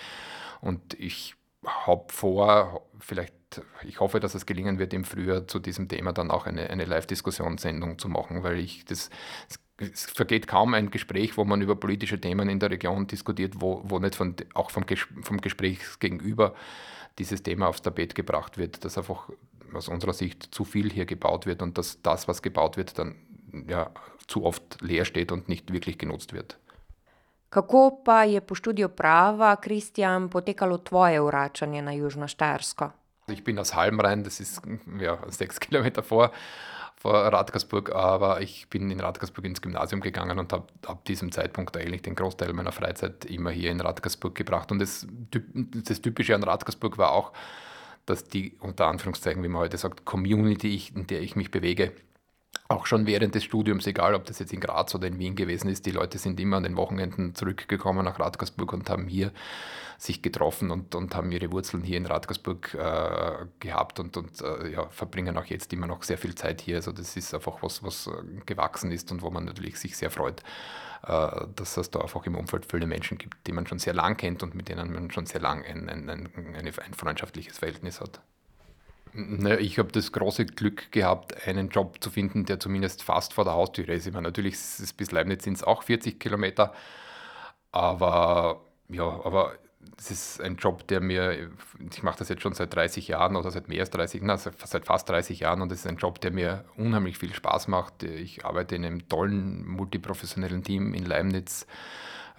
und 0.61 0.95
ich 0.95 1.35
habe 1.65 2.13
vor, 2.13 2.87
vielleicht, 3.01 3.35
ich 3.87 4.01
hoffe, 4.01 4.21
dass 4.21 4.35
es 4.35 4.47
gelingen 4.47 4.79
wird, 4.79 4.93
im 4.95 5.05
Frühjahr 5.05 5.47
zu 5.47 5.59
diesem 5.59 5.89
Thema 5.89 6.13
dann 6.13 6.31
auch 6.31 6.47
eine, 6.47 6.71
eine 6.71 6.85
Live-Diskussionssendung 6.85 7.99
zu 7.99 8.09
machen, 8.09 8.43
weil 8.43 8.59
ich 8.59 8.85
das, 8.85 9.11
es 9.79 10.07
vergeht 10.07 10.47
kaum 10.47 10.75
ein 10.75 10.91
Gespräch, 10.91 11.37
wo 11.37 11.45
man 11.45 11.61
über 11.61 11.77
politische 11.77 12.21
Themen 12.21 12.49
in 12.49 12.61
der 12.61 12.71
Region 12.71 13.07
diskutiert, 13.07 13.55
wo, 13.61 13.83
wo 13.85 13.99
nicht 13.99 14.15
von, 14.15 14.35
auch 14.55 14.71
vom, 14.71 14.85
vom 15.23 15.41
Gesprächsgegenüber 15.41 16.55
dieses 17.19 17.43
Thema 17.43 17.69
aufs 17.69 17.83
Tapet 17.83 18.15
gebracht 18.15 18.59
wird, 18.59 18.85
dass 18.85 18.99
einfach 18.99 19.29
aus 19.75 19.89
unserer 19.89 20.13
Sicht 20.13 20.55
zu 20.55 20.65
viel 20.65 20.91
hier 20.91 21.05
gebaut 21.05 21.47
wird 21.47 21.63
und 21.63 21.79
dass 21.79 22.01
das, 22.03 22.29
was 22.29 22.43
gebaut 22.43 22.77
wird, 22.77 22.99
dann 22.99 23.17
ja, 23.69 23.91
zu 24.27 24.45
oft 24.45 24.81
leer 24.81 25.05
steht 25.05 25.33
und 25.33 25.49
nicht 25.49 25.73
wirklich 25.73 25.99
genutzt 25.99 26.33
wird. 26.33 26.59
Kako 27.49 28.01
pa 28.05 28.25
je 28.25 28.41
po 28.41 28.55
študiju 28.55 28.89
prava, 28.89 29.57
Kristjan, 29.57 30.29
potekalo 30.29 30.79
tvoje 30.79 31.21
vračanje 31.21 31.83
na 31.83 31.93
Južno 31.93 32.29
Štajersko? 32.29 32.91
Ich 33.29 33.45
bin 33.45 33.59
aus 33.59 33.75
Halmrein, 33.75 34.23
das 34.25 34.41
ist 34.41 34.61
ja, 35.01 35.19
sechs 35.29 35.59
Kilometer 35.65 36.03
vor, 36.03 36.31
vor 36.97 37.15
Radkersburg, 37.15 37.91
aber 37.95 38.41
ich 38.41 38.69
bin 38.71 38.91
in 38.91 39.01
Radkersburg 39.01 39.45
ins 39.47 39.63
Gymnasium 39.63 40.01
gegangen 40.01 40.39
und 40.39 40.53
habe 40.53 40.67
ab 40.87 41.05
diesem 41.05 41.33
Zeitpunkt 41.33 41.77
eigentlich 41.77 42.03
den 42.03 42.15
Großteil 42.15 42.53
meiner 42.53 42.73
Freizeit 42.73 43.25
immer 43.25 43.51
hier 43.51 43.71
in 43.71 43.81
Radkersburg 43.81 44.35
gebracht. 44.35 44.71
Und 44.71 44.81
das, 44.81 45.07
das 45.89 46.01
Typische 46.03 46.35
an 46.35 46.43
Radkersburg 46.43 46.99
war 46.99 47.13
auch, 47.13 47.33
dass 48.05 48.25
die 48.25 48.57
unter 48.61 48.87
Anführungszeichen, 48.87 49.43
wie 49.43 49.49
man 49.49 49.63
heute 49.63 49.79
sagt, 49.79 50.05
Community, 50.05 50.83
in 50.95 51.07
der 51.07 51.23
ich 51.23 51.37
mich 51.37 51.51
bewege, 51.51 51.93
auch 52.69 52.85
schon 52.85 53.07
während 53.07 53.35
des 53.35 53.45
Studiums, 53.45 53.87
egal 53.87 54.15
ob 54.15 54.27
das 54.27 54.39
jetzt 54.41 54.53
in 54.53 54.61
Graz 54.61 54.95
oder 54.95 55.07
in 55.07 55.19
Wien 55.19 55.37
gewesen 55.37 55.69
ist, 55.69 55.87
die 55.87 55.91
Leute 55.91 56.19
sind 56.19 56.39
immer 56.39 56.59
an 56.59 56.65
den 56.65 56.77
Wochenenden 56.77 57.35
zurückgekommen 57.35 58.05
nach 58.05 58.21
Radgersburg 58.21 58.73
und 58.75 58.91
haben 58.91 59.09
hier 59.09 59.33
sich 59.97 60.23
getroffen 60.23 60.71
und, 60.71 60.95
und 60.95 61.15
haben 61.17 61.33
ihre 61.33 61.51
Wurzeln 61.51 61.83
hier 61.83 61.97
in 61.97 62.07
Radgersburg 62.07 62.75
äh, 62.75 63.47
gehabt 63.59 63.99
und, 63.99 64.17
und 64.17 64.41
äh, 64.43 64.71
ja, 64.71 64.89
verbringen 64.91 65.37
auch 65.37 65.47
jetzt 65.47 65.73
immer 65.73 65.87
noch 65.87 66.03
sehr 66.03 66.19
viel 66.19 66.35
Zeit 66.35 66.61
hier. 66.61 66.77
Also 66.77 66.93
das 66.93 67.17
ist 67.17 67.35
einfach 67.35 67.63
was, 67.63 67.83
was 67.83 68.07
äh, 68.07 68.13
gewachsen 68.47 68.93
ist 68.93 69.11
und 69.11 69.23
wo 69.23 69.31
man 69.31 69.45
natürlich 69.45 69.79
sich 69.79 69.97
sehr 69.97 70.11
freut, 70.11 70.43
äh, 71.07 71.47
dass 71.57 71.77
es 71.77 71.91
da 71.91 72.01
einfach 72.01 72.25
im 72.27 72.37
Umfeld 72.37 72.67
viele 72.71 72.87
Menschen 72.87 73.19
gibt, 73.19 73.47
die 73.47 73.53
man 73.53 73.67
schon 73.67 73.79
sehr 73.79 73.95
lang 73.95 74.17
kennt 74.17 74.43
und 74.43 74.55
mit 74.55 74.69
denen 74.69 74.93
man 74.93 75.11
schon 75.11 75.27
sehr 75.27 75.41
lang 75.41 75.65
ein, 75.65 75.89
ein, 75.89 76.09
ein, 76.09 76.29
ein 76.55 76.95
freundschaftliches 76.95 77.59
Verhältnis 77.59 78.01
hat. 78.01 78.21
Naja, 79.21 79.59
ich 79.59 79.81
habe 79.81 79.91
das 79.91 80.13
große 80.13 80.47
Glück 80.47 80.93
gehabt, 80.93 81.49
einen 81.49 81.71
Job 81.71 81.97
zu 82.01 82.09
finden, 82.09 82.45
der 82.45 82.61
zumindest 82.61 83.03
fast 83.03 83.35
vor 83.35 83.43
der 83.43 83.55
Haustür 83.55 83.89
ist. 83.89 84.07
Ich 84.07 84.13
meine, 84.13 84.29
natürlich 84.29 84.55
ist 84.55 84.79
es 84.79 84.93
bis 84.93 85.11
Leibniz 85.11 85.43
sind 85.43 85.57
es 85.57 85.65
auch 85.65 85.83
40 85.83 86.21
Kilometer, 86.21 86.73
aber 87.73 88.61
ja, 88.89 89.03
aber 89.03 89.55
es 89.99 90.13
ist 90.13 90.41
ein 90.41 90.55
Job, 90.55 90.87
der 90.87 91.01
mir, 91.01 91.51
ich 91.91 92.03
mache 92.05 92.21
das 92.21 92.29
jetzt 92.29 92.43
schon 92.43 92.55
seit 92.55 92.73
30 92.73 93.09
Jahren 93.09 93.35
oder 93.35 93.51
seit 93.51 93.69
mehr 93.69 93.81
als 93.81 93.91
30, 93.91 94.23
na, 94.23 94.37
seit 94.39 94.87
fast 94.87 95.09
30 95.09 95.41
Jahren 95.41 95.63
und 95.63 95.73
es 95.73 95.81
ist 95.81 95.89
ein 95.89 95.97
Job, 95.97 96.21
der 96.21 96.31
mir 96.31 96.65
unheimlich 96.77 97.19
viel 97.19 97.35
Spaß 97.35 97.67
macht. 97.67 98.05
Ich 98.05 98.45
arbeite 98.45 98.77
in 98.77 98.85
einem 98.85 99.09
tollen 99.09 99.67
multiprofessionellen 99.67 100.63
Team 100.63 100.95
in 100.95 101.05
Leibniz 101.05 101.67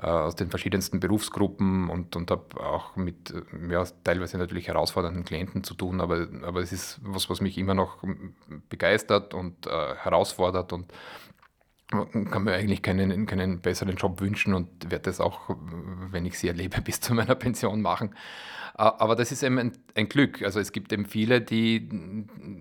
aus 0.02 0.36
den 0.36 0.50
verschiedensten 0.50 1.00
Berufsgruppen 1.00 1.90
und, 1.90 2.16
und 2.16 2.32
habe 2.32 2.62
auch 2.62 2.96
mit 2.96 3.34
ja, 3.70 3.84
teilweise 4.04 4.38
natürlich 4.38 4.68
herausfordernden 4.68 5.26
Klienten 5.26 5.64
zu 5.64 5.74
tun, 5.74 6.00
aber, 6.00 6.28
aber 6.44 6.62
es 6.62 6.72
ist 6.72 7.00
was, 7.04 7.30
was 7.30 7.42
mich 7.42 7.58
immer 7.58 7.74
noch 7.74 8.04
begeistert 8.70 9.34
und 9.34 9.68
äh, 9.68 9.96
herausfordert 9.96 10.74
und 10.74 10.94
kann 11.90 12.44
mir 12.44 12.54
eigentlich 12.54 12.84
keinen, 12.84 13.26
keinen 13.26 13.62
besseren 13.62 13.96
Job 13.96 14.22
wünschen 14.22 14.54
und 14.54 14.92
werde 14.92 15.06
das 15.06 15.20
auch, 15.20 15.56
wenn 16.12 16.26
ich 16.26 16.38
sie 16.38 16.48
erlebe, 16.48 16.82
bis 16.84 17.02
zu 17.02 17.14
meiner 17.14 17.36
Pension 17.36 17.82
machen. 17.82 18.16
Aber 18.80 19.18
das 19.18 19.34
ist 19.34 19.44
eben 19.44 19.74
ein, 19.96 20.08
Glück. 20.08 20.42
Also 20.42 20.62
es 20.62 20.72
gibt 20.72 20.94
eben 20.94 21.06
viele, 21.06 21.42
die 21.42 21.90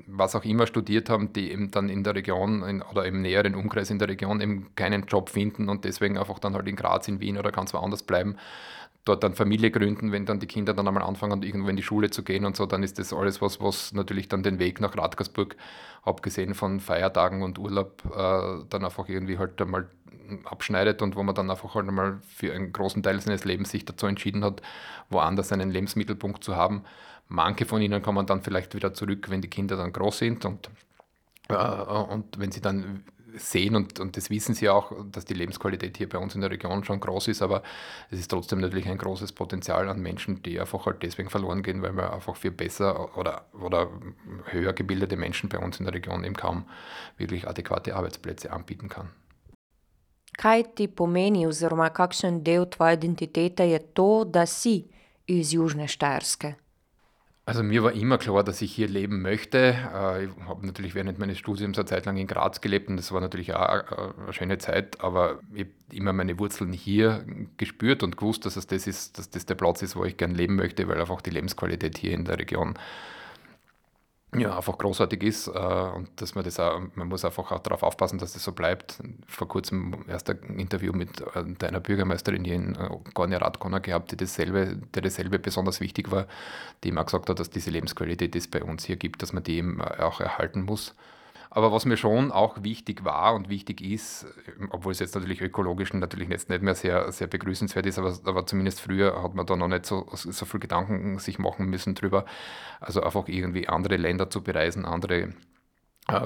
was 0.09 0.35
auch 0.35 0.44
immer 0.44 0.66
studiert 0.66 1.11
haben, 1.11 1.33
die 1.33 1.52
eben 1.52 1.70
dann 1.70 1.88
in 1.88 2.02
der 2.02 2.16
Region 2.16 2.64
in, 2.64 2.83
oder 2.83 3.04
im 3.04 3.22
näheren 3.22 3.54
Umkreis 3.54 3.88
in 3.90 4.00
der 4.00 4.09
Region 4.09 4.40
eben 4.40 4.74
keinen 4.74 5.04
Job 5.04 5.28
finden 5.28 5.68
und 5.68 5.85
deswegen 5.85 6.18
einfach 6.18 6.40
dann 6.40 6.54
halt 6.54 6.66
in 6.66 6.74
Graz, 6.74 7.07
in 7.07 7.20
Wien 7.20 7.38
oder 7.38 7.52
ganz 7.52 7.72
woanders 7.72 8.02
bleiben 8.02 8.35
dort 9.09 9.23
dann 9.23 9.35
Familie 9.35 9.71
gründen, 9.71 10.12
wenn 10.12 10.27
dann 10.27 10.40
die 10.40 10.47
Kinder 10.47 10.75
dann 10.75 10.87
einmal 10.87 11.03
anfangen, 11.03 11.42
irgendwo 11.42 11.68
in 11.68 11.77
die 11.77 11.83
Schule 11.83 12.11
zu 12.11 12.23
gehen 12.23 12.44
und 12.44 12.57
so, 12.57 12.66
dann 12.66 12.83
ist 12.83 12.99
das 12.99 13.12
alles 13.12 13.40
was, 13.40 13.61
was 13.61 13.92
natürlich 13.92 14.29
dann 14.29 14.42
den 14.42 14.59
Weg 14.59 14.81
nach 14.81 14.97
Radgersburg, 14.97 15.57
abgesehen 16.03 16.55
von 16.55 16.81
Feiertagen 16.81 17.42
und 17.42 17.59
Urlaub, 17.59 18.03
äh, 18.07 18.64
dann 18.68 18.85
einfach 18.85 19.09
irgendwie 19.09 19.38
halt 19.38 19.61
einmal 19.61 19.88
abschneidet 20.44 21.03
und 21.03 21.16
wo 21.16 21.23
man 21.23 21.35
dann 21.35 21.51
einfach 21.51 21.75
halt 21.75 21.88
einmal 21.88 22.18
für 22.29 22.53
einen 22.53 22.73
großen 22.73 23.03
Teil 23.03 23.21
seines 23.21 23.44
Lebens 23.44 23.71
sich 23.71 23.85
dazu 23.85 24.07
entschieden 24.07 24.44
hat, 24.44 24.62
woanders 25.09 25.53
einen 25.53 25.71
Lebensmittelpunkt 25.71 26.44
zu 26.44 26.57
haben. 26.57 26.85
Manche 27.29 27.66
von 27.66 27.81
ihnen 27.83 28.03
kommen 28.03 28.27
dann 28.27 28.42
vielleicht 28.42 28.75
wieder 28.75 28.94
zurück, 28.94 29.31
wenn 29.31 29.40
die 29.40 29.49
Kinder 29.49 29.77
dann 29.77 29.92
groß 29.92 30.18
sind 30.18 30.44
und, 30.44 30.71
äh, 31.49 31.55
und 31.55 32.38
wenn 32.38 32.53
sie 32.53 32.61
dann 32.61 33.05
sehen 33.38 33.77
und, 33.77 34.01
und 34.01 34.16
das 34.16 34.31
wissen 34.31 34.55
sie 34.55 34.68
auch, 34.68 34.92
dass 35.11 35.24
die 35.24 35.35
Lebensqualität 35.35 35.96
hier 35.96 36.09
bei 36.09 36.18
uns 36.18 36.35
in 36.35 36.40
der 36.40 36.51
Region 36.51 36.85
schon 36.85 37.01
groß 37.01 37.29
ist, 37.29 37.42
aber 37.42 37.62
es 38.11 38.18
ist 38.18 38.29
trotzdem 38.29 38.61
natürlich 38.61 38.88
ein 38.88 38.98
großes 38.98 39.33
Potenzial 39.33 39.88
an 39.88 40.01
Menschen, 40.01 40.42
die 40.42 40.61
einfach 40.61 40.87
halt 40.87 41.03
deswegen 41.03 41.31
verloren 41.31 41.62
gehen, 41.62 41.83
weil 41.83 41.92
wir 41.92 42.12
einfach 42.12 42.37
viel 42.37 42.51
besser 42.51 43.16
oder, 43.16 43.46
oder 43.61 43.88
höher 44.51 44.72
gebildete 44.72 45.16
Menschen 45.16 45.48
bei 45.48 45.59
uns 45.59 45.79
in 45.79 45.85
der 45.85 45.94
Region 45.94 46.24
eben 46.24 46.37
kaum 46.37 46.64
wirklich 47.16 47.48
adäquate 47.48 47.94
Arbeitsplätze 47.94 48.53
anbieten 48.53 48.88
kann. 48.88 49.09
Kaj 50.38 50.62
ti 50.79 50.87
pomeni 50.87 51.46
oziroma 51.48 51.88
kakšen 51.90 52.44
del 52.46 52.68
tvoje 52.70 52.94
identitete 52.94 53.64
je 53.64 53.79
to, 53.94 54.22
da 54.24 54.46
si 54.46 54.85
iz 55.27 55.53
Južne 55.53 55.88
Štajerske? 55.88 56.55
Also 57.48 57.62
mir 57.62 57.82
war 57.82 57.92
immer 57.92 58.18
klar, 58.18 58.44
dass 58.44 58.61
ich 58.61 58.74
hier 58.74 58.88
leben 58.88 59.22
möchte. 59.22 59.74
Äh, 59.94 60.24
ich 60.26 60.30
habe 60.46 60.66
natürlich 60.66 60.94
während 60.94 61.18
meines 61.18 61.38
Studiums 61.38 61.78
eine 61.78 61.87
Zeit 61.87 62.04
lang 62.04 62.18
in 62.18 62.26
Graz 62.26 62.61
gelebt 62.61 62.90
und 62.90 62.98
das 62.98 63.11
war 63.11 63.22
natürlich 63.22 63.54
auch 63.54 63.84
eine 63.88 64.32
schöne 64.34 64.58
Zeit, 64.58 65.00
aber 65.00 65.40
ich 65.54 65.61
habe 65.61 65.70
immer 65.90 66.12
meine 66.12 66.38
Wurzeln 66.38 66.74
hier 66.74 67.24
gespürt 67.56 68.02
und 68.02 68.18
gewusst, 68.18 68.44
dass 68.44 68.56
es 68.56 68.66
das 68.66 68.87
ist, 68.87 69.16
dass 69.16 69.30
das 69.30 69.46
der 69.46 69.54
Platz 69.54 69.80
ist, 69.80 69.96
wo 69.96 70.04
ich 70.04 70.18
gerne 70.18 70.34
leben 70.34 70.56
möchte, 70.56 70.87
weil 70.88 71.00
einfach 71.00 71.22
die 71.22 71.30
Lebensqualität 71.30 71.96
hier 71.96 72.12
in 72.12 72.26
der 72.26 72.38
Region 72.38 72.74
ja, 74.37 74.57
einfach 74.57 74.77
großartig 74.77 75.23
ist 75.23 75.49
äh, 75.49 75.51
und 75.51 76.09
dass 76.21 76.35
man 76.35 76.45
das 76.45 76.61
auch, 76.61 76.81
man 76.95 77.09
muss 77.09 77.25
einfach 77.25 77.51
auch 77.51 77.61
darauf 77.61 77.83
aufpassen, 77.83 78.19
dass 78.19 78.35
das 78.35 78.45
so 78.45 78.53
bleibt. 78.53 79.03
Vor 79.27 79.49
kurzem 79.49 80.05
erst 80.07 80.29
ein 80.29 80.59
Interview 80.59 80.93
mit 80.93 81.23
äh, 81.35 81.45
deiner 81.59 81.81
Bürgermeisterin 81.81 82.45
hier 82.45 82.55
in 82.55 82.75
äh, 82.75 82.91
Gornia 83.14 83.38
Radkona 83.38 83.79
gehabt, 83.79 84.12
die 84.12 84.17
dasselbe, 84.19 84.77
der 84.95 85.03
dasselbe 85.03 85.38
besonders 85.38 85.81
wichtig 85.81 86.11
war, 86.11 86.27
die 86.85 86.91
immer 86.91 87.05
gesagt 87.05 87.31
hat, 87.31 87.41
dass 87.41 87.49
diese 87.49 87.71
Lebensqualität, 87.71 88.35
die 88.35 88.38
es 88.38 88.49
bei 88.49 88.62
uns 88.62 88.85
hier 88.85 88.97
gibt, 88.97 89.23
dass 89.23 89.33
man 89.33 89.45
die 89.45 89.57
eben 89.57 89.81
auch 89.81 90.21
erhalten 90.21 90.62
muss. 90.62 90.95
Aber 91.50 91.72
was 91.72 91.84
mir 91.87 91.96
schon 91.96 92.30
auch 92.30 92.62
wichtig 92.62 93.04
war 93.04 93.34
und 93.34 93.48
wichtig 93.48 93.80
ist, 93.80 94.26
obwohl 94.70 94.92
es 94.92 94.98
jetzt 94.98 95.14
natürlich 95.14 95.40
ökologisch 95.40 95.92
natürlich 95.94 96.28
jetzt 96.28 96.50
nicht 96.50 96.62
mehr 96.62 96.74
sehr, 96.74 97.11
sehr 97.11 97.26
begrüßenswert 97.26 97.87
ist, 97.87 97.98
aber, 97.98 98.16
aber 98.24 98.46
zumindest 98.46 98.80
früher 98.80 99.22
hat 99.22 99.34
man 99.34 99.46
da 99.46 99.56
noch 99.56 99.68
nicht 99.68 99.87
so, 99.87 100.06
so 100.12 100.44
viel 100.44 100.61
Gedanken 100.61 101.18
sich 101.18 101.38
machen 101.38 101.66
müssen 101.66 101.94
drüber. 101.94 102.24
Also 102.80 103.02
einfach 103.02 103.28
irgendwie 103.28 103.68
andere 103.68 103.96
Länder 103.96 104.28
zu 104.30 104.42
bereisen, 104.42 104.84
andere 104.84 105.32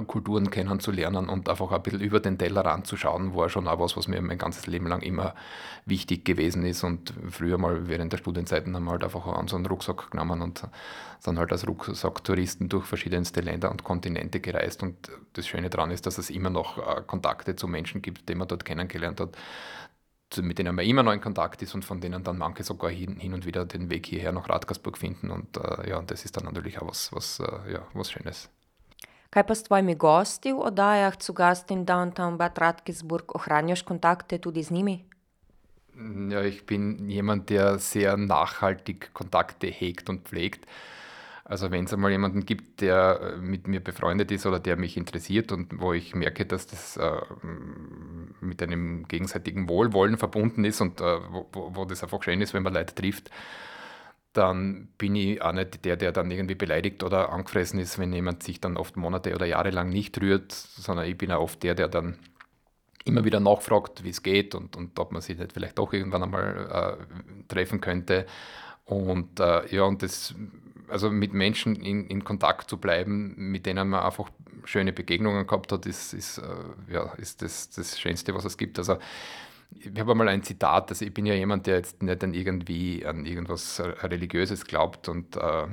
Kulturen 0.06 0.50
kennenzulernen 0.50 1.28
und 1.28 1.48
einfach 1.48 1.72
ein 1.72 1.82
bisschen 1.82 2.00
über 2.00 2.20
den 2.20 2.38
Tellerrand 2.38 2.86
zu 2.86 2.96
schauen, 2.96 3.34
war 3.34 3.48
schon 3.48 3.66
auch 3.66 3.80
was, 3.80 3.96
was 3.96 4.06
mir 4.06 4.22
mein 4.22 4.38
ganzes 4.38 4.68
Leben 4.68 4.86
lang 4.86 5.02
immer 5.02 5.34
wichtig 5.86 6.24
gewesen 6.24 6.64
ist. 6.64 6.84
Und 6.84 7.12
früher 7.30 7.58
mal 7.58 7.88
während 7.88 8.12
der 8.12 8.18
Studienzeiten 8.18 8.76
haben 8.76 8.84
wir 8.84 8.92
halt 8.92 9.02
einfach 9.02 9.26
an 9.26 9.48
so 9.48 9.56
einen 9.56 9.66
Rucksack 9.66 10.12
genommen 10.12 10.40
und 10.40 10.62
sind 11.18 11.38
halt 11.38 11.50
als 11.50 11.66
Rucksacktouristen 11.66 12.68
durch 12.68 12.86
verschiedenste 12.86 13.40
Länder 13.40 13.72
und 13.72 13.82
Kontinente 13.82 14.38
gereist. 14.38 14.84
Und 14.84 15.10
das 15.32 15.48
Schöne 15.48 15.68
daran 15.68 15.90
ist, 15.90 16.06
dass 16.06 16.16
es 16.16 16.30
immer 16.30 16.50
noch 16.50 16.78
äh, 16.78 17.02
Kontakte 17.04 17.56
zu 17.56 17.66
Menschen 17.66 18.02
gibt, 18.02 18.28
die 18.28 18.36
man 18.36 18.46
dort 18.46 18.64
kennengelernt 18.64 19.20
hat 19.20 19.36
mit 20.40 20.58
denen 20.58 20.74
man 20.74 20.86
immer 20.86 21.02
noch 21.02 21.12
in 21.12 21.20
Kontakt 21.20 21.60
ist 21.60 21.74
und 21.74 21.84
von 21.84 22.00
denen 22.00 22.24
dann 22.24 22.38
manche 22.38 22.62
sogar 22.62 22.90
hin, 22.90 23.16
hin 23.16 23.34
und 23.34 23.44
wieder 23.44 23.66
den 23.66 23.90
Weg 23.90 24.06
hierher 24.06 24.32
nach 24.32 24.48
Radgersburg 24.48 24.96
finden. 24.96 25.30
Und 25.30 25.58
äh, 25.58 25.90
ja, 25.90 26.00
das 26.00 26.24
ist 26.24 26.38
dann 26.38 26.44
natürlich 26.44 26.80
auch 26.80 26.88
was, 26.88 27.12
was, 27.12 27.40
äh, 27.40 27.72
ja, 27.72 27.86
was 27.92 28.10
Schönes. 28.10 28.48
Kaj 29.32 29.46
pa 29.48 29.54
s 29.56 29.64
tvojimi 29.64 29.94
gosti 29.96 30.50
v 30.52 30.60
oddajah 30.68 31.14
zu 31.16 31.32
Gast 31.32 31.70
in 31.72 31.86
Downtown 31.88 32.36
Bad 32.36 32.58
Radkersburg? 32.60 33.32
Ohranjaš 33.32 33.80
kontakte 33.88 34.36
tudi 34.36 34.60
z 34.60 34.70
njimi? 34.70 35.04
Ja, 36.28 36.44
ich 36.44 36.66
bin 36.66 37.08
jemand, 37.08 37.48
der 37.48 37.78
sehr 37.78 38.16
nachhaltig 38.16 39.08
Kontakte 39.14 39.68
hegt 39.68 40.10
und 40.10 40.28
pflegt. 40.28 40.66
Also 41.44 41.70
wenn 41.70 41.84
es 41.86 41.94
einmal 41.94 42.10
jemanden 42.10 42.44
gibt, 42.44 42.82
der 42.82 43.36
mit 43.40 43.66
mir 43.68 43.80
befreundet 43.80 44.30
ist 44.30 44.44
oder 44.44 44.60
der 44.60 44.76
mich 44.76 44.98
interessiert 44.98 45.50
und 45.50 45.80
wo 45.80 45.94
ich 45.94 46.14
merke, 46.14 46.44
dass 46.44 46.66
das 46.66 46.98
äh, 46.98 47.20
mit 48.40 48.62
einem 48.62 49.08
gegenseitigen 49.08 49.66
Wohlwollen 49.66 50.18
verbunden 50.18 50.64
ist 50.64 50.82
und 50.82 51.00
äh, 51.00 51.04
wo, 51.04 51.46
wo, 51.52 51.84
das 51.86 52.02
einfach 52.02 52.22
schön 52.22 52.42
ist, 52.42 52.52
wenn 52.52 52.62
man 52.62 52.74
Leute 52.74 52.94
trifft, 52.94 53.30
dann 54.32 54.88
bin 54.98 55.14
ich 55.14 55.42
auch 55.42 55.52
nicht 55.52 55.84
der, 55.84 55.96
der 55.96 56.12
dann 56.12 56.30
irgendwie 56.30 56.54
beleidigt 56.54 57.02
oder 57.02 57.30
angefressen 57.30 57.78
ist, 57.78 57.98
wenn 57.98 58.12
jemand 58.12 58.42
sich 58.42 58.60
dann 58.60 58.76
oft 58.76 58.96
Monate 58.96 59.34
oder 59.34 59.46
Jahre 59.46 59.70
lang 59.70 59.90
nicht 59.90 60.20
rührt, 60.20 60.52
sondern 60.52 61.06
ich 61.06 61.18
bin 61.18 61.30
auch 61.32 61.42
oft 61.42 61.62
der, 61.62 61.74
der 61.74 61.88
dann 61.88 62.18
immer 63.04 63.24
wieder 63.24 63.40
nachfragt, 63.40 64.04
wie 64.04 64.10
es 64.10 64.22
geht 64.22 64.54
und, 64.54 64.76
und 64.76 64.98
ob 64.98 65.12
man 65.12 65.22
sich 65.22 65.38
nicht 65.38 65.52
vielleicht 65.52 65.78
doch 65.78 65.92
irgendwann 65.92 66.22
einmal 66.22 66.98
äh, 67.00 67.44
treffen 67.48 67.80
könnte. 67.80 68.26
Und 68.84 69.40
äh, 69.40 69.74
ja, 69.74 69.82
und 69.82 70.02
das, 70.02 70.34
also 70.88 71.10
mit 71.10 71.34
Menschen 71.34 71.76
in, 71.76 72.06
in 72.06 72.24
Kontakt 72.24 72.70
zu 72.70 72.78
bleiben, 72.78 73.34
mit 73.36 73.66
denen 73.66 73.88
man 73.88 74.02
einfach 74.02 74.30
schöne 74.64 74.92
Begegnungen 74.92 75.46
gehabt 75.46 75.72
hat, 75.72 75.86
ist, 75.86 76.14
ist, 76.14 76.38
äh, 76.38 76.92
ja, 76.92 77.12
ist 77.14 77.42
das, 77.42 77.70
das 77.70 77.98
Schönste, 77.98 78.34
was 78.34 78.44
es 78.44 78.56
gibt. 78.56 78.78
Also 78.78 78.98
ich 79.78 79.98
habe 79.98 80.12
einmal 80.12 80.28
ein 80.28 80.42
Zitat, 80.42 80.90
also 80.90 81.04
ich 81.04 81.14
bin 81.14 81.26
ja 81.26 81.34
jemand, 81.34 81.66
der 81.66 81.76
jetzt 81.76 82.02
nicht 82.02 82.22
an 82.22 82.34
irgendwie 82.34 83.04
an 83.06 83.24
irgendwas 83.24 83.80
Religiöses 83.80 84.64
glaubt 84.64 85.08
und 85.08 85.36
äh, 85.36 85.66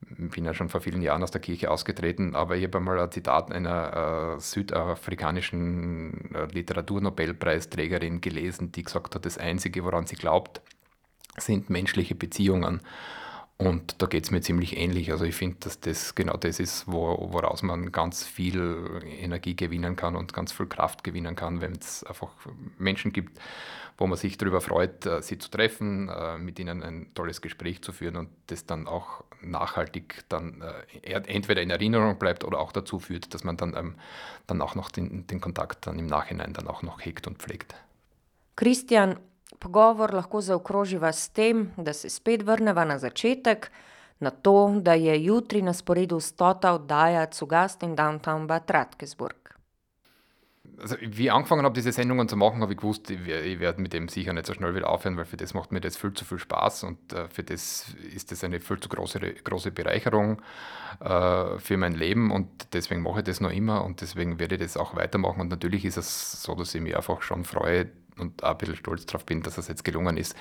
bin 0.00 0.44
ja 0.44 0.54
schon 0.54 0.68
vor 0.68 0.80
vielen 0.80 1.02
Jahren 1.02 1.22
aus 1.22 1.30
der 1.30 1.40
Kirche 1.40 1.70
ausgetreten, 1.70 2.34
aber 2.36 2.56
ich 2.56 2.64
habe 2.64 2.78
einmal 2.78 3.00
ein 3.00 3.10
Zitat 3.10 3.50
einer 3.50 4.36
äh, 4.36 4.40
südafrikanischen 4.40 6.34
äh, 6.34 6.46
Literaturnobelpreisträgerin 6.52 8.20
gelesen, 8.20 8.72
die 8.72 8.82
gesagt 8.82 9.14
hat, 9.14 9.24
das 9.24 9.38
Einzige, 9.38 9.84
woran 9.84 10.06
sie 10.06 10.16
glaubt, 10.16 10.60
sind 11.38 11.70
menschliche 11.70 12.14
Beziehungen. 12.14 12.80
Und 13.58 14.02
da 14.02 14.06
geht 14.06 14.24
es 14.24 14.30
mir 14.30 14.42
ziemlich 14.42 14.76
ähnlich. 14.76 15.10
Also 15.12 15.24
ich 15.24 15.34
finde, 15.34 15.56
dass 15.60 15.80
das 15.80 16.14
genau 16.14 16.36
das 16.36 16.60
ist, 16.60 16.86
wo, 16.86 17.28
woraus 17.32 17.62
man 17.62 17.90
ganz 17.90 18.24
viel 18.24 19.02
Energie 19.18 19.56
gewinnen 19.56 19.96
kann 19.96 20.14
und 20.14 20.34
ganz 20.34 20.52
viel 20.52 20.66
Kraft 20.66 21.04
gewinnen 21.04 21.36
kann, 21.36 21.62
wenn 21.62 21.72
es 21.72 22.04
einfach 22.04 22.28
Menschen 22.76 23.12
gibt, 23.12 23.38
wo 23.96 24.06
man 24.06 24.18
sich 24.18 24.36
darüber 24.36 24.60
freut, 24.60 25.06
äh, 25.06 25.22
sie 25.22 25.38
zu 25.38 25.50
treffen, 25.50 26.10
äh, 26.10 26.36
mit 26.36 26.58
ihnen 26.58 26.82
ein 26.82 27.14
tolles 27.14 27.40
Gespräch 27.40 27.80
zu 27.80 27.92
führen 27.92 28.16
und 28.16 28.28
das 28.48 28.66
dann 28.66 28.86
auch 28.86 29.24
nachhaltig 29.40 30.24
dann 30.28 30.62
äh, 31.02 31.12
entweder 31.12 31.62
in 31.62 31.70
Erinnerung 31.70 32.18
bleibt 32.18 32.44
oder 32.44 32.58
auch 32.58 32.72
dazu 32.72 32.98
führt, 32.98 33.32
dass 33.32 33.42
man 33.42 33.56
dann, 33.56 33.74
ähm, 33.74 33.94
dann 34.46 34.60
auch 34.60 34.74
noch 34.74 34.90
den, 34.90 35.26
den 35.26 35.40
Kontakt 35.40 35.86
dann 35.86 35.98
im 35.98 36.06
Nachhinein 36.06 36.52
dann 36.52 36.68
auch 36.68 36.82
noch 36.82 37.02
hegt 37.02 37.26
und 37.26 37.38
pflegt. 37.38 37.74
Kristjan, 38.56 39.18
pogovor 39.58 40.14
lahko 40.14 40.40
zaokroživa 40.40 41.12
s 41.12 41.28
tem, 41.28 41.70
da 41.76 41.92
se 41.92 42.10
spet 42.10 42.42
vrneva 42.42 42.84
na 42.84 42.98
začetek, 42.98 43.70
na 44.20 44.30
to, 44.30 44.78
da 44.80 44.94
je 44.94 45.24
jutri 45.24 45.62
na 45.62 45.72
sporedu 45.72 46.20
stota 46.20 46.72
oddaja 46.72 47.26
zu 47.32 47.46
Gast 47.46 47.82
in 47.82 47.96
Downtown 47.96 48.46
Bad 48.46 48.70
Radkersburg. 48.70 49.46
Also, 50.78 50.96
wie 51.00 51.24
ich 51.24 51.32
angefangen 51.32 51.64
habe, 51.64 51.74
diese 51.74 51.90
Sendungen 51.90 52.28
zu 52.28 52.36
machen, 52.36 52.60
habe 52.60 52.72
ich 52.72 52.78
gewusst, 52.78 53.10
ich, 53.10 53.26
ich 53.26 53.60
werde 53.60 53.80
mit 53.80 53.94
dem 53.94 54.08
sicher 54.08 54.34
nicht 54.34 54.46
so 54.46 54.52
schnell 54.52 54.74
wieder 54.74 54.90
aufhören, 54.90 55.16
weil 55.16 55.24
für 55.24 55.38
das 55.38 55.54
macht 55.54 55.72
mir 55.72 55.80
das 55.80 55.96
viel 55.96 56.12
zu 56.12 56.26
viel 56.26 56.38
Spaß 56.38 56.84
und 56.84 57.12
äh, 57.14 57.28
für 57.28 57.42
das 57.42 57.94
ist 58.14 58.30
das 58.30 58.44
eine 58.44 58.60
viel 58.60 58.78
zu 58.78 58.90
große, 58.90 59.20
große 59.20 59.70
Bereicherung 59.70 60.42
äh, 61.00 61.58
für 61.58 61.78
mein 61.78 61.94
Leben 61.94 62.30
und 62.30 62.74
deswegen 62.74 63.02
mache 63.02 63.20
ich 63.20 63.24
das 63.24 63.40
noch 63.40 63.52
immer 63.52 63.84
und 63.84 64.02
deswegen 64.02 64.38
werde 64.38 64.56
ich 64.56 64.60
das 64.60 64.76
auch 64.76 64.94
weitermachen 64.94 65.40
und 65.40 65.48
natürlich 65.48 65.86
ist 65.86 65.96
es 65.96 66.42
so, 66.42 66.54
dass 66.54 66.74
ich 66.74 66.82
mich 66.82 66.94
einfach 66.94 67.22
schon 67.22 67.44
freue, 67.44 67.88
und 68.18 68.42
auch 68.42 68.50
ein 68.50 68.58
bisschen 68.58 68.76
stolz 68.76 69.06
darauf 69.06 69.24
bin, 69.24 69.42
dass 69.42 69.58
es 69.58 69.68
jetzt 69.68 69.84
gelungen 69.84 70.16
ist, 70.16 70.34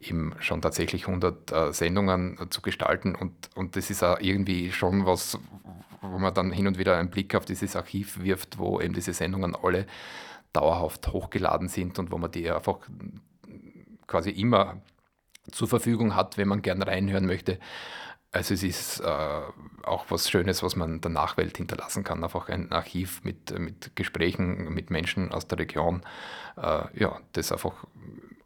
eben 0.00 0.34
schon 0.40 0.62
tatsächlich 0.62 1.06
100 1.06 1.52
äh, 1.52 1.72
Sendungen 1.72 2.38
äh, 2.40 2.50
zu 2.50 2.62
gestalten. 2.62 3.14
Und, 3.14 3.32
und 3.54 3.76
das 3.76 3.90
ist 3.90 4.02
auch 4.02 4.20
irgendwie 4.20 4.72
schon 4.72 5.06
was, 5.06 5.38
wo 6.00 6.18
man 6.18 6.34
dann 6.34 6.52
hin 6.52 6.66
und 6.66 6.78
wieder 6.78 6.96
einen 6.96 7.10
Blick 7.10 7.34
auf 7.34 7.44
dieses 7.44 7.76
Archiv 7.76 8.22
wirft, 8.22 8.58
wo 8.58 8.80
eben 8.80 8.94
diese 8.94 9.12
Sendungen 9.12 9.56
alle 9.56 9.86
dauerhaft 10.52 11.08
hochgeladen 11.08 11.68
sind 11.68 11.98
und 11.98 12.10
wo 12.10 12.18
man 12.18 12.30
die 12.30 12.50
einfach 12.50 12.78
quasi 14.06 14.30
immer 14.30 14.80
zur 15.50 15.68
Verfügung 15.68 16.14
hat, 16.14 16.38
wenn 16.38 16.48
man 16.48 16.62
gern 16.62 16.82
reinhören 16.82 17.26
möchte. 17.26 17.58
Also 18.36 18.52
es 18.52 18.62
ist 18.62 19.00
äh, 19.00 19.40
auch 19.82 20.04
was 20.10 20.28
Schönes, 20.28 20.62
was 20.62 20.76
man 20.76 21.00
der 21.00 21.10
Nachwelt 21.10 21.56
hinterlassen 21.56 22.04
kann. 22.04 22.22
Einfach 22.22 22.50
ein 22.50 22.70
Archiv 22.70 23.24
mit, 23.24 23.58
mit 23.58 23.96
Gesprächen 23.96 24.74
mit 24.74 24.90
Menschen 24.90 25.32
aus 25.32 25.48
der 25.48 25.58
Region, 25.58 26.02
äh, 26.58 26.82
ja, 27.00 27.18
das 27.32 27.50
einfach 27.50 27.72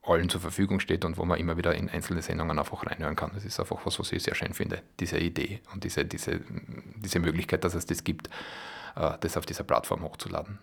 allen 0.05 0.28
zur 0.28 0.41
Verfügung 0.41 0.78
steht 0.78 1.05
und 1.05 1.18
wo 1.18 1.24
man 1.24 1.41
immer 1.41 1.57
wieder 1.57 1.74
in 1.74 1.91
einzelne 1.91 2.22
Sendungen 2.22 2.57
einfach 2.57 2.86
reinhören 2.86 3.16
kann. 3.16 3.32
Das 3.34 3.45
ist 3.45 3.59
einfach 3.59 3.84
was, 3.84 3.99
was 3.99 4.12
ich 4.12 4.22
sehr 4.22 4.36
schön 4.36 4.55
finde, 4.55 4.80
diese 5.01 5.18
Idee 5.18 5.61
und 5.74 5.82
diese, 5.82 6.05
diese, 6.05 6.41
diese 6.97 7.18
Möglichkeit, 7.18 7.64
dass 7.64 7.74
es 7.74 7.84
das 7.84 8.05
gibt, 8.05 8.28
äh, 8.95 9.14
das 9.18 9.36
auf 9.36 9.45
dieser 9.45 9.64
Plattform 9.64 10.05
hochzuladen 10.05 10.61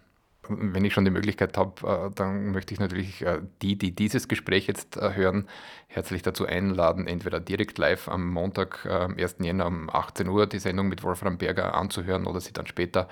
wenn 0.50 0.86
ich 0.86 0.94
schon 0.94 1.06
die 1.06 1.12
Möglichkeit 1.12 1.58
habe, 1.58 1.88
äh, 1.88 2.12
dann 2.16 2.52
möchte 2.52 2.74
ich 2.74 2.80
natürlich 2.80 3.22
äh, 3.22 3.42
die, 3.62 3.78
die 3.78 3.94
dieses 3.94 4.28
Gespräch 4.28 4.68
jetzt 4.68 4.98
äh, 4.98 5.14
hören, 5.14 5.48
herzlich 5.88 6.22
dazu 6.22 6.46
einladen, 6.46 7.08
entweder 7.08 7.40
direkt 7.40 7.78
live 7.78 8.08
am 8.08 8.30
Montag, 8.30 8.86
1. 8.86 9.38
Jänner 9.40 9.68
um 9.68 9.90
18 9.90 10.28
Uhr 10.28 10.48
die 10.48 10.60
Sendung 10.60 10.88
mit 10.88 11.04
Wolfram 11.04 11.38
Berger 11.38 11.76
anzuhören 11.76 12.26
oder 12.26 12.42
sie 12.42 12.54
dann 12.54 12.68
später 12.68 13.08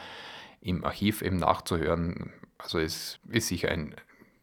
im 0.62 0.84
Archiv 0.84 1.22
eben 1.22 1.38
nachzuhören. 1.38 2.34
Also 2.58 2.80
es 2.80 3.20
ist 3.30 3.48
sicher 3.48 3.70
ein 3.70 3.96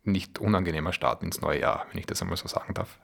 nicht 0.04 0.38
unangenehmer 0.38 0.92
Start 0.92 1.22
ins 1.22 1.40
neue 1.40 1.60
Jahr, 1.60 1.86
wenn 1.90 1.98
ich 2.00 2.06
das 2.06 2.22
einmal 2.22 2.36
so 2.36 2.48
sagen 2.48 2.74
darf. 2.74 2.98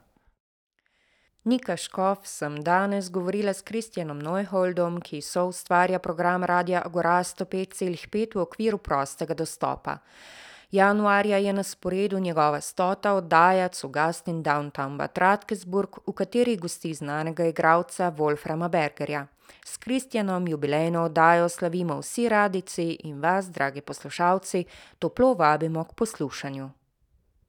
Nika 1.44 1.76
Škof 1.76 2.26
sem 2.26 2.62
danes 2.62 3.10
govorila 3.10 3.54
s 3.54 3.62
Kristjanom 3.62 4.18
Neuholdom, 4.18 5.00
ki 5.00 5.20
so 5.22 5.46
ustvarja 5.46 5.98
program 5.98 6.44
Radia 6.44 6.82
Agora 6.84 7.20
105,5 7.24 8.34
v 8.34 8.40
okviru 8.42 8.78
prostega 8.78 9.34
dostopa. 9.34 9.98
Januarja 10.70 11.36
je 11.36 11.52
na 11.52 11.62
sporedu 11.62 12.18
njegova 12.18 12.60
stota 12.60 13.12
oddaja 13.12 13.68
Cugast 13.68 14.28
in 14.28 14.42
Downtown 14.42 14.98
Bad 14.98 15.18
Radkersburg, 15.18 15.88
v 16.06 16.12
kateri 16.12 16.56
gosti 16.56 16.94
znanega 16.94 17.46
igralca 17.46 18.12
Wolframa 18.18 18.68
Bergerja. 18.68 19.26
S 19.64 19.76
Kristjanom 19.76 20.48
jubilejno 20.48 21.04
oddajo 21.04 21.48
slavimo 21.48 22.00
vsi 22.00 22.28
radici 22.28 22.98
in 23.04 23.20
vas, 23.20 23.48
dragi 23.50 23.80
poslušalci, 23.80 24.64
toplo 24.98 25.34
vabimo 25.34 25.84
k 25.84 25.94
poslušanju. 25.94 26.70